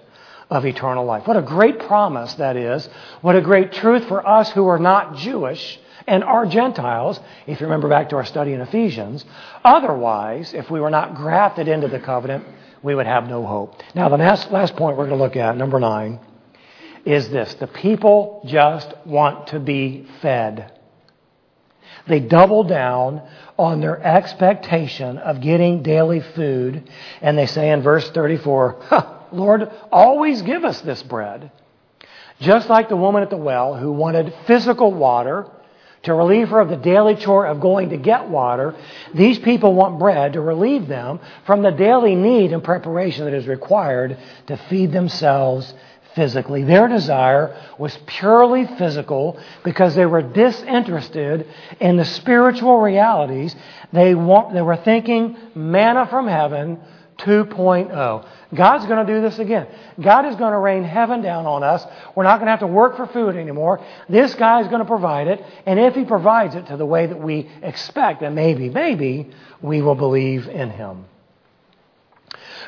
of 0.49 0.65
eternal 0.65 1.05
life. 1.05 1.27
What 1.27 1.37
a 1.37 1.41
great 1.41 1.79
promise 1.79 2.33
that 2.35 2.55
is. 2.55 2.87
What 3.21 3.35
a 3.35 3.41
great 3.41 3.73
truth 3.73 4.07
for 4.07 4.25
us 4.25 4.49
who 4.51 4.67
are 4.67 4.79
not 4.79 5.15
Jewish 5.17 5.79
and 6.07 6.23
are 6.23 6.45
Gentiles, 6.45 7.19
if 7.45 7.59
you 7.59 7.67
remember 7.67 7.89
back 7.89 8.09
to 8.09 8.15
our 8.15 8.25
study 8.25 8.53
in 8.53 8.61
Ephesians. 8.61 9.25
Otherwise, 9.63 10.53
if 10.53 10.71
we 10.71 10.79
were 10.79 10.89
not 10.89 11.15
grafted 11.15 11.67
into 11.67 11.89
the 11.89 11.99
covenant, 11.99 12.45
we 12.81 12.95
would 12.95 13.05
have 13.05 13.27
no 13.27 13.45
hope. 13.45 13.81
Now, 13.93 14.07
the 14.07 14.17
last, 14.17 14.49
last 14.51 14.75
point 14.77 14.97
we're 14.97 15.07
going 15.07 15.17
to 15.17 15.23
look 15.23 15.35
at, 15.35 15.57
number 15.57 15.79
nine, 15.79 16.19
is 17.05 17.29
this 17.29 17.53
the 17.55 17.67
people 17.67 18.41
just 18.45 18.93
want 19.05 19.47
to 19.47 19.59
be 19.59 20.07
fed. 20.21 20.73
They 22.07 22.21
double 22.21 22.63
down 22.63 23.21
on 23.57 23.81
their 23.81 24.01
expectation 24.01 25.17
of 25.17 25.41
getting 25.41 25.83
daily 25.83 26.21
food, 26.21 26.89
and 27.21 27.37
they 27.37 27.47
say 27.47 27.71
in 27.71 27.81
verse 27.81 28.09
34, 28.11 29.27
Lord, 29.33 29.69
always 29.91 30.41
give 30.41 30.63
us 30.63 30.79
this 30.81 31.03
bread. 31.03 31.51
Just 32.39 32.69
like 32.69 32.87
the 32.87 32.95
woman 32.95 33.23
at 33.23 33.29
the 33.29 33.37
well 33.37 33.75
who 33.75 33.91
wanted 33.91 34.33
physical 34.45 34.93
water 34.93 35.47
to 36.03 36.13
relieve 36.13 36.49
her 36.49 36.59
of 36.59 36.69
the 36.69 36.77
daily 36.77 37.15
chore 37.15 37.45
of 37.45 37.59
going 37.59 37.89
to 37.89 37.97
get 37.97 38.29
water, 38.29 38.75
these 39.13 39.39
people 39.39 39.73
want 39.73 39.99
bread 39.99 40.33
to 40.33 40.41
relieve 40.41 40.87
them 40.87 41.19
from 41.45 41.61
the 41.61 41.71
daily 41.71 42.15
need 42.15 42.53
and 42.53 42.63
preparation 42.63 43.25
that 43.25 43.33
is 43.33 43.47
required 43.47 44.17
to 44.47 44.57
feed 44.69 44.91
themselves 44.91 45.73
physically. 46.15 46.63
Their 46.63 46.87
desire 46.87 47.55
was 47.77 47.97
purely 48.07 48.65
physical 48.65 49.39
because 49.63 49.95
they 49.95 50.05
were 50.05 50.23
disinterested 50.23 51.47
in 51.79 51.95
the 51.95 52.05
spiritual 52.05 52.79
realities. 52.79 53.55
They, 53.93 54.15
want, 54.15 54.53
they 54.53 54.63
were 54.63 54.77
thinking 54.77 55.37
manna 55.53 56.07
from 56.07 56.27
heaven 56.27 56.79
2.0. 57.19 58.27
God's 58.53 58.85
going 58.85 59.05
to 59.05 59.13
do 59.13 59.21
this 59.21 59.39
again. 59.39 59.67
God 59.99 60.25
is 60.25 60.35
going 60.35 60.51
to 60.51 60.59
rain 60.59 60.83
heaven 60.83 61.21
down 61.21 61.45
on 61.45 61.63
us. 61.63 61.85
We're 62.15 62.23
not 62.23 62.37
going 62.37 62.45
to 62.45 62.51
have 62.51 62.59
to 62.61 62.67
work 62.67 62.95
for 62.95 63.07
food 63.07 63.35
anymore. 63.35 63.83
This 64.07 64.35
guy 64.35 64.61
is 64.61 64.67
going 64.67 64.79
to 64.79 64.85
provide 64.85 65.27
it. 65.27 65.43
And 65.65 65.79
if 65.79 65.95
he 65.95 66.05
provides 66.05 66.55
it 66.55 66.67
to 66.67 66.77
the 66.77 66.85
way 66.85 67.07
that 67.07 67.19
we 67.19 67.49
expect, 67.61 68.21
then 68.21 68.35
maybe, 68.35 68.69
maybe 68.69 69.31
we 69.61 69.81
will 69.81 69.95
believe 69.95 70.47
in 70.47 70.69
him. 70.69 71.05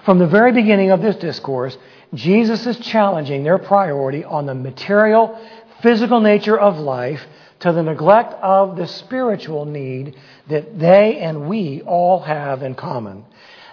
From 0.03 0.19
the 0.19 0.27
very 0.27 0.51
beginning 0.51 0.91
of 0.91 1.01
this 1.01 1.15
discourse, 1.17 1.77
Jesus 2.13 2.65
is 2.65 2.79
challenging 2.79 3.43
their 3.43 3.57
priority 3.57 4.23
on 4.23 4.45
the 4.45 4.55
material, 4.55 5.39
physical 5.81 6.19
nature 6.19 6.57
of 6.57 6.79
life 6.79 7.21
to 7.59 7.71
the 7.73 7.83
neglect 7.83 8.33
of 8.41 8.77
the 8.77 8.87
spiritual 8.87 9.65
need 9.65 10.15
that 10.47 10.79
they 10.79 11.17
and 11.17 11.47
we 11.47 11.81
all 11.81 12.21
have 12.21 12.63
in 12.63 12.73
common. 12.73 13.25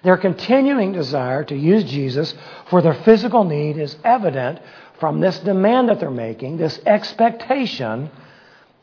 Their 0.03 0.17
continuing 0.17 0.93
desire 0.93 1.45
to 1.45 1.57
use 1.57 1.85
Jesus 1.85 2.35
for 2.69 2.83
their 2.83 2.95
physical 2.95 3.45
need 3.45 3.79
is 3.79 3.97
evident 4.05 4.61
from 4.99 5.21
this 5.21 5.39
demand 5.41 5.89
that 5.89 6.01
they're 6.01 6.11
making, 6.11 6.57
this 6.57 6.79
expectation 6.87 8.11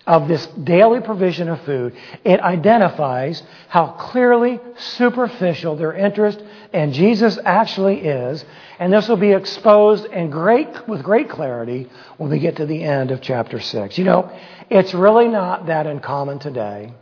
of 0.05 0.27
this 0.27 0.45
daily 0.47 0.99
provision 0.99 1.47
of 1.47 1.61
food. 1.61 1.95
It 2.25 2.39
identifies 2.41 3.41
how 3.69 3.87
clearly 3.87 4.59
superficial 4.77 5.77
their 5.77 5.93
interest 5.93 6.43
in 6.73 6.91
Jesus 6.91 7.39
actually 7.43 7.99
is, 7.99 8.43
and 8.79 8.91
this 8.91 9.07
will 9.07 9.17
be 9.17 9.31
exposed 9.31 10.05
in 10.05 10.29
great, 10.29 10.87
with 10.89 11.03
great 11.03 11.29
clarity 11.29 11.89
when 12.17 12.29
we 12.29 12.39
get 12.39 12.57
to 12.57 12.65
the 12.65 12.83
end 12.83 13.11
of 13.11 13.21
chapter 13.21 13.59
6. 13.59 13.97
You 13.97 14.03
know, 14.03 14.31
it's 14.69 14.93
really 14.93 15.29
not 15.29 15.67
that 15.67 15.87
uncommon 15.87 16.39
today 16.39 16.93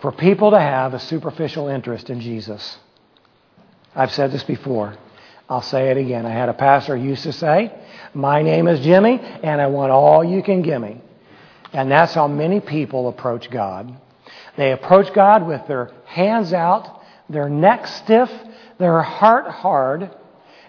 for 0.00 0.12
people 0.12 0.52
to 0.52 0.60
have 0.60 0.94
a 0.94 1.00
superficial 1.00 1.68
interest 1.68 2.10
in 2.10 2.20
Jesus. 2.20 2.78
I've 3.94 4.12
said 4.12 4.32
this 4.32 4.44
before. 4.44 4.96
I'll 5.48 5.62
say 5.62 5.88
it 5.88 5.96
again. 5.96 6.26
I 6.26 6.30
had 6.30 6.48
a 6.48 6.54
pastor 6.54 6.96
who 6.96 7.04
used 7.04 7.24
to 7.24 7.32
say, 7.32 7.72
My 8.14 8.42
name 8.42 8.68
is 8.68 8.80
Jimmy, 8.80 9.18
and 9.18 9.60
I 9.60 9.66
want 9.66 9.90
all 9.90 10.22
you 10.22 10.42
can 10.42 10.62
give 10.62 10.80
me. 10.80 11.00
And 11.72 11.90
that's 11.90 12.14
how 12.14 12.28
many 12.28 12.60
people 12.60 13.08
approach 13.08 13.50
God. 13.50 13.94
They 14.56 14.72
approach 14.72 15.12
God 15.12 15.46
with 15.46 15.66
their 15.66 15.90
hands 16.04 16.52
out, 16.52 17.02
their 17.28 17.48
neck 17.48 17.86
stiff, 17.86 18.30
their 18.78 19.02
heart 19.02 19.46
hard, 19.48 20.10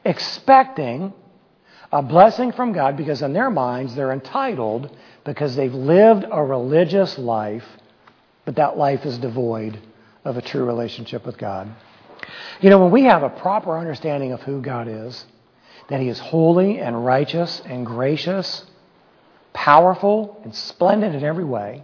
expecting 0.06 1.14
a 1.92 2.02
blessing 2.02 2.52
from 2.52 2.74
God 2.74 2.98
because 2.98 3.22
in 3.22 3.34
their 3.34 3.50
minds 3.50 3.96
they're 3.96 4.12
entitled 4.12 4.96
because 5.26 5.56
they've 5.56 5.74
lived 5.74 6.26
a 6.30 6.44
religious 6.44 7.18
life 7.18 7.66
but 8.50 8.56
that 8.56 8.80
life 8.80 9.06
is 9.06 9.20
devoid 9.20 9.78
of 10.26 10.36
a 10.36 10.42
true 10.42 10.66
relationship 10.66 11.24
with 11.24 11.38
God. 11.38 11.70
You 12.62 12.72
know, 12.72 12.80
when 12.80 12.90
we 12.90 13.04
have 13.04 13.22
a 13.22 13.30
proper 13.30 13.78
understanding 13.78 14.32
of 14.32 14.42
who 14.42 14.60
God 14.60 14.88
is, 14.88 15.24
that 15.88 16.00
He 16.02 16.10
is 16.10 16.18
holy 16.18 16.80
and 16.80 17.06
righteous 17.06 17.62
and 17.64 17.86
gracious, 17.86 18.66
powerful 19.54 20.42
and 20.44 20.56
splendid 20.56 21.14
in 21.14 21.24
every 21.24 21.44
way, 21.44 21.84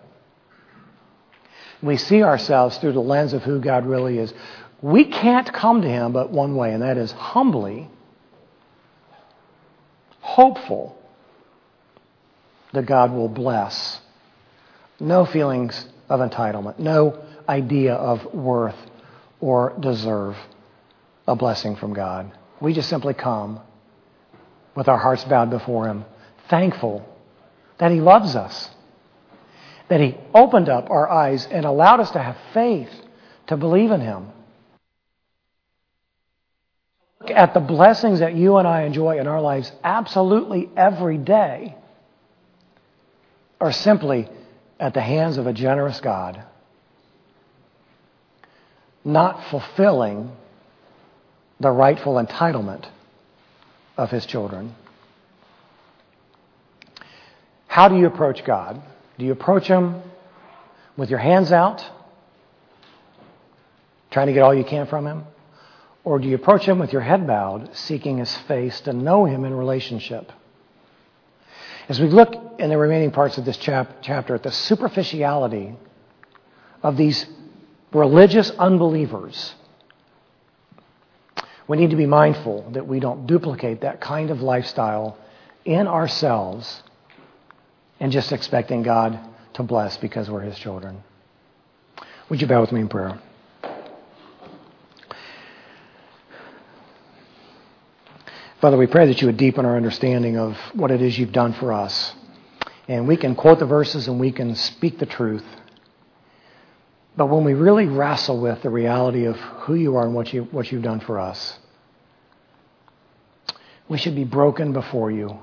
we 1.83 1.97
see 1.97 2.23
ourselves 2.23 2.79
through 2.79 2.93
the 2.93 2.99
lens 2.99 3.33
of 3.33 3.43
who 3.43 3.59
God 3.59 3.85
really 3.85 4.17
is. 4.17 4.33
We 4.81 5.05
can't 5.05 5.53
come 5.53 5.83
to 5.83 5.87
Him 5.87 6.13
but 6.13 6.31
one 6.31 6.55
way, 6.55 6.73
and 6.73 6.81
that 6.81 6.97
is 6.97 7.11
humbly, 7.11 7.91
hopeful 10.19 10.97
that 12.73 12.87
God 12.87 13.11
will 13.11 13.29
bless. 13.29 14.01
No 14.99 15.25
feelings 15.25 15.89
of 16.09 16.19
entitlement, 16.19 16.79
no 16.79 17.23
idea 17.47 17.93
of 17.93 18.33
worth 18.33 18.77
or 19.39 19.75
deserve 19.79 20.35
a 21.27 21.35
blessing 21.35 21.75
from 21.75 21.93
God. 21.93 22.31
We 22.61 22.73
just 22.73 22.89
simply 22.89 23.13
come 23.13 23.59
with 24.75 24.87
our 24.87 24.97
hearts 24.97 25.23
bowed 25.23 25.49
before 25.49 25.87
Him, 25.87 26.05
thankful 26.49 27.07
that 27.77 27.91
He 27.91 28.01
loves 28.01 28.35
us, 28.35 28.69
that 29.89 29.99
He 29.99 30.17
opened 30.33 30.69
up 30.69 30.89
our 30.89 31.09
eyes 31.09 31.47
and 31.49 31.65
allowed 31.65 31.99
us 31.99 32.11
to 32.11 32.19
have 32.19 32.37
faith 32.53 32.89
to 33.47 33.57
believe 33.57 33.91
in 33.91 34.01
Him. 34.01 34.29
Look 37.21 37.31
at 37.31 37.53
the 37.53 37.59
blessings 37.59 38.19
that 38.19 38.35
you 38.35 38.57
and 38.57 38.67
I 38.67 38.83
enjoy 38.83 39.19
in 39.19 39.27
our 39.27 39.41
lives 39.41 39.71
absolutely 39.83 40.69
every 40.75 41.17
day 41.17 41.75
are 43.59 43.71
simply 43.71 44.29
at 44.79 44.93
the 44.93 45.01
hands 45.01 45.37
of 45.37 45.47
a 45.47 45.53
generous 45.53 45.99
God, 45.99 46.43
not 49.03 49.45
fulfilling 49.49 50.31
the 51.59 51.71
rightful 51.71 52.15
entitlement 52.15 52.85
of 53.97 54.11
his 54.11 54.25
children. 54.25 54.75
How 57.67 57.87
do 57.87 57.97
you 57.97 58.07
approach 58.07 58.43
God? 58.43 58.81
Do 59.17 59.25
you 59.25 59.31
approach 59.31 59.67
him 59.67 60.01
with 60.97 61.09
your 61.09 61.19
hands 61.19 61.51
out, 61.51 61.85
trying 64.11 64.27
to 64.27 64.33
get 64.33 64.43
all 64.43 64.53
you 64.53 64.63
can 64.63 64.87
from 64.87 65.05
him? 65.05 65.23
Or 66.03 66.19
do 66.19 66.27
you 66.27 66.35
approach 66.35 66.65
him 66.65 66.79
with 66.79 66.93
your 66.93 67.01
head 67.01 67.25
bowed, 67.25 67.75
seeking 67.75 68.17
his 68.17 68.35
face 68.47 68.79
to 68.81 68.93
know 68.93 69.25
him 69.25 69.43
in 69.43 69.53
relationship? 69.53 70.31
As 71.87 71.99
we 71.99 72.07
look 72.07 72.35
in 72.59 72.69
the 72.69 72.77
remaining 72.77 73.11
parts 73.11 73.37
of 73.37 73.45
this 73.45 73.57
chap- 73.57 74.01
chapter 74.01 74.35
at 74.35 74.43
the 74.43 74.51
superficiality 74.51 75.75
of 76.81 76.97
these 76.97 77.25
religious 77.93 78.49
unbelievers, 78.51 79.53
we 81.67 81.77
need 81.77 81.91
to 81.91 81.95
be 81.95 82.05
mindful 82.05 82.69
that 82.71 82.87
we 82.87 82.99
don't 82.99 83.27
duplicate 83.27 83.81
that 83.81 84.01
kind 84.01 84.29
of 84.31 84.41
lifestyle 84.41 85.17
in 85.63 85.87
ourselves 85.87 86.83
and 87.99 88.11
just 88.11 88.31
expecting 88.31 88.83
God 88.83 89.19
to 89.53 89.63
bless 89.63 89.97
because 89.97 90.29
we're 90.29 90.41
His 90.41 90.57
children. 90.57 91.03
Would 92.29 92.41
you 92.41 92.47
bow 92.47 92.61
with 92.61 92.71
me 92.71 92.81
in 92.81 92.89
prayer? 92.89 93.19
Father, 98.65 98.77
we 98.77 98.87
pray 98.87 99.05
that 99.05 99.21
you 99.21 99.27
would 99.27 99.37
deepen 99.37 99.63
our 99.63 99.77
understanding 99.77 100.39
of 100.39 100.57
what 100.73 100.89
it 100.89 100.99
is 100.99 101.19
you've 101.19 101.31
done 101.31 101.53
for 101.53 101.71
us. 101.71 102.15
And 102.87 103.07
we 103.07 103.15
can 103.15 103.35
quote 103.35 103.59
the 103.59 103.67
verses 103.67 104.07
and 104.07 104.19
we 104.19 104.31
can 104.31 104.55
speak 104.55 104.97
the 104.97 105.05
truth. 105.05 105.45
But 107.15 107.27
when 107.27 107.43
we 107.43 107.53
really 107.53 107.85
wrestle 107.85 108.41
with 108.41 108.63
the 108.63 108.71
reality 108.71 109.25
of 109.25 109.35
who 109.35 109.75
you 109.75 109.97
are 109.97 110.03
and 110.03 110.15
what, 110.15 110.33
you, 110.33 110.45
what 110.45 110.71
you've 110.71 110.81
done 110.81 110.99
for 110.99 111.19
us, 111.19 111.59
we 113.87 113.99
should 113.99 114.15
be 114.15 114.23
broken 114.23 114.73
before 114.73 115.11
you, 115.11 115.37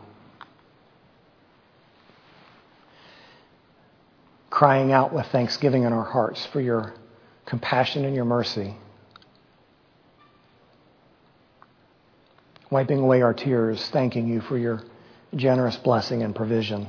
crying 4.51 4.91
out 4.91 5.15
with 5.15 5.27
thanksgiving 5.27 5.85
in 5.85 5.93
our 5.93 6.03
hearts 6.03 6.45
for 6.47 6.61
your 6.61 6.93
compassion 7.47 8.05
and 8.05 8.17
your 8.17 8.25
mercy. 8.25 8.75
Wiping 12.73 13.01
away 13.01 13.21
our 13.21 13.35
tears, 13.35 13.87
thanking 13.91 14.27
you 14.27 14.41
for 14.41 14.57
your 14.57 14.83
generous 15.37 15.77
blessing 15.77 16.23
and 16.23 16.35
provision. 16.35 16.89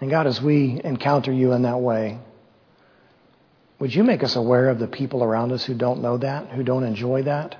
And 0.00 0.08
God, 0.08 0.26
as 0.26 0.40
we 0.40 0.80
encounter 0.82 1.30
you 1.30 1.52
in 1.52 1.62
that 1.62 1.78
way, 1.80 2.20
would 3.78 3.94
you 3.94 4.02
make 4.02 4.22
us 4.22 4.34
aware 4.34 4.70
of 4.70 4.78
the 4.78 4.86
people 4.86 5.22
around 5.22 5.52
us 5.52 5.62
who 5.64 5.74
don't 5.74 6.00
know 6.00 6.16
that, 6.16 6.48
who 6.48 6.62
don't 6.62 6.84
enjoy 6.84 7.24
that, 7.24 7.56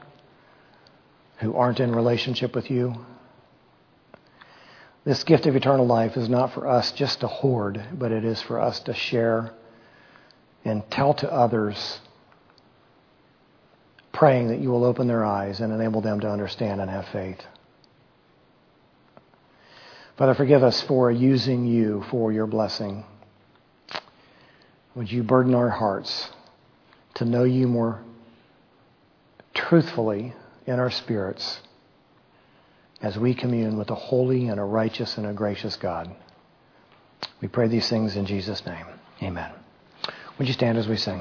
who 1.41 1.55
aren't 1.55 1.79
in 1.79 1.95
relationship 1.95 2.55
with 2.55 2.71
you? 2.71 2.95
This 5.05 5.23
gift 5.23 5.45
of 5.45 5.55
eternal 5.55 5.87
life 5.87 6.17
is 6.17 6.31
not 6.31 6.55
for 6.55 6.67
us 6.67 6.93
just 6.93 7.21
to 7.21 7.27
hoard, 7.27 7.83
but 7.93 8.11
it 8.11 8.25
is 8.25 8.41
for 8.41 8.59
us 8.59 8.81
to 8.81 8.95
share 8.95 9.53
and 10.65 10.83
tell 10.91 11.13
to 11.15 11.31
others 11.31 12.01
praying 14.13 14.49
that 14.49 14.61
you 14.61 14.71
will 14.71 14.85
open 14.85 15.07
their 15.07 15.25
eyes 15.25 15.61
and 15.61 15.73
enable 15.73 16.01
them 16.01 16.21
to 16.21 16.31
understand 16.31 16.81
and 16.81 16.91
have 16.91 17.07
faith. 17.09 17.41
Father, 20.17 20.35
forgive 20.35 20.65
us 20.65 20.83
for 20.83 21.11
using 21.13 21.65
you 21.65 22.05
for 22.11 22.33
your 22.33 22.47
blessing. 22.47 23.05
Would 24.97 25.13
you 25.13 25.23
burden 25.23 25.55
our 25.55 25.69
hearts 25.69 26.29
to 27.15 27.25
know 27.25 27.45
you 27.45 27.69
more 27.69 28.03
truthfully 29.55 30.35
in 30.67 30.81
our 30.81 30.91
spirits 30.91 31.61
as 33.01 33.17
we 33.17 33.33
commune 33.33 33.79
with 33.79 33.91
a 33.91 33.95
holy 33.95 34.49
and 34.49 34.59
a 34.59 34.65
righteous 34.65 35.17
and 35.19 35.27
a 35.27 35.33
gracious 35.33 35.77
God? 35.77 36.11
We 37.41 37.47
pray 37.47 37.69
these 37.69 37.89
things 37.89 38.17
in 38.17 38.27
Jesus' 38.27 38.67
name. 38.67 38.87
Amen. 39.23 39.53
Would 40.39 40.49
you 40.49 40.55
stand 40.55 40.79
as 40.79 40.89
we 40.89 40.97
sing? 40.97 41.17